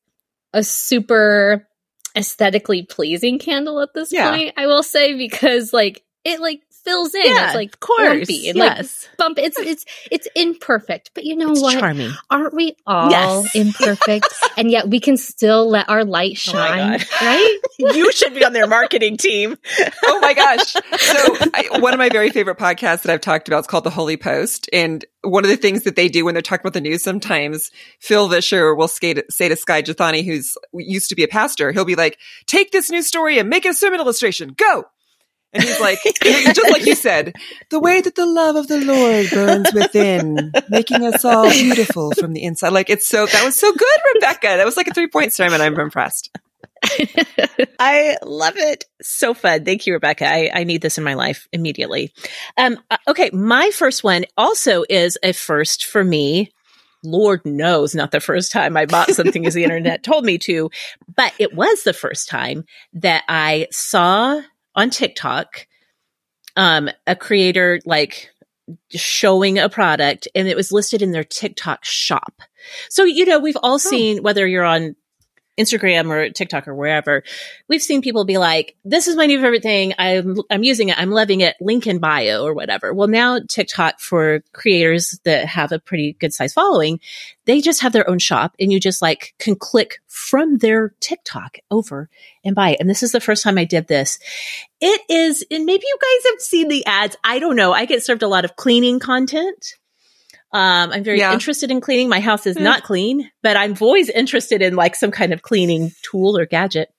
a 0.53 0.63
super 0.63 1.67
aesthetically 2.15 2.83
pleasing 2.83 3.39
candle 3.39 3.81
at 3.81 3.93
this 3.93 4.11
yeah. 4.11 4.29
point, 4.29 4.53
I 4.57 4.67
will 4.67 4.83
say, 4.83 5.15
because 5.15 5.73
like 5.73 6.03
it 6.23 6.39
like 6.39 6.61
fills 6.83 7.13
in. 7.13 7.25
Yeah, 7.25 7.47
it's 7.47 7.55
like 7.55 7.73
of 7.73 7.79
course, 7.79 8.19
lumpy 8.19 8.49
and 8.49 8.57
yes. 8.57 9.07
like 9.07 9.17
bump. 9.17 9.39
It's 9.39 9.57
it's 9.57 9.85
it's 10.11 10.27
imperfect, 10.35 11.11
but 11.13 11.23
you 11.23 11.35
know 11.35 11.51
it's 11.51 11.61
what? 11.61 11.79
Charming. 11.79 12.11
Aren't 12.29 12.53
we 12.53 12.75
all 12.85 13.11
yes. 13.11 13.55
imperfect? 13.55 14.27
and 14.57 14.71
yet 14.71 14.89
we 14.89 14.99
can 14.99 15.17
still 15.17 15.69
let 15.69 15.89
our 15.89 16.03
light 16.03 16.33
oh 16.33 16.51
shine, 16.51 17.01
oh 17.01 17.25
right? 17.25 17.59
you 17.95 18.11
should 18.11 18.33
be 18.33 18.43
on 18.43 18.53
their 18.53 18.67
marketing 18.67 19.17
team. 19.17 19.57
oh 20.05 20.19
my 20.19 20.33
gosh! 20.33 20.73
So 20.73 20.81
I, 21.53 21.79
one 21.79 21.93
of 21.93 21.97
my 21.97 22.09
very 22.09 22.29
favorite 22.29 22.57
podcasts 22.57 23.03
that 23.03 23.09
I've 23.09 23.21
talked 23.21 23.47
about 23.47 23.61
is 23.61 23.67
called 23.67 23.83
The 23.83 23.89
Holy 23.89 24.17
Post, 24.17 24.69
and 24.73 25.03
one 25.21 25.43
of 25.43 25.49
the 25.49 25.57
things 25.57 25.83
that 25.83 25.95
they 25.95 26.07
do 26.07 26.25
when 26.25 26.33
they're 26.33 26.41
talking 26.41 26.61
about 26.61 26.73
the 26.73 26.81
news, 26.81 27.03
sometimes 27.03 27.71
Phil 27.99 28.29
Vischer 28.29 28.73
will 28.75 28.87
say 28.87 29.13
to, 29.13 29.25
say 29.29 29.49
to 29.49 29.55
Skye 29.55 29.81
Jethani, 29.81 30.25
who's 30.25 30.57
used 30.73 31.09
to 31.09 31.15
be 31.15 31.23
a 31.23 31.27
pastor, 31.27 31.71
he'll 31.71 31.85
be 31.85 31.95
like, 31.95 32.17
"Take 32.45 32.71
this 32.71 32.89
news 32.89 33.07
story 33.07 33.39
and 33.39 33.49
make 33.49 33.65
it 33.65 33.69
a 33.69 33.73
sermon 33.73 33.99
illustration. 33.99 34.53
Go." 34.57 34.85
And 35.53 35.63
he's 35.63 35.79
like, 35.79 35.99
just 36.23 36.71
like 36.71 36.85
you 36.85 36.95
said, 36.95 37.33
the 37.69 37.79
way 37.79 38.01
that 38.01 38.15
the 38.15 38.25
love 38.25 38.55
of 38.55 38.67
the 38.67 38.79
Lord 38.81 39.29
burns 39.31 39.73
within, 39.73 40.51
making 40.69 41.03
us 41.03 41.25
all 41.25 41.49
beautiful 41.49 42.11
from 42.11 42.33
the 42.33 42.43
inside. 42.43 42.73
Like 42.73 42.89
it's 42.89 43.07
so, 43.07 43.25
that 43.25 43.43
was 43.43 43.55
so 43.55 43.71
good, 43.71 43.99
Rebekah. 44.15 44.57
That 44.57 44.65
was 44.65 44.77
like 44.77 44.87
a 44.87 44.93
three 44.93 45.07
point 45.07 45.33
sermon. 45.33 45.61
I'm 45.61 45.79
impressed. 45.79 46.29
I 47.79 48.17
love 48.23 48.57
it. 48.57 48.85
So 49.01 49.33
fun. 49.33 49.65
Thank 49.65 49.87
you, 49.87 49.93
Rebekah. 49.93 50.27
I, 50.27 50.51
I 50.53 50.63
need 50.63 50.81
this 50.81 50.97
in 50.97 51.03
my 51.03 51.15
life 51.15 51.47
immediately. 51.51 52.13
Um, 52.57 52.77
uh, 52.89 52.97
okay. 53.07 53.29
My 53.33 53.71
first 53.71 54.03
one 54.03 54.25
also 54.37 54.83
is 54.89 55.17
a 55.23 55.33
first 55.33 55.85
for 55.85 56.03
me. 56.03 56.51
Lord 57.03 57.45
knows, 57.45 57.95
not 57.95 58.11
the 58.11 58.19
first 58.19 58.51
time 58.51 58.75
I 58.75 58.85
bought 58.85 59.11
something 59.11 59.45
as 59.45 59.53
the 59.53 59.63
internet 59.69 60.03
told 60.03 60.25
me 60.25 60.37
to, 60.39 60.69
but 61.15 61.33
it 61.39 61.53
was 61.53 61.83
the 61.83 61.93
first 61.93 62.27
time 62.27 62.65
that 62.93 63.23
I 63.27 63.67
saw 63.71 64.41
on 64.79 64.89
TikTok, 64.89 65.67
um, 66.55 66.89
a 67.05 67.15
creator 67.15 67.79
like 67.85 68.29
showing 68.91 69.59
a 69.59 69.67
product 69.67 70.27
and 70.35 70.47
it 70.47 70.55
was 70.55 70.71
listed 70.71 71.01
in 71.01 71.11
their 71.11 71.23
TikTok 71.23 71.83
shop. 71.83 72.41
So, 72.89 73.03
you 73.03 73.25
know, 73.25 73.39
we've 73.39 73.57
all 73.61 73.75
oh. 73.75 73.77
seen 73.77 74.23
whether 74.23 74.47
you're 74.47 74.63
on 74.63 74.95
Instagram 75.59 76.09
or 76.09 76.29
TikTok 76.29 76.67
or 76.67 76.73
wherever, 76.73 77.23
we've 77.67 77.81
seen 77.81 78.01
people 78.01 78.25
be 78.25 78.37
like, 78.37 78.75
this 78.85 79.07
is 79.07 79.15
my 79.15 79.25
new 79.25 79.41
favorite 79.41 79.63
thing. 79.63 79.93
I'm, 79.97 80.37
I'm 80.49 80.63
using 80.63 80.89
it. 80.89 80.97
I'm 80.97 81.11
loving 81.11 81.41
it. 81.41 81.55
Link 81.59 81.85
in 81.85 81.99
bio 81.99 82.43
or 82.43 82.53
whatever. 82.53 82.93
Well, 82.93 83.07
now 83.07 83.39
TikTok 83.39 83.99
for 83.99 84.41
creators 84.53 85.19
that 85.25 85.45
have 85.45 85.71
a 85.71 85.79
pretty 85.79 86.13
good 86.13 86.33
size 86.33 86.53
following, 86.53 86.99
they 87.45 87.61
just 87.61 87.81
have 87.81 87.93
their 87.93 88.09
own 88.09 88.19
shop 88.19 88.55
and 88.59 88.71
you 88.71 88.79
just 88.79 89.01
like 89.01 89.33
can 89.39 89.55
click 89.55 90.01
from 90.07 90.57
their 90.57 90.89
TikTok 90.99 91.57
over 91.71 92.09
and 92.43 92.55
buy 92.55 92.71
it. 92.71 92.79
And 92.79 92.89
this 92.89 93.03
is 93.03 93.11
the 93.11 93.19
first 93.19 93.43
time 93.43 93.57
I 93.57 93.65
did 93.65 93.87
this. 93.87 94.19
It 94.79 95.01
is, 95.09 95.45
and 95.51 95.65
maybe 95.65 95.83
you 95.85 95.97
guys 95.99 96.31
have 96.31 96.41
seen 96.41 96.67
the 96.67 96.85
ads. 96.85 97.17
I 97.23 97.39
don't 97.39 97.55
know. 97.55 97.73
I 97.73 97.85
get 97.85 98.03
served 98.03 98.23
a 98.23 98.27
lot 98.27 98.45
of 98.45 98.55
cleaning 98.55 98.99
content. 98.99 99.78
Um, 100.51 100.91
I'm 100.91 101.03
very 101.03 101.19
yeah. 101.19 101.33
interested 101.33 101.69
in 101.69 101.79
cleaning. 101.79 102.09
My 102.09 102.19
house 102.19 102.47
is 102.47 102.57
mm. 102.57 102.61
not 102.61 102.83
clean, 102.83 103.29
but 103.43 103.55
I'm 103.55 103.75
always 103.79 104.09
interested 104.09 104.61
in 104.61 104.75
like 104.75 104.95
some 104.95 105.11
kind 105.11 105.31
of 105.31 105.41
cleaning 105.41 105.91
tool 106.01 106.37
or 106.37 106.45
gadget. 106.45 106.89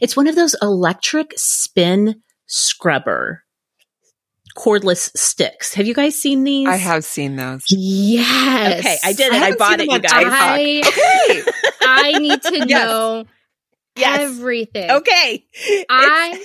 It's 0.00 0.16
one 0.16 0.28
of 0.28 0.36
those 0.36 0.54
electric 0.62 1.32
spin 1.36 2.22
scrubber 2.46 3.44
cordless 4.56 5.10
sticks. 5.16 5.74
Have 5.74 5.86
you 5.86 5.94
guys 5.94 6.20
seen 6.20 6.44
these? 6.44 6.68
I 6.68 6.76
have 6.76 7.04
seen 7.04 7.36
those. 7.36 7.64
Yes. 7.70 8.78
Okay, 8.78 8.96
I 9.02 9.12
did 9.12 9.32
it. 9.32 9.42
I, 9.42 9.46
I 9.48 9.54
bought 9.56 9.80
it, 9.80 9.90
you 9.90 9.98
guys. 9.98 10.12
I, 10.12 10.82
okay. 10.86 11.50
I 11.82 12.18
need 12.18 12.42
to 12.42 12.58
yes. 12.58 12.68
know 12.68 13.24
yes. 13.96 14.20
everything. 14.20 14.90
Okay. 14.90 15.44
I 15.90 16.44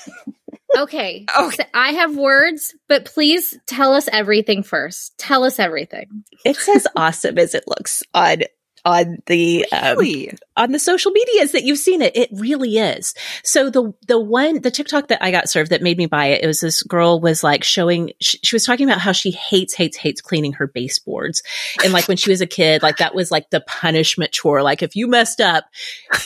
Okay. 0.78 1.26
Oh. 1.36 1.51
So 1.51 1.63
I 1.74 1.91
have 1.91 2.17
words, 2.17 2.76
but 2.88 3.05
please 3.05 3.57
tell 3.65 3.93
us 3.93 4.09
everything 4.11 4.63
first. 4.63 5.17
Tell 5.17 5.43
us 5.43 5.57
everything. 5.59 6.24
It's 6.43 6.67
as 6.67 6.86
awesome 6.95 7.38
as 7.38 7.53
it 7.55 7.63
looks 7.67 8.03
on 8.13 8.43
on 8.86 9.17
the 9.26 9.65
um, 9.72 9.97
really? 9.97 10.30
um, 10.30 10.38
on 10.57 10.72
the 10.72 10.80
social 10.80 11.11
medias 11.11 11.51
that 11.51 11.63
you've 11.63 11.80
seen 11.80 12.01
it. 12.01 12.15
It 12.15 12.30
really 12.34 12.78
is. 12.78 13.13
So 13.43 13.70
the 13.70 13.93
the 14.07 14.20
one 14.20 14.61
the 14.61 14.72
TikTok 14.72 15.09
that 15.09 15.24
I 15.24 15.32
got 15.32 15.49
served 15.49 15.72
that 15.72 15.82
made 15.82 15.97
me 15.97 16.05
buy 16.05 16.28
it. 16.28 16.43
It 16.43 16.47
was 16.47 16.59
this 16.59 16.84
girl 16.84 17.20
was 17.20 17.43
like 17.43 17.63
showing. 17.63 18.11
She, 18.20 18.39
she 18.43 18.55
was 18.55 18.65
talking 18.65 18.88
about 18.88 19.01
how 19.01 19.11
she 19.11 19.32
hates 19.32 19.74
hates 19.74 19.97
hates 19.97 20.22
cleaning 20.22 20.53
her 20.53 20.67
baseboards, 20.67 21.43
and 21.84 21.93
like 21.93 22.07
when 22.07 22.17
she 22.17 22.32
was 22.32 22.41
a 22.41 22.47
kid, 22.47 22.82
like 22.82 22.97
that 22.97 23.15
was 23.15 23.32
like 23.32 23.49
the 23.49 23.61
punishment 23.61 24.32
chore. 24.32 24.63
Like 24.63 24.82
if 24.82 24.95
you 24.95 25.07
messed 25.07 25.41
up, 25.41 25.65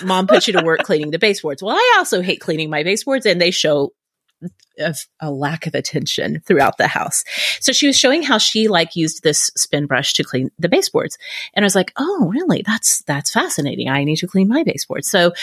mom 0.04 0.28
put 0.28 0.48
you 0.48 0.54
to 0.54 0.64
work 0.64 0.84
cleaning 0.84 1.12
the 1.12 1.20
baseboards. 1.20 1.62
Well, 1.62 1.76
I 1.76 1.96
also 1.98 2.22
hate 2.22 2.42
cleaning 2.42 2.70
my 2.70 2.84
baseboards, 2.84 3.26
and 3.26 3.42
they 3.42 3.52
show 3.52 3.94
of 4.80 5.06
a 5.20 5.32
lack 5.32 5.68
of 5.68 5.76
attention 5.76 6.42
throughout 6.46 6.78
the 6.78 6.88
house. 6.88 7.24
So 7.60 7.72
she 7.72 7.88
was 7.88 7.98
showing 7.98 8.24
how 8.24 8.38
she 8.38 8.68
like 8.68 8.96
used 8.96 9.24
this 9.24 9.52
spin 9.56 9.86
brush 9.86 10.14
to 10.14 10.24
clean 10.24 10.50
the 10.58 10.70
baseboards. 10.70 11.18
And 11.54 11.64
I 11.64 11.68
was 11.68 11.76
like, 11.76 11.92
oh, 11.98 12.32
really? 12.34 12.64
That's, 12.66 13.04
that's 13.04 13.32
fascinating. 13.32 13.90
I 13.90 14.04
need 14.04 14.18
to 14.18 14.28
clean 14.28 14.48
my 14.48 14.64
baseboards. 14.64 15.08
So, 15.08 15.34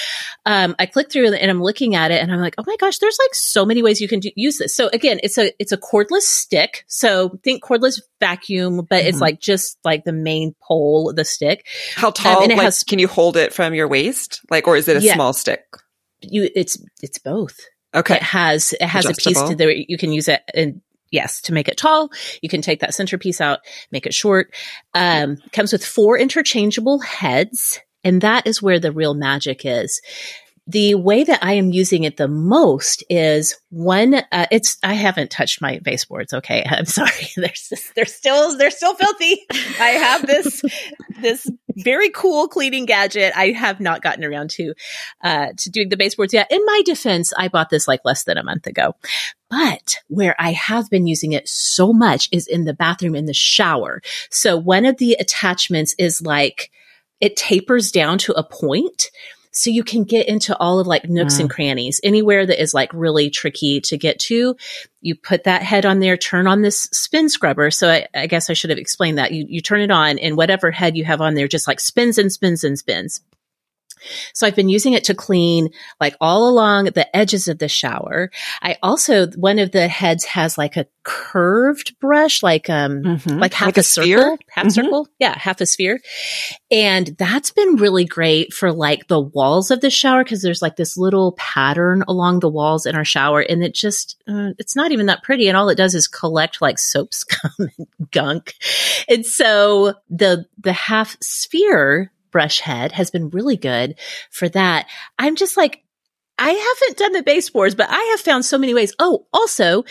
um, 0.47 0.75
I 0.79 0.87
clicked 0.87 1.13
through 1.13 1.33
and 1.33 1.51
I'm 1.51 1.63
looking 1.63 1.95
at 1.95 2.11
it 2.11 2.21
and 2.21 2.33
I'm 2.33 2.41
like, 2.41 2.55
oh 2.59 2.65
my 2.67 2.77
gosh, 2.77 2.99
there's 2.99 3.19
like 3.21 3.35
so 3.35 3.65
many 3.65 3.83
ways 3.83 4.01
you 4.01 4.09
can 4.09 4.21
do, 4.21 4.31
use 4.35 4.59
this. 4.59 4.75
So 4.75 4.91
again, 4.93 5.21
it's 5.23 5.39
a, 5.39 5.53
it's 5.61 5.73
a 5.73 5.79
cordless 5.79 6.23
stick. 6.23 6.85
So 6.89 7.39
think 7.45 7.63
cordless 7.63 8.01
vacuum, 8.19 8.79
but 8.79 9.01
mm-hmm. 9.01 9.09
it's 9.09 9.21
like 9.21 9.41
just 9.41 9.79
like 9.85 10.05
the 10.05 10.13
main 10.13 10.55
pole, 10.61 11.13
the 11.13 11.25
stick. 11.25 11.67
How 11.95 12.09
um, 12.09 12.13
tall? 12.15 12.37
Um, 12.39 12.43
and 12.45 12.53
it 12.53 12.59
like, 12.59 12.65
has, 12.65 12.83
can 12.83 12.99
you 12.99 13.09
hold 13.09 13.37
it 13.37 13.53
from 13.53 13.75
your 13.75 13.89
waist? 13.89 14.41
Like, 14.51 14.67
or 14.67 14.77
is 14.77 14.89
it 14.89 14.97
a 14.97 15.01
yeah, 15.01 15.15
small 15.15 15.33
stick? 15.33 15.65
You, 16.21 16.51
it's, 16.55 16.77
it's 17.01 17.19
both. 17.19 17.61
Okay. 17.95 18.17
It 18.17 18.23
has, 18.23 18.73
it 18.73 18.83
has 18.83 19.07
Adjustable. 19.07 19.39
a 19.39 19.43
piece 19.43 19.51
to 19.51 19.57
the, 19.57 19.85
you 19.89 19.99
can 19.99 20.13
use 20.13 20.29
it 20.29 20.43
and 20.55 20.81
yes, 21.11 21.41
to 21.43 21.53
make 21.53 21.69
it 21.69 21.77
tall. 21.77 22.11
You 22.41 22.49
can 22.49 22.63
take 22.63 22.81
that 22.81 22.95
centerpiece 22.95 23.41
out, 23.41 23.61
make 23.91 24.07
it 24.07 24.15
short. 24.15 24.55
Um, 24.95 25.39
comes 25.53 25.73
with 25.73 25.85
four 25.85 26.19
interchangeable 26.19 27.01
heads. 27.01 27.81
And 28.03 28.21
that 28.23 28.47
is 28.47 28.63
where 28.63 28.79
the 28.79 28.93
real 28.93 29.15
magic 29.15 29.63
is 29.65 30.01
the 30.71 30.95
way 30.95 31.25
that 31.25 31.43
I 31.43 31.55
am 31.55 31.73
using 31.73 32.05
it 32.05 32.17
the 32.17 32.29
most 32.29 33.03
is 33.11 33.57
one. 33.71 34.15
Uh, 34.15 34.47
it's 34.53 34.79
I 34.83 34.95
haven't 34.95 35.31
touched 35.31 35.61
my 35.61 35.81
baseboards. 35.83 36.33
Okay, 36.33 36.65
I'm 36.69 36.85
sorry. 36.85 37.11
They're 37.37 37.53
they're 37.97 38.05
still 38.05 38.57
they're 38.57 38.71
still 38.71 38.95
filthy. 38.95 39.41
I 39.81 39.91
have 39.91 40.27
this 40.27 40.63
this 41.21 41.51
very 41.77 42.11
cool 42.11 42.49
cleaning 42.49 42.87
gadget. 42.87 43.33
I 43.37 43.51
have 43.51 43.81
not 43.81 44.03
gotten 44.03 44.25
around 44.25 44.51
to 44.51 44.75
uh, 45.23 45.49
to 45.57 45.71
doing 45.71 45.89
the 45.89 45.97
baseboards 45.97 46.35
yet. 46.35 46.51
In 46.51 46.65
my 46.65 46.83
defense, 46.85 47.33
I 47.37 47.49
bought 47.49 47.71
this 47.71 47.89
like 47.89 48.01
less 48.05 48.25
than 48.25 48.39
a 48.39 48.45
month 48.45 48.67
ago. 48.67 48.95
But 49.49 49.97
where 50.07 50.37
I 50.39 50.53
have 50.53 50.89
been 50.91 51.09
using 51.09 51.33
it 51.33 51.49
so 51.49 51.93
much 51.93 52.29
is 52.31 52.47
in 52.47 52.65
the 52.65 52.75
bathroom 52.75 53.17
in 53.17 53.27
the 53.27 53.35
shower. 53.35 54.01
So 54.31 54.57
one 54.57 54.85
of 54.85 54.99
the 54.99 55.17
attachments 55.19 55.95
is 55.99 56.23
like 56.23 56.71
it 57.21 57.37
tapers 57.37 57.91
down 57.91 58.19
to 58.19 58.33
a 58.33 58.45
point 58.45 59.11
so 59.53 59.71
you 59.71 59.83
can 59.83 60.05
get 60.05 60.29
into 60.29 60.57
all 60.59 60.79
of 60.79 60.87
like 60.87 61.09
nooks 61.09 61.37
mm. 61.37 61.41
and 61.41 61.51
crannies, 61.51 62.01
anywhere 62.03 62.47
that 62.47 62.63
is 62.63 62.75
like 62.75 62.91
really 62.93 63.31
tricky 63.31 63.81
to 63.83 63.99
get 63.99 64.19
to. 64.21 64.57
You 65.01 65.15
put 65.15 65.45
that 65.45 65.63
head 65.63 65.87
on 65.87 66.01
there, 66.01 66.17
turn 66.17 66.47
on 66.47 66.63
this 66.63 66.83
spin 66.93 67.29
scrubber. 67.29 67.71
So 67.71 67.89
I, 67.89 68.07
I 68.15 68.27
guess 68.27 68.51
I 68.51 68.53
should 68.53 68.71
have 68.71 68.79
explained 68.79 69.19
that. 69.19 69.33
You, 69.33 69.47
you 69.49 69.61
turn 69.61 69.81
it 69.81 69.91
on 69.91 70.19
and 70.19 70.37
whatever 70.37 70.71
head 70.71 70.97
you 70.97 71.05
have 71.05 71.21
on 71.21 71.35
there 71.35 71.49
just 71.49 71.67
like 71.67 71.81
spins 71.81 72.19
and 72.19 72.33
spins 72.33 72.65
and 72.65 72.79
spins. 72.79 73.23
So 74.33 74.47
I've 74.47 74.57
been 74.57 74.69
using 74.69 74.93
it 74.93 75.05
to 75.05 75.15
clean 75.15 75.71
like 76.01 76.17
all 76.21 76.49
along 76.49 76.87
the 76.87 77.15
edges 77.17 77.49
of 77.49 77.59
the 77.59 77.69
shower. 77.69 78.31
I 78.63 78.77
also, 78.83 79.27
one 79.29 79.59
of 79.59 79.73
the 79.73 79.89
heads 79.89 80.25
has 80.25 80.59
like 80.59 80.77
a 80.77 80.87
curved 81.03 81.99
brush, 82.01 82.43
like, 82.43 82.69
um, 82.69 83.03
mm-hmm. 83.03 83.39
like 83.39 83.55
half 83.55 83.69
like 83.69 83.77
a, 83.79 83.81
a 83.81 83.85
circle, 83.85 84.39
half 84.49 84.67
mm-hmm. 84.67 84.71
circle. 84.71 85.09
Yeah. 85.19 85.37
Half 85.39 85.61
a 85.61 85.67
sphere. 85.67 86.01
And 86.71 87.09
that's 87.19 87.51
been 87.51 87.77
really 87.77 88.05
great 88.05 88.53
for 88.53 88.73
like 88.73 89.09
the 89.09 89.21
walls 89.21 89.71
of 89.71 89.81
the 89.81 89.91
shower. 89.91 90.25
Cause 90.25 90.43
there's 90.43 90.63
like 90.63 90.77
this 90.77 90.97
little 90.97 91.33
pattern 91.33 92.05
along 92.07 92.41
the 92.41 92.49
walls 92.49 92.87
in 92.87 92.95
our 92.95 93.05
shower 93.05 93.41
and 93.41 93.63
it 93.63 93.75
just, 93.75 94.17
uh, 94.29 94.51
it's 94.59 94.77
not 94.77 94.93
even 94.93 95.07
that 95.07 95.23
pretty. 95.23 95.49
And 95.49 95.57
all 95.57 95.69
it 95.69 95.77
does 95.77 95.95
is 95.95 96.07
collect 96.07 96.61
like 96.61 96.79
soap 96.79 97.15
scum 97.15 97.51
and 97.59 97.87
gunk. 98.11 98.55
And 99.09 99.25
so 99.25 99.95
the, 100.09 100.47
the 100.59 100.73
half 100.73 101.17
sphere 101.21 102.13
brush 102.31 102.61
head 102.61 102.93
has 102.93 103.11
been 103.11 103.31
really 103.31 103.57
good 103.57 103.99
for 104.31 104.49
that. 104.51 104.87
I'm 105.19 105.37
just 105.37 105.57
like, 105.57 105.83
I 106.39 106.51
haven't 106.51 106.99
done 106.99 107.13
the 107.13 107.23
baseboards, 107.23 107.75
but 107.75 107.89
I 107.91 108.03
have 108.13 108.21
found 108.21 108.45
so 108.45 108.57
many 108.57 108.73
ways. 108.73 108.95
Oh, 108.99 109.27
also, 109.33 109.85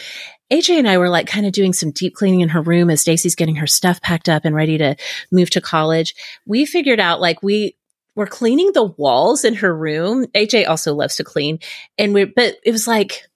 AJ 0.51 0.79
and 0.79 0.89
I 0.89 0.97
were 0.97 1.09
like 1.09 1.27
kind 1.27 1.45
of 1.45 1.51
doing 1.51 1.73
some 1.73 1.91
deep 1.91 2.15
cleaning 2.15 2.41
in 2.41 2.49
her 2.49 2.61
room 2.61 2.89
as 2.89 3.01
Stacy's 3.01 3.35
getting 3.35 3.57
her 3.57 3.67
stuff 3.67 4.01
packed 4.01 4.27
up 4.27 4.45
and 4.45 4.55
ready 4.55 4.79
to 4.79 4.95
move 5.31 5.51
to 5.51 5.61
college. 5.61 6.15
We 6.47 6.65
figured 6.65 6.99
out 6.99 7.21
like 7.21 7.43
we 7.43 7.75
were 8.15 8.25
cleaning 8.25 8.71
the 8.73 8.83
walls 8.83 9.45
in 9.45 9.55
her 9.55 9.75
room. 9.75 10.25
AJ 10.35 10.67
also 10.67 10.95
loves 10.95 11.17
to 11.17 11.23
clean. 11.23 11.59
And 11.99 12.15
we, 12.15 12.25
but 12.25 12.55
it 12.65 12.71
was 12.71 12.87
like, 12.87 13.28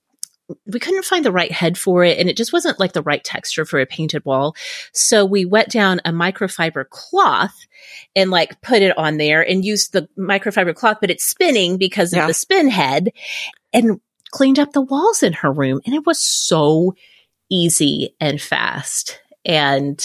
we 0.65 0.79
couldn't 0.79 1.05
find 1.05 1.23
the 1.23 1.31
right 1.31 1.51
head 1.51 1.77
for 1.77 2.03
it 2.03 2.17
and 2.17 2.29
it 2.29 2.37
just 2.37 2.53
wasn't 2.53 2.79
like 2.79 2.93
the 2.93 3.01
right 3.01 3.23
texture 3.23 3.65
for 3.65 3.79
a 3.79 3.85
painted 3.85 4.23
wall. 4.25 4.55
So 4.91 5.25
we 5.25 5.45
wet 5.45 5.69
down 5.69 6.01
a 6.05 6.11
microfiber 6.11 6.87
cloth 6.89 7.55
and 8.15 8.29
like 8.29 8.61
put 8.61 8.81
it 8.81 8.97
on 8.97 9.17
there 9.17 9.41
and 9.41 9.63
used 9.63 9.93
the 9.93 10.07
microfiber 10.17 10.75
cloth, 10.75 10.97
but 10.99 11.09
it's 11.09 11.25
spinning 11.25 11.77
because 11.77 12.13
yeah. 12.13 12.21
of 12.21 12.27
the 12.27 12.33
spin 12.33 12.69
head 12.69 13.09
and 13.71 14.01
cleaned 14.31 14.59
up 14.59 14.73
the 14.73 14.81
walls 14.81 15.23
in 15.23 15.33
her 15.33 15.51
room. 15.51 15.79
And 15.85 15.95
it 15.95 16.05
was 16.05 16.19
so 16.19 16.93
easy 17.49 18.15
and 18.19 18.41
fast. 18.41 19.21
And 19.45 20.03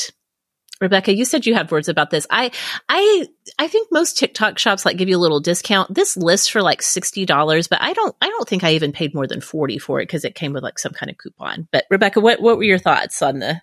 Rebekah, 0.81 1.14
you 1.14 1.24
said 1.24 1.45
you 1.45 1.55
had 1.55 1.70
words 1.70 1.89
about 1.89 2.11
this. 2.11 2.26
I, 2.31 2.51
I, 2.89 3.26
I 3.59 3.68
think 3.68 3.89
most 3.91 4.16
TikTok 4.16 4.59
shops 4.59 4.85
like 4.85 4.97
give 4.97 5.09
you 5.09 5.16
a 5.16 5.18
little 5.18 5.41
discount. 5.41 5.93
This 5.93 6.16
lists 6.16 6.49
for 6.49 6.62
like 6.62 6.83
sixty 6.83 7.26
dollars, 7.26 7.66
but 7.66 7.83
I 7.83 7.93
don't, 7.93 8.14
I 8.20 8.29
don't 8.29 8.49
think 8.49 8.64
I 8.64 8.74
even 8.74 8.93
paid 8.93 9.14
more 9.14 9.26
than 9.26 9.41
forty 9.41 9.79
for 9.79 10.01
it 10.01 10.05
because 10.05 10.24
it 10.24 10.35
came 10.35 10.53
with 10.53 10.62
like 10.62 10.79
some 10.79 10.93
kind 10.93 11.11
of 11.11 11.18
coupon. 11.18 11.66
But 11.72 11.87
Rebekah, 11.91 12.20
what, 12.20 12.41
what 12.41 12.57
were 12.57 12.64
your 12.64 12.79
thoughts 12.79 13.20
on 13.22 13.41
the? 13.41 13.61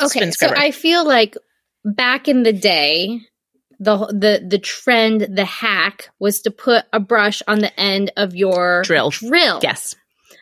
Okay, 0.00 0.30
so 0.32 0.48
I 0.48 0.70
feel 0.70 1.06
like 1.06 1.36
back 1.84 2.28
in 2.28 2.42
the 2.42 2.52
day, 2.52 3.20
the 3.78 3.96
the 4.06 4.46
the 4.46 4.58
trend, 4.58 5.36
the 5.36 5.44
hack 5.44 6.10
was 6.18 6.42
to 6.42 6.50
put 6.50 6.84
a 6.92 7.00
brush 7.00 7.42
on 7.48 7.58
the 7.58 7.78
end 7.80 8.12
of 8.16 8.34
your 8.34 8.82
drill. 8.82 9.10
Drill. 9.10 9.60
Yes. 9.62 9.94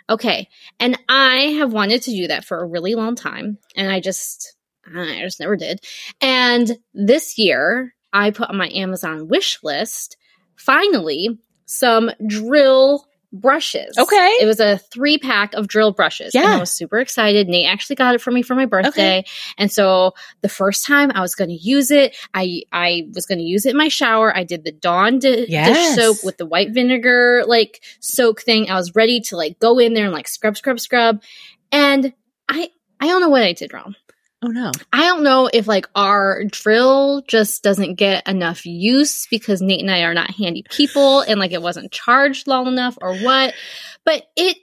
Okay, 0.08 0.48
and 0.78 0.98
I 1.08 1.56
have 1.58 1.72
wanted 1.72 2.02
to 2.02 2.10
do 2.10 2.28
that 2.28 2.44
for 2.44 2.58
a 2.58 2.66
really 2.66 2.94
long 2.94 3.14
time, 3.14 3.58
and 3.76 3.90
I 3.90 4.00
just 4.00 4.56
I 4.86 5.20
just 5.22 5.40
never 5.40 5.56
did. 5.56 5.80
And 6.20 6.78
this 6.94 7.38
year, 7.38 7.94
I 8.12 8.30
put 8.30 8.48
on 8.48 8.56
my 8.56 8.68
Amazon 8.68 9.28
wish 9.28 9.62
list 9.62 10.16
finally 10.56 11.38
some 11.66 12.10
drill 12.26 13.06
brushes. 13.32 13.96
Okay. 13.96 14.38
It 14.40 14.46
was 14.46 14.58
a 14.58 14.78
three 14.78 15.18
pack 15.18 15.54
of 15.54 15.68
drill 15.68 15.92
brushes. 15.92 16.34
Yeah. 16.34 16.42
And 16.42 16.52
I 16.54 16.58
was 16.58 16.70
super 16.70 16.98
excited. 16.98 17.48
Nate 17.48 17.68
actually 17.68 17.96
got 17.96 18.14
it 18.14 18.20
for 18.20 18.30
me 18.30 18.42
for 18.42 18.54
my 18.54 18.66
birthday. 18.66 19.20
Okay. 19.20 19.24
And 19.56 19.70
so 19.70 20.14
the 20.40 20.48
first 20.48 20.84
time 20.84 21.12
I 21.14 21.20
was 21.20 21.34
going 21.34 21.50
to 21.50 21.56
use 21.56 21.90
it, 21.90 22.16
I, 22.34 22.62
I 22.72 23.08
was 23.14 23.26
going 23.26 23.38
to 23.38 23.44
use 23.44 23.66
it 23.66 23.70
in 23.70 23.76
my 23.76 23.88
shower. 23.88 24.36
I 24.36 24.44
did 24.44 24.64
the 24.64 24.72
Dawn 24.72 25.20
di- 25.20 25.46
yes. 25.48 25.94
dish 25.94 26.04
soap 26.04 26.24
with 26.24 26.38
the 26.38 26.46
white 26.46 26.72
vinegar, 26.72 27.44
like 27.46 27.82
soak 28.00 28.42
thing. 28.42 28.68
I 28.68 28.74
was 28.74 28.96
ready 28.96 29.20
to 29.22 29.36
like 29.36 29.58
go 29.60 29.78
in 29.78 29.94
there 29.94 30.06
and 30.06 30.14
like 30.14 30.28
scrub, 30.28 30.56
scrub, 30.56 30.80
scrub. 30.80 31.22
And 31.70 32.12
I, 32.48 32.70
I 32.98 33.06
don't 33.06 33.20
know 33.20 33.28
what 33.28 33.44
I 33.44 33.52
did 33.52 33.72
wrong. 33.72 33.94
Oh 34.42 34.48
no. 34.48 34.72
I 34.92 35.04
don't 35.06 35.22
know 35.22 35.50
if 35.52 35.66
like 35.66 35.86
our 35.94 36.44
drill 36.44 37.22
just 37.28 37.62
doesn't 37.62 37.96
get 37.96 38.26
enough 38.26 38.64
use 38.64 39.26
because 39.26 39.60
Nate 39.60 39.80
and 39.80 39.90
I 39.90 40.02
are 40.02 40.14
not 40.14 40.30
handy 40.30 40.64
people 40.70 41.20
and 41.20 41.38
like 41.38 41.52
it 41.52 41.60
wasn't 41.60 41.92
charged 41.92 42.46
long 42.46 42.66
enough 42.66 42.96
or 43.02 43.16
what. 43.18 43.54
But 44.04 44.28
it 44.36 44.56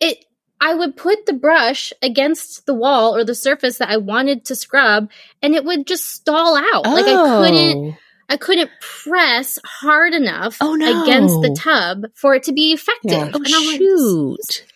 it 0.00 0.24
I 0.60 0.74
would 0.74 0.96
put 0.96 1.24
the 1.24 1.32
brush 1.32 1.92
against 2.02 2.66
the 2.66 2.74
wall 2.74 3.16
or 3.16 3.24
the 3.24 3.34
surface 3.34 3.78
that 3.78 3.88
I 3.88 3.96
wanted 3.96 4.44
to 4.46 4.54
scrub 4.54 5.10
and 5.40 5.54
it 5.54 5.64
would 5.64 5.86
just 5.86 6.06
stall 6.06 6.56
out. 6.56 6.86
Oh. 6.86 6.94
Like 6.94 7.06
I 7.06 7.48
couldn't 7.48 7.78
oh. 7.78 7.96
I 8.28 8.36
couldn't 8.36 8.70
press 8.80 9.58
hard 9.64 10.14
enough 10.14 10.56
oh, 10.60 10.74
no. 10.74 11.02
against 11.02 11.40
the 11.42 11.54
tub 11.58 12.04
for 12.14 12.34
it 12.34 12.44
to 12.44 12.52
be 12.52 12.72
effective. 12.72 13.12
Yeah. 13.12 13.30
Oh, 13.32 13.42
and 13.44 13.46
I'm 13.46 13.62
oh, 13.62 13.76
shoot. 13.76 14.38
Like, 14.60 14.71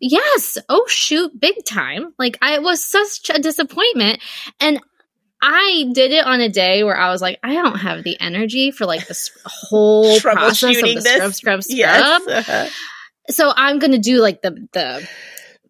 Yes. 0.00 0.58
Oh 0.68 0.86
shoot, 0.88 1.38
big 1.38 1.64
time. 1.64 2.12
Like 2.18 2.38
I 2.42 2.58
was 2.58 2.84
such 2.84 3.30
a 3.30 3.38
disappointment. 3.38 4.20
And 4.60 4.80
I 5.42 5.90
did 5.92 6.12
it 6.12 6.24
on 6.24 6.40
a 6.40 6.48
day 6.48 6.82
where 6.82 6.96
I 6.96 7.10
was 7.10 7.20
like, 7.20 7.38
I 7.42 7.54
don't 7.54 7.78
have 7.78 8.02
the 8.04 8.18
energy 8.20 8.70
for 8.70 8.86
like 8.86 9.06
this 9.06 9.30
whole 9.44 10.18
process 10.20 10.76
of 10.76 10.82
the 10.82 11.00
scrub, 11.00 11.34
scrub, 11.34 11.62
scrub. 11.62 11.78
Yes. 11.78 12.26
Uh-huh. 12.26 12.68
So 13.28 13.52
I'm 13.54 13.78
gonna 13.78 13.98
do 13.98 14.20
like 14.20 14.42
the 14.42 14.68
the 14.72 15.08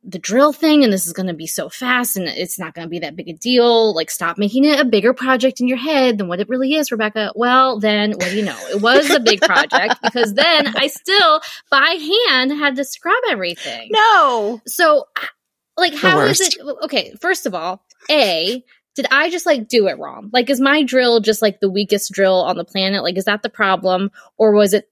the 0.09 0.19
drill 0.21 0.53
thing 0.53 0.85
and 0.85 0.93
this 0.93 1.07
is 1.07 1.13
going 1.13 1.27
to 1.27 1.35
be 1.35 1.49
so 1.49 1.69
fast 1.69 2.17
and 2.17 2.29
it's 2.29 2.61
not 2.61 2.75
going 2.75 2.87
to 2.87 2.89
be 2.91 3.01
that 3.01 3.17
big 3.17 3.29
a 3.29 3.33
deal. 3.33 3.93
Like, 3.93 4.11
stop 4.11 4.39
making 4.39 4.65
it 4.65 4.79
a 4.79 4.85
bigger 4.85 5.13
project 5.13 5.61
in 5.61 5.67
your 5.67 5.79
head 5.79 6.17
than 6.17 6.29
what 6.29 6.39
it 6.39 6.49
really 6.49 6.75
is, 6.75 6.93
Rebekah. 6.93 7.33
Well, 7.35 7.81
then 7.81 8.13
what 8.13 8.31
do 8.31 8.37
you 8.37 8.45
know? 8.45 8.59
It 8.71 8.81
was 8.81 9.11
a 9.11 9.19
big 9.19 9.41
project 9.41 9.97
because 10.03 10.35
then 10.35 10.69
I 10.77 10.87
still 10.87 11.41
by 11.71 11.99
hand 12.29 12.53
had 12.53 12.77
to 12.77 12.85
scrub 12.85 13.23
everything. 13.29 13.89
No. 13.91 14.61
So, 14.67 15.07
like, 15.77 15.95
how 15.95 16.21
is 16.21 16.41
it? 16.41 16.55
Okay, 16.85 17.13
first 17.21 17.45
of 17.45 17.55
all, 17.55 17.83
A, 18.09 18.65
did 18.95 19.07
I 19.11 19.29
just 19.29 19.45
like 19.45 19.69
do 19.69 19.89
it 19.89 19.99
wrong? 19.99 20.31
Like, 20.33 20.49
is 20.51 20.61
my 20.61 20.85
drill 20.85 21.19
just 21.19 21.43
like 21.43 21.59
the 21.59 21.71
weakest 21.71 22.13
drill 22.13 22.43
on 22.43 22.57
the 22.57 22.65
planet? 22.65 23.03
Like, 23.03 23.17
is 23.17 23.25
that 23.25 23.43
the 23.43 23.51
problem? 23.51 24.13
Or 24.39 24.53
was 24.53 24.73
it 24.73 24.89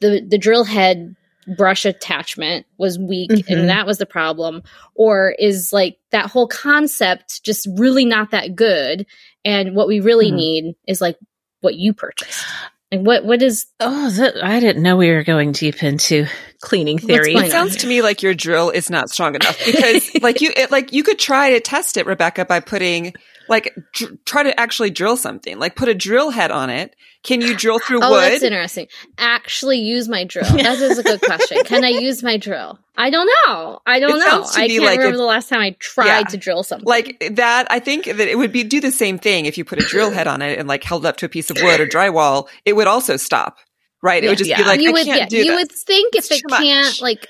the, 0.00 0.20
the 0.20 0.38
drill 0.38 0.64
head 0.64 1.16
brush 1.56 1.84
attachment 1.84 2.66
was 2.76 2.98
weak 2.98 3.30
mm-hmm. 3.30 3.52
and 3.52 3.68
that 3.68 3.86
was 3.86 3.98
the 3.98 4.06
problem 4.06 4.62
or 4.94 5.34
is 5.38 5.72
like 5.72 5.98
that 6.10 6.26
whole 6.26 6.48
concept 6.48 7.42
just 7.44 7.66
really 7.76 8.04
not 8.04 8.30
that 8.32 8.54
good 8.54 9.06
and 9.44 9.74
what 9.74 9.88
we 9.88 10.00
really 10.00 10.28
mm-hmm. 10.28 10.36
need 10.36 10.74
is 10.86 11.00
like 11.00 11.16
what 11.60 11.74
you 11.74 11.92
purchased 11.92 12.44
and 12.90 13.06
what 13.06 13.24
what 13.24 13.42
is 13.42 13.66
oh 13.80 14.10
that, 14.10 14.42
i 14.42 14.60
didn't 14.60 14.82
know 14.82 14.96
we 14.96 15.10
were 15.10 15.24
going 15.24 15.52
deep 15.52 15.82
into 15.82 16.26
cleaning 16.60 16.98
theory. 16.98 17.34
it 17.34 17.50
sounds 17.50 17.76
to 17.76 17.86
me 17.86 18.02
like 18.02 18.22
your 18.22 18.34
drill 18.34 18.70
is 18.70 18.90
not 18.90 19.10
strong 19.10 19.34
enough 19.34 19.58
because 19.64 20.10
like 20.22 20.40
you 20.40 20.52
it, 20.56 20.70
like 20.70 20.92
you 20.92 21.02
could 21.02 21.18
try 21.18 21.50
to 21.50 21.60
test 21.60 21.96
it 21.96 22.06
rebekah 22.06 22.44
by 22.44 22.60
putting 22.60 23.14
like 23.48 23.74
dr- 23.92 24.18
try 24.24 24.42
to 24.42 24.60
actually 24.60 24.90
drill 24.90 25.16
something. 25.16 25.58
Like 25.58 25.74
put 25.74 25.88
a 25.88 25.94
drill 25.94 26.30
head 26.30 26.50
on 26.50 26.70
it. 26.70 26.94
Can 27.24 27.40
you 27.40 27.56
drill 27.56 27.80
through 27.80 28.00
oh, 28.02 28.12
wood? 28.12 28.22
that's 28.22 28.42
interesting. 28.42 28.86
Actually 29.18 29.80
use 29.80 30.08
my 30.08 30.24
drill. 30.24 30.44
That 30.44 30.78
is 30.78 30.98
a 30.98 31.02
good 31.02 31.20
question. 31.20 31.64
Can 31.64 31.84
i 31.84 31.88
use 31.88 32.22
my 32.22 32.36
drill? 32.36 32.78
I 32.96 33.10
don't 33.10 33.26
know. 33.26 33.80
I 33.86 33.98
don't 34.00 34.16
it 34.16 34.18
know 34.20 34.44
i 34.54 34.68
can't 34.68 34.84
like 34.84 34.98
remember 34.98 35.14
if, 35.14 35.16
the 35.16 35.24
last 35.24 35.48
time 35.48 35.60
i 35.60 35.76
tried 35.78 36.06
yeah, 36.06 36.22
to 36.24 36.36
drill 36.36 36.62
something. 36.62 36.86
Like 36.86 37.32
that 37.32 37.66
i 37.70 37.80
think 37.80 38.04
that 38.04 38.20
it 38.20 38.38
would 38.38 38.52
be 38.52 38.64
do 38.64 38.80
the 38.80 38.92
same 38.92 39.18
thing. 39.18 39.46
If 39.46 39.58
you 39.58 39.64
put 39.64 39.80
a 39.80 39.86
drill 39.86 40.10
head 40.10 40.26
on 40.26 40.42
it 40.42 40.58
and 40.58 40.68
like 40.68 40.84
held 40.84 41.04
up 41.04 41.16
to 41.18 41.26
a 41.26 41.28
piece 41.28 41.50
of 41.50 41.58
wood 41.60 41.80
or 41.80 41.86
drywall 41.86 42.48
it 42.64 42.74
would 42.74 42.86
also 42.86 43.16
stop 43.16 43.58
right 44.02 44.24
it 44.24 44.28
would 44.28 44.38
just 44.38 44.50
yeah. 44.50 44.58
be 44.58 44.64
like 44.64 44.80
you 44.80 44.90
I 44.90 44.92
would 44.92 45.06
yeah, 45.06 45.26
you 45.30 45.54
would 45.54 45.72
think 45.72 46.14
if 46.14 46.30
it 46.30 46.42
can't 46.48 46.86
much. 46.86 47.02
like 47.02 47.28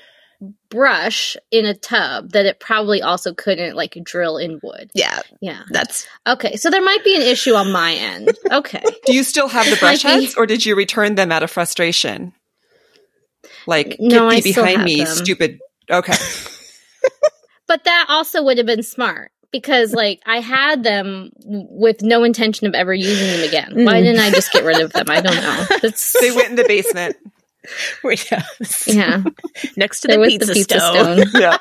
brush 0.69 1.35
in 1.51 1.65
a 1.65 1.73
tub 1.73 2.31
that 2.31 2.45
it 2.45 2.59
probably 2.59 3.01
also 3.01 3.33
couldn't 3.33 3.75
like 3.75 3.97
drill 4.03 4.37
in 4.37 4.59
wood. 4.63 4.89
Yeah. 4.93 5.21
Yeah. 5.41 5.63
That's 5.69 6.07
okay. 6.25 6.55
So 6.55 6.69
there 6.69 6.81
might 6.81 7.03
be 7.03 7.15
an 7.15 7.21
issue 7.21 7.53
on 7.53 7.71
my 7.71 7.93
end. 7.93 8.31
Okay. 8.49 8.83
Do 9.05 9.13
you 9.13 9.23
still 9.23 9.47
have 9.47 9.69
the 9.69 9.75
brush 9.79 10.03
heads 10.03 10.35
or 10.37 10.45
did 10.45 10.65
you 10.65 10.75
return 10.75 11.15
them 11.15 11.31
out 11.31 11.43
of 11.43 11.51
frustration? 11.51 12.33
Like, 13.67 13.97
no, 13.99 14.29
get 14.31 14.43
thee 14.43 14.53
behind 14.53 14.83
me, 14.83 15.03
them. 15.03 15.07
stupid. 15.07 15.59
Okay. 15.89 16.13
but 17.67 17.83
that 17.83 18.05
also 18.09 18.43
would 18.43 18.57
have 18.57 18.67
been 18.67 18.83
smart 18.83 19.31
because 19.51 19.93
like 19.93 20.21
I 20.25 20.39
had 20.39 20.83
them 20.83 21.31
with 21.43 22.01
no 22.01 22.23
intention 22.23 22.67
of 22.67 22.73
ever 22.73 22.93
using 22.93 23.27
them 23.27 23.47
again. 23.47 23.71
Mm. 23.73 23.85
Why 23.85 24.01
didn't 24.01 24.21
I 24.21 24.31
just 24.31 24.51
get 24.51 24.63
rid 24.63 24.81
of 24.81 24.93
them? 24.93 25.05
I 25.09 25.21
don't 25.21 25.35
know. 25.35 25.65
That's... 25.81 26.19
They 26.19 26.31
went 26.31 26.49
in 26.49 26.55
the 26.55 26.65
basement. 26.65 27.15
yeah. 28.31 28.43
yeah. 28.87 29.23
Next 29.75 30.01
to 30.01 30.07
the 30.07 30.23
pizza, 30.25 30.47
the 30.47 30.53
pizza, 30.53 30.79
stone. 30.79 31.27
stone. 31.27 31.41
Yeah. 31.41 31.57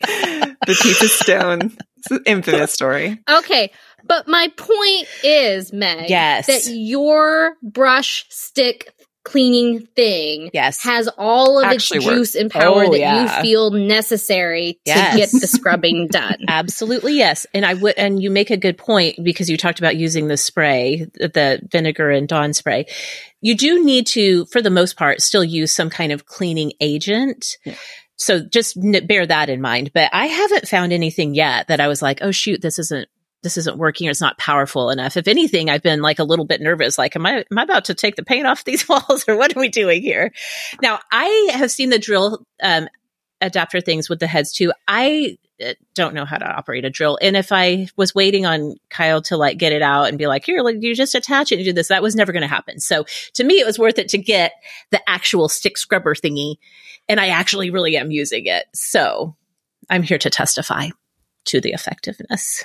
the 0.66 0.78
pizza 0.80 1.08
stone. 1.08 1.76
It's 1.98 2.10
an 2.10 2.22
infamous 2.26 2.72
story. 2.72 3.18
Okay. 3.28 3.72
But 4.04 4.28
my 4.28 4.48
point 4.56 5.08
is, 5.24 5.72
Meg, 5.72 6.08
yes. 6.08 6.46
that 6.46 6.66
your 6.72 7.56
brush 7.62 8.24
stick 8.30 8.94
cleaning 9.28 9.86
thing 9.94 10.50
yes. 10.54 10.82
has 10.82 11.08
all 11.18 11.58
of 11.58 11.66
Actually 11.66 11.98
its 11.98 12.06
juice 12.06 12.34
and 12.34 12.50
power 12.50 12.84
oh, 12.84 12.92
that 12.92 12.98
yeah. 12.98 13.36
you 13.36 13.42
feel 13.42 13.70
necessary 13.70 14.80
yes. 14.86 15.12
to 15.12 15.18
get 15.18 15.40
the 15.40 15.46
scrubbing 15.46 16.08
done. 16.10 16.36
Absolutely, 16.48 17.16
yes. 17.16 17.46
And 17.52 17.66
I 17.66 17.74
would, 17.74 17.94
and 17.98 18.22
you 18.22 18.30
make 18.30 18.50
a 18.50 18.56
good 18.56 18.78
point 18.78 19.16
because 19.22 19.50
you 19.50 19.58
talked 19.58 19.80
about 19.80 19.96
using 19.96 20.28
the 20.28 20.38
spray, 20.38 21.06
the 21.14 21.60
vinegar 21.70 22.10
and 22.10 22.26
Dawn 22.26 22.54
spray. 22.54 22.86
You 23.42 23.54
do 23.54 23.84
need 23.84 24.06
to, 24.08 24.46
for 24.46 24.62
the 24.62 24.70
most 24.70 24.96
part, 24.96 25.20
still 25.20 25.44
use 25.44 25.72
some 25.72 25.90
kind 25.90 26.10
of 26.10 26.24
cleaning 26.24 26.72
agent. 26.80 27.58
Yeah. 27.64 27.74
So 28.16 28.40
just 28.40 28.76
bear 29.06 29.26
that 29.26 29.50
in 29.50 29.60
mind. 29.60 29.92
But 29.92 30.10
I 30.12 30.26
haven't 30.26 30.68
found 30.68 30.92
anything 30.92 31.34
yet 31.34 31.68
that 31.68 31.80
I 31.80 31.88
was 31.88 32.00
like, 32.00 32.20
oh 32.22 32.32
shoot, 32.32 32.62
this 32.62 32.78
isn't 32.78 33.08
this 33.42 33.56
isn't 33.56 33.78
working 33.78 34.08
or 34.08 34.10
it's 34.10 34.20
not 34.20 34.38
powerful 34.38 34.90
enough. 34.90 35.16
If 35.16 35.28
anything, 35.28 35.70
I've 35.70 35.82
been 35.82 36.02
like 36.02 36.18
a 36.18 36.24
little 36.24 36.44
bit 36.44 36.60
nervous. 36.60 36.98
Like, 36.98 37.14
am 37.14 37.24
I, 37.24 37.44
am 37.50 37.58
I 37.58 37.62
about 37.62 37.84
to 37.86 37.94
take 37.94 38.16
the 38.16 38.24
paint 38.24 38.46
off 38.46 38.64
these 38.64 38.88
walls 38.88 39.24
or 39.28 39.36
what 39.36 39.56
are 39.56 39.60
we 39.60 39.68
doing 39.68 40.02
here? 40.02 40.32
Now, 40.82 40.98
I 41.12 41.50
have 41.52 41.70
seen 41.70 41.90
the 41.90 41.98
drill, 41.98 42.44
um, 42.62 42.88
adapter 43.40 43.80
things 43.80 44.08
with 44.08 44.18
the 44.18 44.26
heads 44.26 44.52
too. 44.52 44.72
I 44.88 45.38
uh, 45.64 45.74
don't 45.94 46.14
know 46.14 46.24
how 46.24 46.38
to 46.38 46.46
operate 46.46 46.84
a 46.84 46.90
drill. 46.90 47.18
And 47.22 47.36
if 47.36 47.52
I 47.52 47.88
was 47.96 48.14
waiting 48.14 48.46
on 48.46 48.74
Kyle 48.90 49.22
to 49.22 49.36
like 49.36 49.58
get 49.58 49.72
it 49.72 49.82
out 49.82 50.08
and 50.08 50.18
be 50.18 50.26
like, 50.26 50.44
here, 50.44 50.62
like 50.62 50.76
you 50.80 50.94
just 50.94 51.14
attach 51.14 51.52
it 51.52 51.56
and 51.56 51.64
do 51.64 51.72
this, 51.72 51.88
that 51.88 52.02
was 52.02 52.16
never 52.16 52.32
going 52.32 52.42
to 52.42 52.48
happen. 52.48 52.80
So 52.80 53.04
to 53.34 53.44
me, 53.44 53.60
it 53.60 53.66
was 53.66 53.78
worth 53.78 53.98
it 53.98 54.08
to 54.08 54.18
get 54.18 54.52
the 54.90 55.00
actual 55.08 55.48
stick 55.48 55.78
scrubber 55.78 56.14
thingy. 56.14 56.56
And 57.08 57.20
I 57.20 57.28
actually 57.28 57.70
really 57.70 57.96
am 57.96 58.10
using 58.10 58.46
it. 58.46 58.66
So 58.74 59.36
I'm 59.88 60.02
here 60.02 60.18
to 60.18 60.30
testify 60.30 60.88
to 61.46 61.60
the 61.60 61.72
effectiveness. 61.72 62.64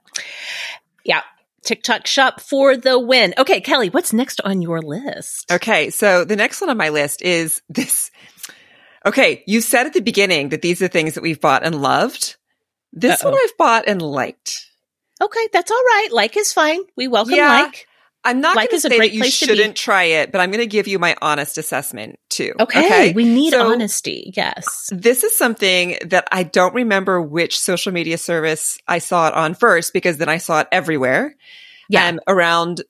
yeah. 1.03 1.21
TikTok 1.63 2.07
shop 2.07 2.41
for 2.41 2.75
the 2.75 2.97
win. 2.97 3.35
Okay, 3.37 3.61
Kelly, 3.61 3.89
what's 3.89 4.13
next 4.13 4.41
on 4.41 4.61
your 4.61 4.81
list? 4.81 5.51
Okay, 5.51 5.91
so 5.91 6.25
the 6.25 6.35
next 6.35 6.59
one 6.59 6.71
on 6.71 6.77
my 6.77 6.89
list 6.89 7.21
is 7.21 7.61
this. 7.69 8.09
Okay, 9.05 9.43
you 9.45 9.61
said 9.61 9.85
at 9.85 9.93
the 9.93 10.01
beginning 10.01 10.49
that 10.49 10.61
these 10.61 10.81
are 10.81 10.87
things 10.87 11.13
that 11.13 11.21
we've 11.21 11.39
bought 11.39 11.63
and 11.63 11.79
loved. 11.79 12.35
This 12.93 13.23
Uh-oh. 13.23 13.31
one 13.31 13.39
I've 13.41 13.57
bought 13.57 13.83
and 13.87 14.01
liked. 14.01 14.65
Okay, 15.21 15.49
that's 15.53 15.69
all 15.69 15.77
right. 15.83 16.09
Like 16.11 16.35
is 16.35 16.51
fine. 16.51 16.81
We 16.97 17.07
welcome 17.07 17.35
yeah, 17.35 17.63
like. 17.63 17.87
I'm 18.23 18.39
not 18.39 18.55
like 18.55 18.69
going 18.69 18.81
to 18.81 18.89
say 18.89 18.97
that 18.99 19.13
you 19.13 19.23
shouldn't 19.23 19.75
try 19.75 20.03
it, 20.03 20.31
but 20.31 20.41
I'm 20.41 20.51
going 20.51 20.61
to 20.61 20.67
give 20.67 20.87
you 20.87 20.99
my 20.99 21.15
honest 21.21 21.57
assessment 21.57 22.19
too. 22.29 22.53
Okay. 22.59 22.85
okay? 22.85 23.13
We 23.13 23.25
need 23.25 23.51
so, 23.51 23.71
honesty. 23.71 24.31
Yes. 24.35 24.89
This 24.91 25.23
is 25.23 25.35
something 25.35 25.97
that 26.05 26.27
I 26.31 26.43
don't 26.43 26.75
remember 26.75 27.19
which 27.21 27.59
social 27.59 27.91
media 27.91 28.17
service 28.17 28.77
I 28.87 28.99
saw 28.99 29.27
it 29.27 29.33
on 29.33 29.55
first 29.55 29.91
because 29.93 30.17
then 30.17 30.29
I 30.29 30.37
saw 30.37 30.61
it 30.61 30.67
everywhere. 30.71 31.35
Yeah. 31.89 32.07
Um, 32.07 32.19
around 32.27 32.83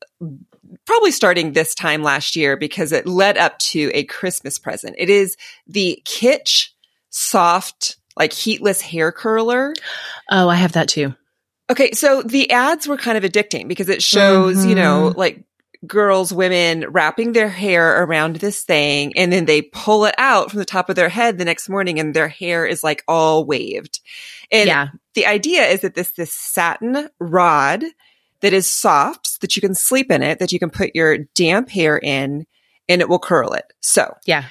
probably 0.86 1.12
starting 1.12 1.54
this 1.54 1.76
time 1.76 2.04
last 2.04 2.36
year 2.36 2.58
because 2.58 2.92
it 2.92 3.08
led 3.08 3.38
up 3.38 3.58
to 3.60 3.90
a 3.94 4.04
Christmas 4.04 4.60
present. 4.60 4.96
It 4.98 5.10
is 5.10 5.38
the 5.66 6.02
Kitsch 6.06 6.70
soft, 7.10 7.98
like 8.18 8.34
heatless 8.34 8.82
hair 8.82 9.12
curler. 9.12 9.74
Oh, 10.30 10.50
I 10.50 10.56
have 10.56 10.74
that 10.74 10.90
too. 10.90 11.16
Okay, 11.72 11.92
so 11.94 12.22
the 12.22 12.52
ads 12.52 12.86
were 12.86 12.98
kind 12.98 13.18
of 13.18 13.24
addicting 13.24 13.70
because 13.70 13.88
it 13.88 14.04
shows, 14.04 14.58
mm-hmm. 14.58 14.70
you 14.70 14.76
know, 14.76 15.10
mm-hmm. 15.10 15.18
like 15.18 15.46
girls, 15.88 16.34
women 16.34 16.86
wrapping 16.90 17.32
their 17.32 17.48
hair 17.48 18.04
around 18.04 18.36
this 18.36 18.62
thing 18.64 19.14
and 19.16 19.32
then 19.32 19.46
they 19.46 19.62
pull 19.62 20.04
it 20.04 20.14
out 20.18 20.52
from 20.52 20.60
the 20.60 20.66
top 20.66 20.90
of 20.90 20.98
their 20.98 21.08
head 21.08 21.38
the 21.38 21.46
next 21.46 21.70
morning 21.70 21.98
and 21.98 22.14
their 22.14 22.28
hair 22.28 22.66
is 22.66 22.84
like 22.84 23.04
all 23.08 23.46
waved. 23.46 24.02
And 24.52 24.68
yeah. 24.68 24.88
the 25.14 25.26
idea 25.26 25.64
is 25.64 25.80
that 25.80 25.96
this, 25.96 26.12
this 26.12 26.34
satin 26.34 27.08
rod 27.20 27.86
that 28.42 28.52
is 28.52 28.68
soft 28.68 29.28
so 29.28 29.38
that 29.40 29.56
you 29.56 29.62
can 29.62 29.74
sleep 29.74 30.12
in 30.12 30.22
it, 30.22 30.40
that 30.40 30.52
you 30.52 30.60
can 30.60 30.72
put 30.72 30.94
your 30.94 31.20
damp 31.36 31.70
hair 31.70 31.98
in 31.98 32.46
and 32.90 33.02
it 33.02 33.08
will 33.08 33.18
curl 33.18 33.54
it. 33.54 33.72
So 33.80 34.14
yeah, 34.26 34.44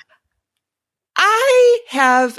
I 1.18 1.80
have 1.88 2.38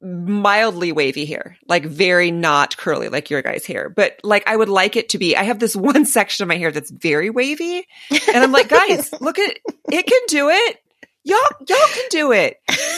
mildly 0.00 0.92
wavy 0.92 1.26
hair, 1.26 1.56
like 1.66 1.84
very 1.84 2.30
not 2.30 2.76
curly 2.76 3.08
like 3.08 3.30
your 3.30 3.42
guys' 3.42 3.66
hair. 3.66 3.88
But 3.88 4.20
like 4.22 4.46
I 4.46 4.56
would 4.56 4.68
like 4.68 4.96
it 4.96 5.10
to 5.10 5.18
be. 5.18 5.36
I 5.36 5.42
have 5.42 5.58
this 5.58 5.74
one 5.76 6.04
section 6.04 6.44
of 6.44 6.48
my 6.48 6.56
hair 6.56 6.70
that's 6.70 6.90
very 6.90 7.30
wavy. 7.30 7.86
And 8.10 8.44
I'm 8.44 8.52
like, 8.52 8.68
guys, 8.68 9.12
look 9.20 9.38
at 9.38 9.50
it 9.50 9.60
It 9.90 10.06
can 10.06 10.20
do 10.28 10.48
it. 10.50 10.78
Y'all, 11.24 11.38
y'all 11.68 11.76
can 11.92 12.04
do 12.10 12.32
it. 12.32 12.56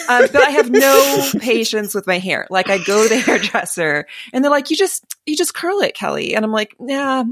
Um, 0.08 0.28
but 0.32 0.42
I 0.42 0.50
have 0.50 0.70
no 0.70 1.28
patience 1.40 1.94
with 1.94 2.06
my 2.06 2.18
hair. 2.18 2.46
Like 2.48 2.68
I 2.68 2.78
go 2.78 3.02
to 3.02 3.08
the 3.08 3.18
hairdresser 3.18 4.06
and 4.32 4.44
they're 4.44 4.50
like, 4.52 4.70
you 4.70 4.76
just, 4.76 5.04
you 5.26 5.36
just 5.36 5.54
curl 5.54 5.80
it, 5.80 5.96
Kelly. 5.96 6.36
And 6.36 6.44
I'm 6.44 6.52
like, 6.52 6.76
nah, 6.78 7.24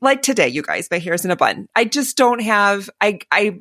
like 0.00 0.22
today, 0.22 0.48
you 0.48 0.62
guys, 0.62 0.88
my 0.90 0.98
hair's 0.98 1.24
in 1.24 1.30
a 1.30 1.36
bun. 1.36 1.68
I 1.76 1.84
just 1.84 2.16
don't 2.16 2.40
have, 2.40 2.90
I, 3.00 3.20
I, 3.30 3.60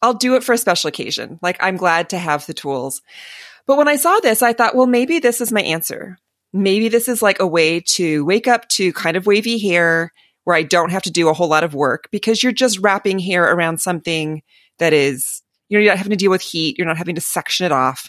I'll 0.00 0.14
do 0.14 0.36
it 0.36 0.44
for 0.44 0.54
a 0.54 0.58
special 0.58 0.88
occasion. 0.88 1.38
Like 1.42 1.58
I'm 1.60 1.76
glad 1.76 2.10
to 2.10 2.18
have 2.18 2.46
the 2.46 2.54
tools. 2.54 3.02
But 3.68 3.76
when 3.76 3.86
I 3.86 3.96
saw 3.96 4.18
this, 4.20 4.42
I 4.42 4.54
thought, 4.54 4.74
well, 4.74 4.86
maybe 4.86 5.18
this 5.18 5.42
is 5.42 5.52
my 5.52 5.60
answer. 5.60 6.16
Maybe 6.54 6.88
this 6.88 7.06
is 7.06 7.20
like 7.20 7.38
a 7.38 7.46
way 7.46 7.80
to 7.80 8.24
wake 8.24 8.48
up 8.48 8.66
to 8.70 8.94
kind 8.94 9.14
of 9.16 9.26
wavy 9.26 9.58
hair 9.58 10.10
where 10.44 10.56
I 10.56 10.62
don't 10.62 10.90
have 10.90 11.02
to 11.02 11.10
do 11.10 11.28
a 11.28 11.34
whole 11.34 11.48
lot 11.48 11.64
of 11.64 11.74
work 11.74 12.08
because 12.10 12.42
you're 12.42 12.50
just 12.50 12.78
wrapping 12.78 13.18
hair 13.18 13.44
around 13.44 13.78
something 13.78 14.42
that 14.78 14.94
is, 14.94 15.42
you 15.68 15.76
know, 15.76 15.82
you're 15.82 15.92
not 15.92 15.98
having 15.98 16.12
to 16.12 16.16
deal 16.16 16.30
with 16.30 16.40
heat. 16.40 16.78
You're 16.78 16.86
not 16.86 16.96
having 16.96 17.16
to 17.16 17.20
section 17.20 17.66
it 17.66 17.72
off. 17.72 18.08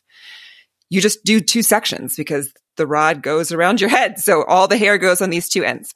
You 0.90 1.02
just 1.02 1.26
do 1.26 1.42
two 1.42 1.62
sections 1.62 2.16
because 2.16 2.54
the 2.78 2.88
rod 2.88 3.22
goes 3.22 3.52
around 3.52 3.82
your 3.82 3.90
head. 3.90 4.18
So 4.18 4.46
all 4.46 4.70
the 4.70 4.78
hair 4.78 4.98
goes 4.98 5.22
on 5.22 5.30
these 5.30 5.50
two 5.50 5.66
ends. 5.66 5.94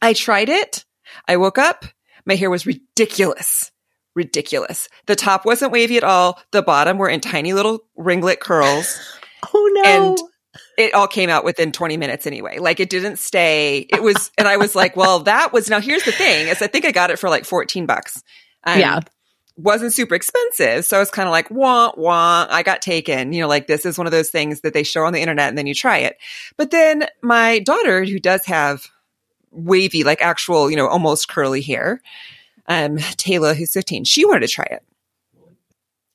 I 0.00 0.14
tried 0.14 0.48
it. 0.48 0.86
I 1.28 1.36
woke 1.36 1.58
up. 1.58 1.84
My 2.24 2.36
hair 2.36 2.48
was 2.48 2.66
ridiculous 2.66 3.70
ridiculous. 4.16 4.88
The 5.04 5.14
top 5.14 5.44
wasn't 5.44 5.70
wavy 5.70 5.96
at 5.98 6.02
all. 6.02 6.40
The 6.50 6.62
bottom 6.62 6.98
were 6.98 7.08
in 7.08 7.20
tiny 7.20 7.52
little 7.52 7.84
ringlet 7.94 8.40
curls. 8.40 8.98
oh 9.54 9.70
no. 9.74 9.82
And 9.84 10.18
it 10.78 10.94
all 10.94 11.06
came 11.06 11.30
out 11.30 11.44
within 11.44 11.70
20 11.70 11.96
minutes 11.98 12.26
anyway. 12.26 12.58
Like 12.58 12.80
it 12.80 12.90
didn't 12.90 13.18
stay. 13.18 13.86
It 13.88 14.02
was, 14.02 14.32
and 14.38 14.48
I 14.48 14.56
was 14.56 14.74
like, 14.74 14.96
well, 14.96 15.20
that 15.20 15.52
was, 15.52 15.70
now 15.70 15.80
here's 15.80 16.04
the 16.04 16.12
thing 16.12 16.48
is 16.48 16.60
I 16.62 16.66
think 16.66 16.84
I 16.84 16.90
got 16.90 17.10
it 17.10 17.20
for 17.20 17.28
like 17.28 17.44
14 17.44 17.86
bucks. 17.86 18.24
yeah. 18.66 19.00
Wasn't 19.58 19.94
super 19.94 20.14
expensive. 20.14 20.84
So 20.84 20.98
I 20.98 21.00
was 21.00 21.10
kind 21.10 21.26
of 21.26 21.32
like, 21.32 21.50
wah, 21.50 21.92
wah, 21.96 22.46
I 22.50 22.62
got 22.62 22.82
taken. 22.82 23.32
You 23.32 23.40
know, 23.40 23.48
like 23.48 23.66
this 23.66 23.86
is 23.86 23.96
one 23.96 24.06
of 24.06 24.10
those 24.10 24.28
things 24.28 24.60
that 24.62 24.74
they 24.74 24.82
show 24.82 25.04
on 25.04 25.14
the 25.14 25.20
internet 25.20 25.48
and 25.48 25.56
then 25.56 25.66
you 25.66 25.74
try 25.74 25.98
it. 25.98 26.18
But 26.58 26.70
then 26.70 27.06
my 27.22 27.60
daughter, 27.60 28.04
who 28.04 28.18
does 28.18 28.44
have 28.44 28.86
wavy, 29.50 30.04
like 30.04 30.20
actual, 30.20 30.70
you 30.70 30.76
know, 30.76 30.88
almost 30.88 31.28
curly 31.28 31.62
hair, 31.62 32.02
um, 32.68 32.98
Taylor, 33.16 33.54
who's 33.54 33.72
15, 33.72 34.04
she 34.04 34.24
wanted 34.24 34.46
to 34.46 34.48
try 34.48 34.66
it. 34.70 34.82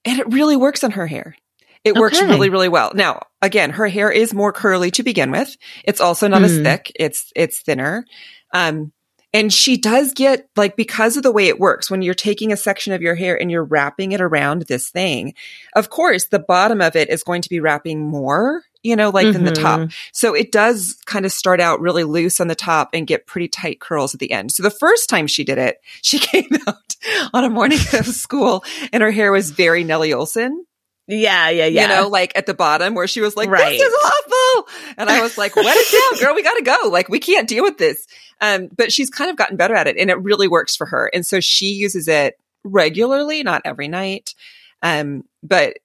And 0.05 0.19
it 0.19 0.31
really 0.31 0.55
works 0.55 0.83
on 0.83 0.91
her 0.91 1.07
hair. 1.07 1.35
It 1.83 1.91
okay. 1.91 1.99
works 1.99 2.21
really, 2.21 2.49
really 2.49 2.69
well. 2.69 2.91
Now, 2.93 3.25
again, 3.41 3.71
her 3.71 3.87
hair 3.87 4.11
is 4.11 4.33
more 4.33 4.53
curly 4.53 4.91
to 4.91 5.03
begin 5.03 5.31
with. 5.31 5.55
It's 5.83 6.01
also 6.01 6.27
not 6.27 6.41
mm. 6.41 6.45
as 6.45 6.57
hmm. 6.57 6.63
thick. 6.63 6.91
It's, 6.95 7.31
it's 7.35 7.61
thinner. 7.61 8.05
Um, 8.53 8.91
and 9.33 9.51
she 9.51 9.77
does 9.77 10.13
get 10.13 10.47
like, 10.55 10.75
because 10.75 11.17
of 11.17 11.23
the 11.23 11.31
way 11.31 11.47
it 11.47 11.59
works, 11.59 11.89
when 11.89 12.01
you're 12.01 12.13
taking 12.13 12.51
a 12.51 12.57
section 12.57 12.93
of 12.93 13.01
your 13.01 13.15
hair 13.15 13.39
and 13.39 13.49
you're 13.49 13.63
wrapping 13.63 14.11
it 14.11 14.21
around 14.21 14.63
this 14.63 14.89
thing, 14.89 15.33
of 15.75 15.89
course, 15.89 16.27
the 16.27 16.39
bottom 16.39 16.81
of 16.81 16.95
it 16.95 17.09
is 17.09 17.23
going 17.23 17.41
to 17.41 17.49
be 17.49 17.59
wrapping 17.59 18.05
more 18.07 18.63
you 18.83 18.95
know, 18.95 19.09
like 19.09 19.25
mm-hmm. 19.25 19.33
than 19.33 19.45
the 19.45 19.51
top. 19.51 19.79
Mm-hmm. 19.79 19.89
So 20.13 20.33
it 20.33 20.51
does 20.51 20.97
kind 21.05 21.25
of 21.25 21.31
start 21.31 21.59
out 21.59 21.81
really 21.81 22.03
loose 22.03 22.39
on 22.39 22.47
the 22.47 22.55
top 22.55 22.89
and 22.93 23.07
get 23.07 23.27
pretty 23.27 23.47
tight 23.47 23.79
curls 23.79 24.13
at 24.13 24.19
the 24.19 24.31
end. 24.31 24.51
So 24.51 24.63
the 24.63 24.71
first 24.71 25.09
time 25.09 25.27
she 25.27 25.43
did 25.43 25.57
it, 25.57 25.77
she 26.01 26.19
came 26.19 26.49
out 26.67 26.95
on 27.33 27.43
a 27.43 27.49
morning 27.49 27.79
of 27.93 28.05
school 28.07 28.63
and 28.91 29.03
her 29.03 29.11
hair 29.11 29.31
was 29.31 29.51
very 29.51 29.83
Nellie 29.83 30.11
Oleson. 30.11 30.63
Yeah, 31.07 31.49
yeah, 31.49 31.65
yeah. 31.65 31.81
You 31.81 31.87
know, 31.87 32.07
like 32.07 32.31
at 32.37 32.45
the 32.45 32.53
bottom 32.53 32.93
where 32.93 33.07
she 33.07 33.21
was 33.21 33.35
like, 33.35 33.49
right. 33.49 33.77
this 33.77 33.81
is 33.81 33.93
awful. 34.03 34.69
And 34.97 35.09
I 35.09 35.21
was 35.21 35.37
like, 35.37 35.55
wet 35.55 35.65
it 35.67 35.91
down, 35.91 36.21
girl. 36.21 36.35
We 36.35 36.43
got 36.43 36.53
to 36.53 36.63
go. 36.63 36.89
Like, 36.89 37.09
we 37.09 37.19
can't 37.19 37.49
deal 37.49 37.63
with 37.63 37.77
this. 37.77 38.05
Um, 38.39 38.69
but 38.75 38.93
she's 38.93 39.09
kind 39.09 39.29
of 39.29 39.35
gotten 39.35 39.57
better 39.57 39.75
at 39.75 39.87
it 39.87 39.97
and 39.97 40.09
it 40.09 40.21
really 40.21 40.47
works 40.47 40.75
for 40.75 40.85
her. 40.87 41.11
And 41.13 41.25
so 41.25 41.39
she 41.39 41.73
uses 41.73 42.07
it 42.07 42.39
regularly, 42.63 43.43
not 43.43 43.63
every 43.65 43.87
night. 43.87 44.35
Um, 44.81 45.25
but 45.43 45.79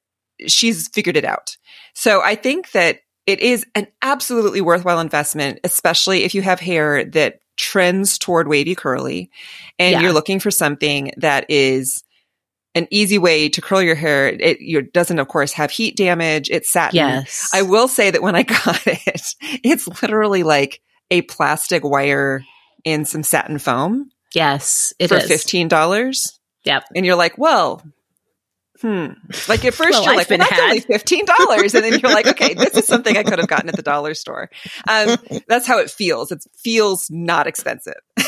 she's 0.46 0.88
figured 0.88 1.16
it 1.16 1.24
out. 1.24 1.56
So 1.98 2.20
I 2.20 2.34
think 2.34 2.72
that 2.72 2.98
it 3.26 3.40
is 3.40 3.64
an 3.74 3.86
absolutely 4.02 4.60
worthwhile 4.60 5.00
investment, 5.00 5.60
especially 5.64 6.24
if 6.24 6.34
you 6.34 6.42
have 6.42 6.60
hair 6.60 7.04
that 7.06 7.40
trends 7.56 8.18
toward 8.18 8.48
wavy 8.48 8.74
curly 8.74 9.30
and 9.78 9.92
Yeah. 9.92 10.00
you're 10.02 10.12
looking 10.12 10.38
for 10.38 10.50
something 10.50 11.12
that 11.16 11.46
is 11.48 12.04
an 12.74 12.86
easy 12.90 13.16
way 13.16 13.48
to 13.48 13.62
curl 13.62 13.80
your 13.80 13.94
hair. 13.94 14.28
It 14.28 14.60
you 14.60 14.82
doesn't, 14.82 15.18
of 15.18 15.26
course, 15.28 15.52
have 15.54 15.70
heat 15.70 15.96
damage. 15.96 16.50
It's 16.50 16.70
satin. 16.70 16.96
Yes. 16.96 17.48
I 17.54 17.62
will 17.62 17.88
say 17.88 18.10
that 18.10 18.20
when 18.20 18.36
I 18.36 18.42
got 18.64 18.86
it, 18.86 19.34
it's 19.64 19.88
literally 20.02 20.42
like 20.42 20.82
a 21.10 21.22
plastic 21.22 21.82
wire 21.82 22.44
in 22.84 23.06
some 23.06 23.22
satin 23.22 23.58
foam 23.58 24.10
Yes, 24.34 24.92
it 24.98 25.08
for 25.08 25.16
is. 25.16 25.26
fifteen 25.26 25.66
dollars. 25.68 26.38
Yep. 26.64 26.84
And 26.94 27.06
you're 27.06 27.16
like, 27.16 27.38
well, 27.38 27.82
hmm. 28.80 29.06
Like 29.48 29.64
at 29.64 29.74
first 29.74 29.90
Well, 29.90 30.02
you're 30.02 30.12
I've 30.12 30.16
like, 30.18 30.30
well, 30.30 30.38
that's 30.38 30.50
had. 30.52 30.62
only 30.64 30.80
fifteen 30.80 31.24
dollars, 31.24 31.74
and 31.74 31.84
then 31.84 31.98
you're 31.98 32.12
like, 32.12 32.26
okay, 32.26 32.54
this 32.54 32.74
is 32.76 32.86
something 32.86 33.16
I 33.16 33.22
could 33.22 33.38
have 33.38 33.48
gotten 33.48 33.68
at 33.68 33.76
the 33.76 33.82
dollar 33.82 34.14
store. 34.14 34.50
Um, 34.88 35.16
that's 35.48 35.66
how 35.66 35.78
it 35.78 35.90
feels. 35.90 36.32
It 36.32 36.44
feels 36.56 37.10
not 37.10 37.46
expensive. 37.46 38.00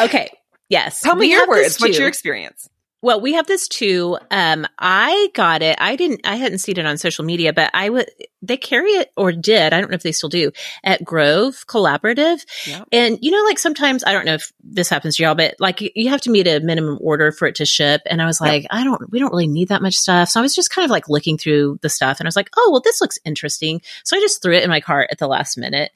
Okay. 0.00 0.30
Yes. 0.68 1.00
Tell 1.00 1.16
me 1.16 1.30
your 1.30 1.48
words. 1.48 1.80
What's 1.80 1.98
your 1.98 2.06
experience? 2.08 2.68
Well, 3.06 3.20
we 3.20 3.34
have 3.34 3.46
this 3.46 3.68
too. 3.68 4.18
Um, 4.32 4.66
I 4.80 5.28
got 5.32 5.62
it. 5.62 5.76
I 5.80 5.94
didn't, 5.94 6.22
I 6.26 6.34
hadn't 6.34 6.58
seen 6.58 6.76
it 6.76 6.86
on 6.86 6.98
social 6.98 7.24
media, 7.24 7.52
but 7.52 7.70
I 7.72 7.88
would, 7.88 8.10
they 8.42 8.56
carry 8.56 8.90
it 8.90 9.12
or 9.16 9.30
did. 9.30 9.72
I 9.72 9.80
don't 9.80 9.92
know 9.92 9.94
if 9.94 10.02
they 10.02 10.10
still 10.10 10.28
do 10.28 10.50
at 10.82 11.04
Grove 11.04 11.64
Collaborative. 11.68 12.44
Yep. 12.66 12.88
And 12.90 13.18
you 13.22 13.30
know, 13.30 13.44
like 13.44 13.60
sometimes, 13.60 14.02
I 14.04 14.10
don't 14.10 14.26
know 14.26 14.34
if 14.34 14.52
this 14.60 14.88
happens 14.88 15.16
to 15.16 15.22
y'all, 15.22 15.36
but 15.36 15.54
like 15.60 15.80
you- 15.82 15.90
you 15.94 16.08
have 16.08 16.20
to 16.22 16.30
meet 16.30 16.48
a 16.48 16.58
minimum 16.58 16.98
order 17.00 17.30
for 17.30 17.46
it 17.46 17.54
to 17.56 17.64
ship. 17.64 18.02
And 18.06 18.20
I 18.20 18.26
was 18.26 18.40
like, 18.40 18.66
I 18.70 18.82
don't, 18.82 19.08
we 19.12 19.20
don't 19.20 19.30
really 19.30 19.46
need 19.46 19.68
that 19.68 19.82
much 19.82 19.94
stuff. 19.94 20.30
So 20.30 20.40
I 20.40 20.42
was 20.42 20.56
just 20.56 20.70
kind 20.70 20.84
of 20.84 20.90
like 20.90 21.08
looking 21.08 21.38
through 21.38 21.78
the 21.82 21.88
stuff 21.88 22.18
and 22.18 22.26
I 22.26 22.28
was 22.28 22.34
like, 22.36 22.50
oh, 22.56 22.70
well, 22.72 22.80
this 22.80 23.00
looks 23.00 23.20
interesting. 23.24 23.82
So 24.02 24.16
I 24.16 24.20
just 24.20 24.42
threw 24.42 24.56
it 24.56 24.64
in 24.64 24.68
my 24.68 24.80
cart 24.80 25.10
at 25.12 25.18
the 25.18 25.28
last 25.28 25.56
minute. 25.56 25.92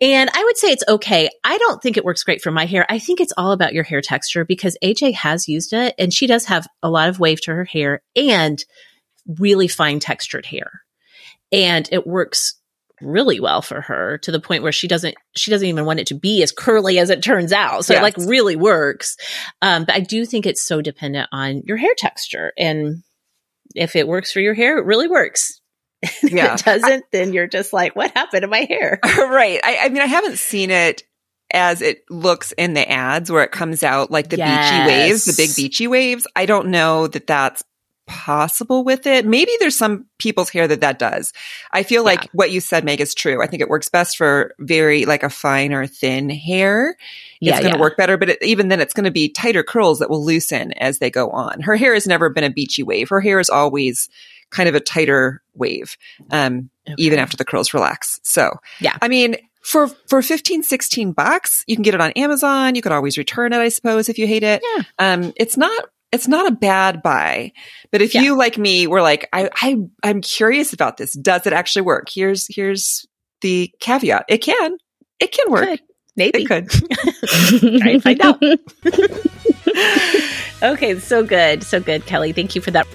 And 0.00 0.30
I 0.32 0.44
would 0.44 0.56
say 0.56 0.68
it's 0.68 0.84
okay. 0.88 1.28
I 1.44 1.58
don't 1.58 1.82
think 1.82 1.96
it 1.96 2.04
works 2.04 2.22
great 2.22 2.40
for 2.40 2.50
my 2.50 2.64
hair. 2.64 2.86
I 2.88 2.98
think 2.98 3.20
it's 3.20 3.34
all 3.36 3.52
about 3.52 3.74
your 3.74 3.84
hair 3.84 4.00
texture 4.00 4.44
because 4.44 4.78
AJ 4.82 5.14
has 5.14 5.48
used 5.48 5.72
it 5.72 5.94
and 5.98 6.12
she 6.12 6.26
does 6.26 6.46
have 6.46 6.66
a 6.82 6.90
lot 6.90 7.08
of 7.08 7.20
wave 7.20 7.40
to 7.42 7.54
her 7.54 7.64
hair 7.64 8.02
and 8.16 8.64
really 9.38 9.68
fine 9.68 10.00
textured 10.00 10.46
hair. 10.46 10.82
And 11.52 11.88
it 11.92 12.06
works 12.06 12.54
really 13.02 13.40
well 13.40 13.62
for 13.62 13.80
her 13.80 14.18
to 14.18 14.30
the 14.30 14.40
point 14.40 14.62
where 14.62 14.72
she 14.72 14.86
doesn't 14.86 15.14
she 15.34 15.50
doesn't 15.50 15.66
even 15.66 15.86
want 15.86 16.00
it 16.00 16.08
to 16.08 16.14
be 16.14 16.42
as 16.42 16.52
curly 16.52 16.98
as 16.98 17.10
it 17.10 17.22
turns 17.22 17.52
out. 17.52 17.84
So 17.84 17.94
it 17.94 18.02
like 18.02 18.16
really 18.16 18.56
works. 18.56 19.16
Um, 19.62 19.84
but 19.84 19.94
I 19.94 20.00
do 20.00 20.24
think 20.26 20.46
it's 20.46 20.62
so 20.62 20.82
dependent 20.82 21.28
on 21.32 21.62
your 21.64 21.76
hair 21.76 21.94
texture. 21.96 22.52
And 22.58 23.02
if 23.74 23.96
it 23.96 24.08
works 24.08 24.32
for 24.32 24.40
your 24.40 24.54
hair, 24.54 24.78
it 24.78 24.84
really 24.84 25.08
works. 25.08 25.59
Yeah. 26.22 26.54
if 26.54 26.60
it 26.60 26.64
doesn't, 26.64 27.04
then 27.12 27.32
you're 27.32 27.48
just 27.48 27.72
like, 27.72 27.94
what 27.94 28.12
happened 28.12 28.42
to 28.42 28.48
my 28.48 28.66
hair? 28.68 28.98
right. 29.04 29.60
I, 29.62 29.78
I 29.82 29.88
mean, 29.88 30.02
I 30.02 30.06
haven't 30.06 30.38
seen 30.38 30.70
it 30.70 31.04
as 31.52 31.82
it 31.82 32.04
looks 32.08 32.52
in 32.52 32.74
the 32.74 32.88
ads 32.88 33.30
where 33.30 33.42
it 33.42 33.50
comes 33.50 33.82
out 33.82 34.10
like 34.10 34.28
the 34.28 34.36
beachy 34.36 34.86
waves, 34.86 35.24
the 35.24 35.34
big 35.36 35.54
beachy 35.56 35.86
waves. 35.86 36.26
I 36.36 36.46
don't 36.46 36.68
know 36.68 37.08
that 37.08 37.26
that's 37.26 37.64
possible 38.10 38.82
with 38.82 39.06
it. 39.06 39.24
Maybe 39.24 39.52
there's 39.60 39.76
some 39.76 40.06
people's 40.18 40.50
hair 40.50 40.66
that 40.66 40.80
that 40.80 40.98
does. 40.98 41.32
I 41.70 41.84
feel 41.84 42.04
like 42.04 42.24
Yeah. 42.24 42.30
what 42.32 42.50
you 42.50 42.60
said, 42.60 42.84
Meg, 42.84 43.00
is 43.00 43.14
true. 43.14 43.42
I 43.42 43.46
think 43.46 43.62
it 43.62 43.68
works 43.68 43.88
best 43.88 44.16
for 44.16 44.52
very 44.58 45.06
like 45.06 45.22
a 45.22 45.30
fine 45.30 45.72
or 45.72 45.86
thin 45.86 46.28
hair. 46.28 46.96
Yeah, 47.40 47.52
it's 47.52 47.60
going 47.60 47.72
to 47.72 47.78
yeah. 47.78 47.80
work 47.80 47.96
better, 47.96 48.16
but 48.16 48.30
it, 48.30 48.42
even 48.42 48.68
then 48.68 48.80
it's 48.80 48.94
going 48.94 49.04
to 49.04 49.12
be 49.12 49.28
tighter 49.28 49.62
curls 49.62 50.00
that 50.00 50.10
will 50.10 50.24
loosen 50.24 50.72
as 50.72 50.98
they 50.98 51.10
go 51.10 51.30
on. 51.30 51.60
Her 51.60 51.76
hair 51.76 51.94
has 51.94 52.06
never 52.06 52.28
been 52.28 52.44
a 52.44 52.50
beachy 52.50 52.82
wave. 52.82 53.08
Her 53.08 53.20
hair 53.20 53.38
is 53.38 53.48
always 53.48 54.08
kind 54.50 54.68
of 54.68 54.74
a 54.74 54.80
tighter 54.80 55.42
wave. 55.54 55.96
Um, 56.30 56.70
even 56.98 57.18
after 57.18 57.36
the 57.36 57.44
curls 57.44 57.72
relax. 57.74 58.18
So, 58.24 58.54
Yeah. 58.80 58.96
I 59.00 59.08
mean, 59.08 59.36
for, 59.62 59.88
for 60.08 60.22
15, 60.22 60.62
16 60.62 61.12
bucks, 61.12 61.62
you 61.66 61.76
can 61.76 61.82
get 61.82 61.94
it 61.94 62.00
on 62.00 62.10
Amazon. 62.12 62.74
You 62.74 62.82
could 62.82 62.92
always 62.92 63.16
return 63.18 63.52
it, 63.52 63.58
I 63.58 63.68
suppose, 63.68 64.08
if 64.08 64.18
you 64.18 64.26
hate 64.26 64.42
it. 64.42 64.62
Yeah. 64.76 64.82
Um, 64.98 65.32
it's 65.36 65.56
not, 65.56 65.84
it's 66.12 66.26
not 66.26 66.48
a 66.48 66.54
bad 66.54 67.02
buy, 67.02 67.52
but 67.92 68.02
if 68.02 68.14
Yeah. 68.14 68.22
you 68.22 68.36
like 68.36 68.58
me 68.58 68.86
were 68.88 69.02
like, 69.02 69.28
I, 69.32 69.48
I, 69.54 69.76
I'm 70.02 70.20
curious 70.22 70.72
about 70.72 70.96
this. 70.96 71.12
Does 71.14 71.46
it 71.46 71.52
actually 71.52 71.82
work? 71.82 72.08
Here's, 72.12 72.46
here's 72.52 73.06
the 73.42 73.70
caveat. 73.80 74.24
It 74.28 74.38
can, 74.38 74.76
it 75.20 75.30
can 75.30 75.52
work. 75.52 75.66
Could. 75.68 75.80
Maybe. 76.16 76.42
It 76.42 76.48
could. 76.48 76.68
Try 77.80 77.90
and 77.92 78.02
find 78.02 78.20
out. 78.22 78.42
okay, 80.62 80.98
so 80.98 81.22
good. 81.22 81.62
So 81.62 81.78
good, 81.80 82.04
Kelly. 82.06 82.32
Thank 82.32 82.56
you 82.56 82.60
for 82.60 82.72
that. 82.72 82.86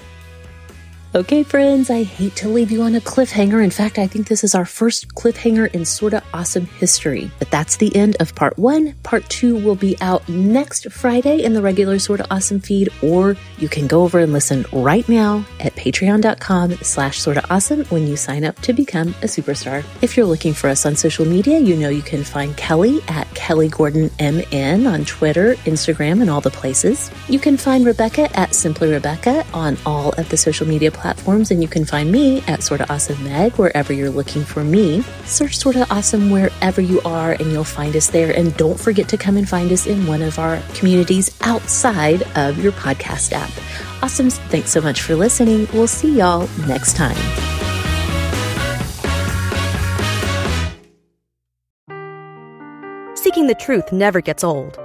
Okay, 1.15 1.43
friends, 1.43 1.89
I 1.89 2.03
hate 2.03 2.35
to 2.35 2.49
leave 2.49 2.71
you 2.71 2.81
on 2.81 2.95
a 2.95 2.99
cliffhanger. 2.99 3.63
In 3.63 3.69
fact, 3.69 3.97
I 3.97 4.05
think 4.05 4.27
this 4.27 4.43
is 4.43 4.53
our 4.53 4.65
first 4.65 5.15
cliffhanger 5.15 5.73
in 5.73 5.85
sorta 5.85 6.21
awesome 6.33 6.65
history. 6.65 7.31
But 7.39 7.49
that's 7.49 7.77
the 7.77 7.95
end 7.95 8.17
of 8.19 8.35
part 8.35 8.59
one. 8.59 8.95
Part 9.03 9.23
two 9.29 9.55
will 9.63 9.75
be 9.77 9.95
out 10.01 10.27
next 10.27 10.91
Friday 10.91 11.41
in 11.41 11.53
the 11.53 11.61
regular 11.61 11.99
sorta 11.99 12.27
awesome 12.29 12.59
feed, 12.59 12.89
or 13.01 13.37
you 13.57 13.69
can 13.69 13.87
go 13.87 14.03
over 14.03 14.19
and 14.19 14.33
listen 14.33 14.65
right 14.73 15.07
now 15.07 15.45
at 15.61 15.73
patreon.com 15.75 16.73
slash 16.81 17.21
sorta 17.21 17.49
awesome 17.49 17.85
when 17.85 18.05
you 18.07 18.17
sign 18.17 18.43
up 18.43 18.59
to 18.63 18.73
become 18.73 19.15
a 19.21 19.27
superstar. 19.27 19.85
If 20.01 20.17
you're 20.17 20.25
looking 20.25 20.53
for 20.53 20.67
us 20.67 20.85
on 20.85 20.97
social 20.97 21.25
media, 21.25 21.59
you 21.59 21.77
know 21.77 21.87
you 21.87 22.01
can 22.01 22.25
find 22.25 22.57
Kelly 22.57 22.99
at 23.07 23.33
Kelly 23.35 23.69
Gordon 23.69 24.11
MN 24.19 24.85
on 24.85 25.05
Twitter, 25.05 25.55
Instagram, 25.63 26.19
and 26.19 26.29
all 26.29 26.41
the 26.41 26.51
places. 26.51 27.09
You 27.29 27.39
can 27.39 27.55
find 27.55 27.85
Rebekah 27.85 28.37
at 28.37 28.53
Simply 28.53 28.91
Rebecca 28.91 29.45
on 29.53 29.77
all 29.85 30.11
of 30.17 30.27
the 30.27 30.35
social 30.35 30.67
media 30.67 30.91
platforms, 30.91 31.04
and 31.51 31.61
you 31.61 31.67
can 31.67 31.85
find 31.85 32.11
me 32.11 32.41
at 32.47 32.63
Sorta 32.63 32.91
Awesome 32.91 33.23
Meg 33.23 33.53
wherever 33.53 33.93
you're 33.93 34.09
looking 34.09 34.43
for 34.43 34.63
me. 34.63 35.01
Search 35.25 35.57
Sorta 35.57 35.85
Awesome 35.89 36.29
wherever 36.29 36.81
you 36.81 37.01
are, 37.01 37.33
and 37.33 37.51
you'll 37.51 37.63
find 37.63 37.95
us 37.95 38.07
there. 38.07 38.35
And 38.35 38.55
don't 38.57 38.79
forget 38.79 39.07
to 39.09 39.17
come 39.17 39.37
and 39.37 39.47
find 39.47 39.71
us 39.71 39.87
in 39.87 40.07
one 40.07 40.21
of 40.21 40.39
our 40.39 40.61
communities 40.73 41.37
outside 41.41 42.23
of 42.37 42.61
your 42.63 42.71
podcast 42.73 43.33
app. 43.33 43.49
Awesomes, 44.01 44.37
thanks 44.49 44.71
so 44.71 44.81
much 44.81 45.01
for 45.01 45.15
listening. 45.15 45.67
We'll 45.73 45.87
see 45.87 46.17
y'all 46.17 46.47
next 46.67 46.95
time. 46.95 47.15
Seeking 53.15 53.47
the 53.47 53.55
truth 53.55 53.91
never 53.91 54.21
gets 54.21 54.43
old. 54.43 54.84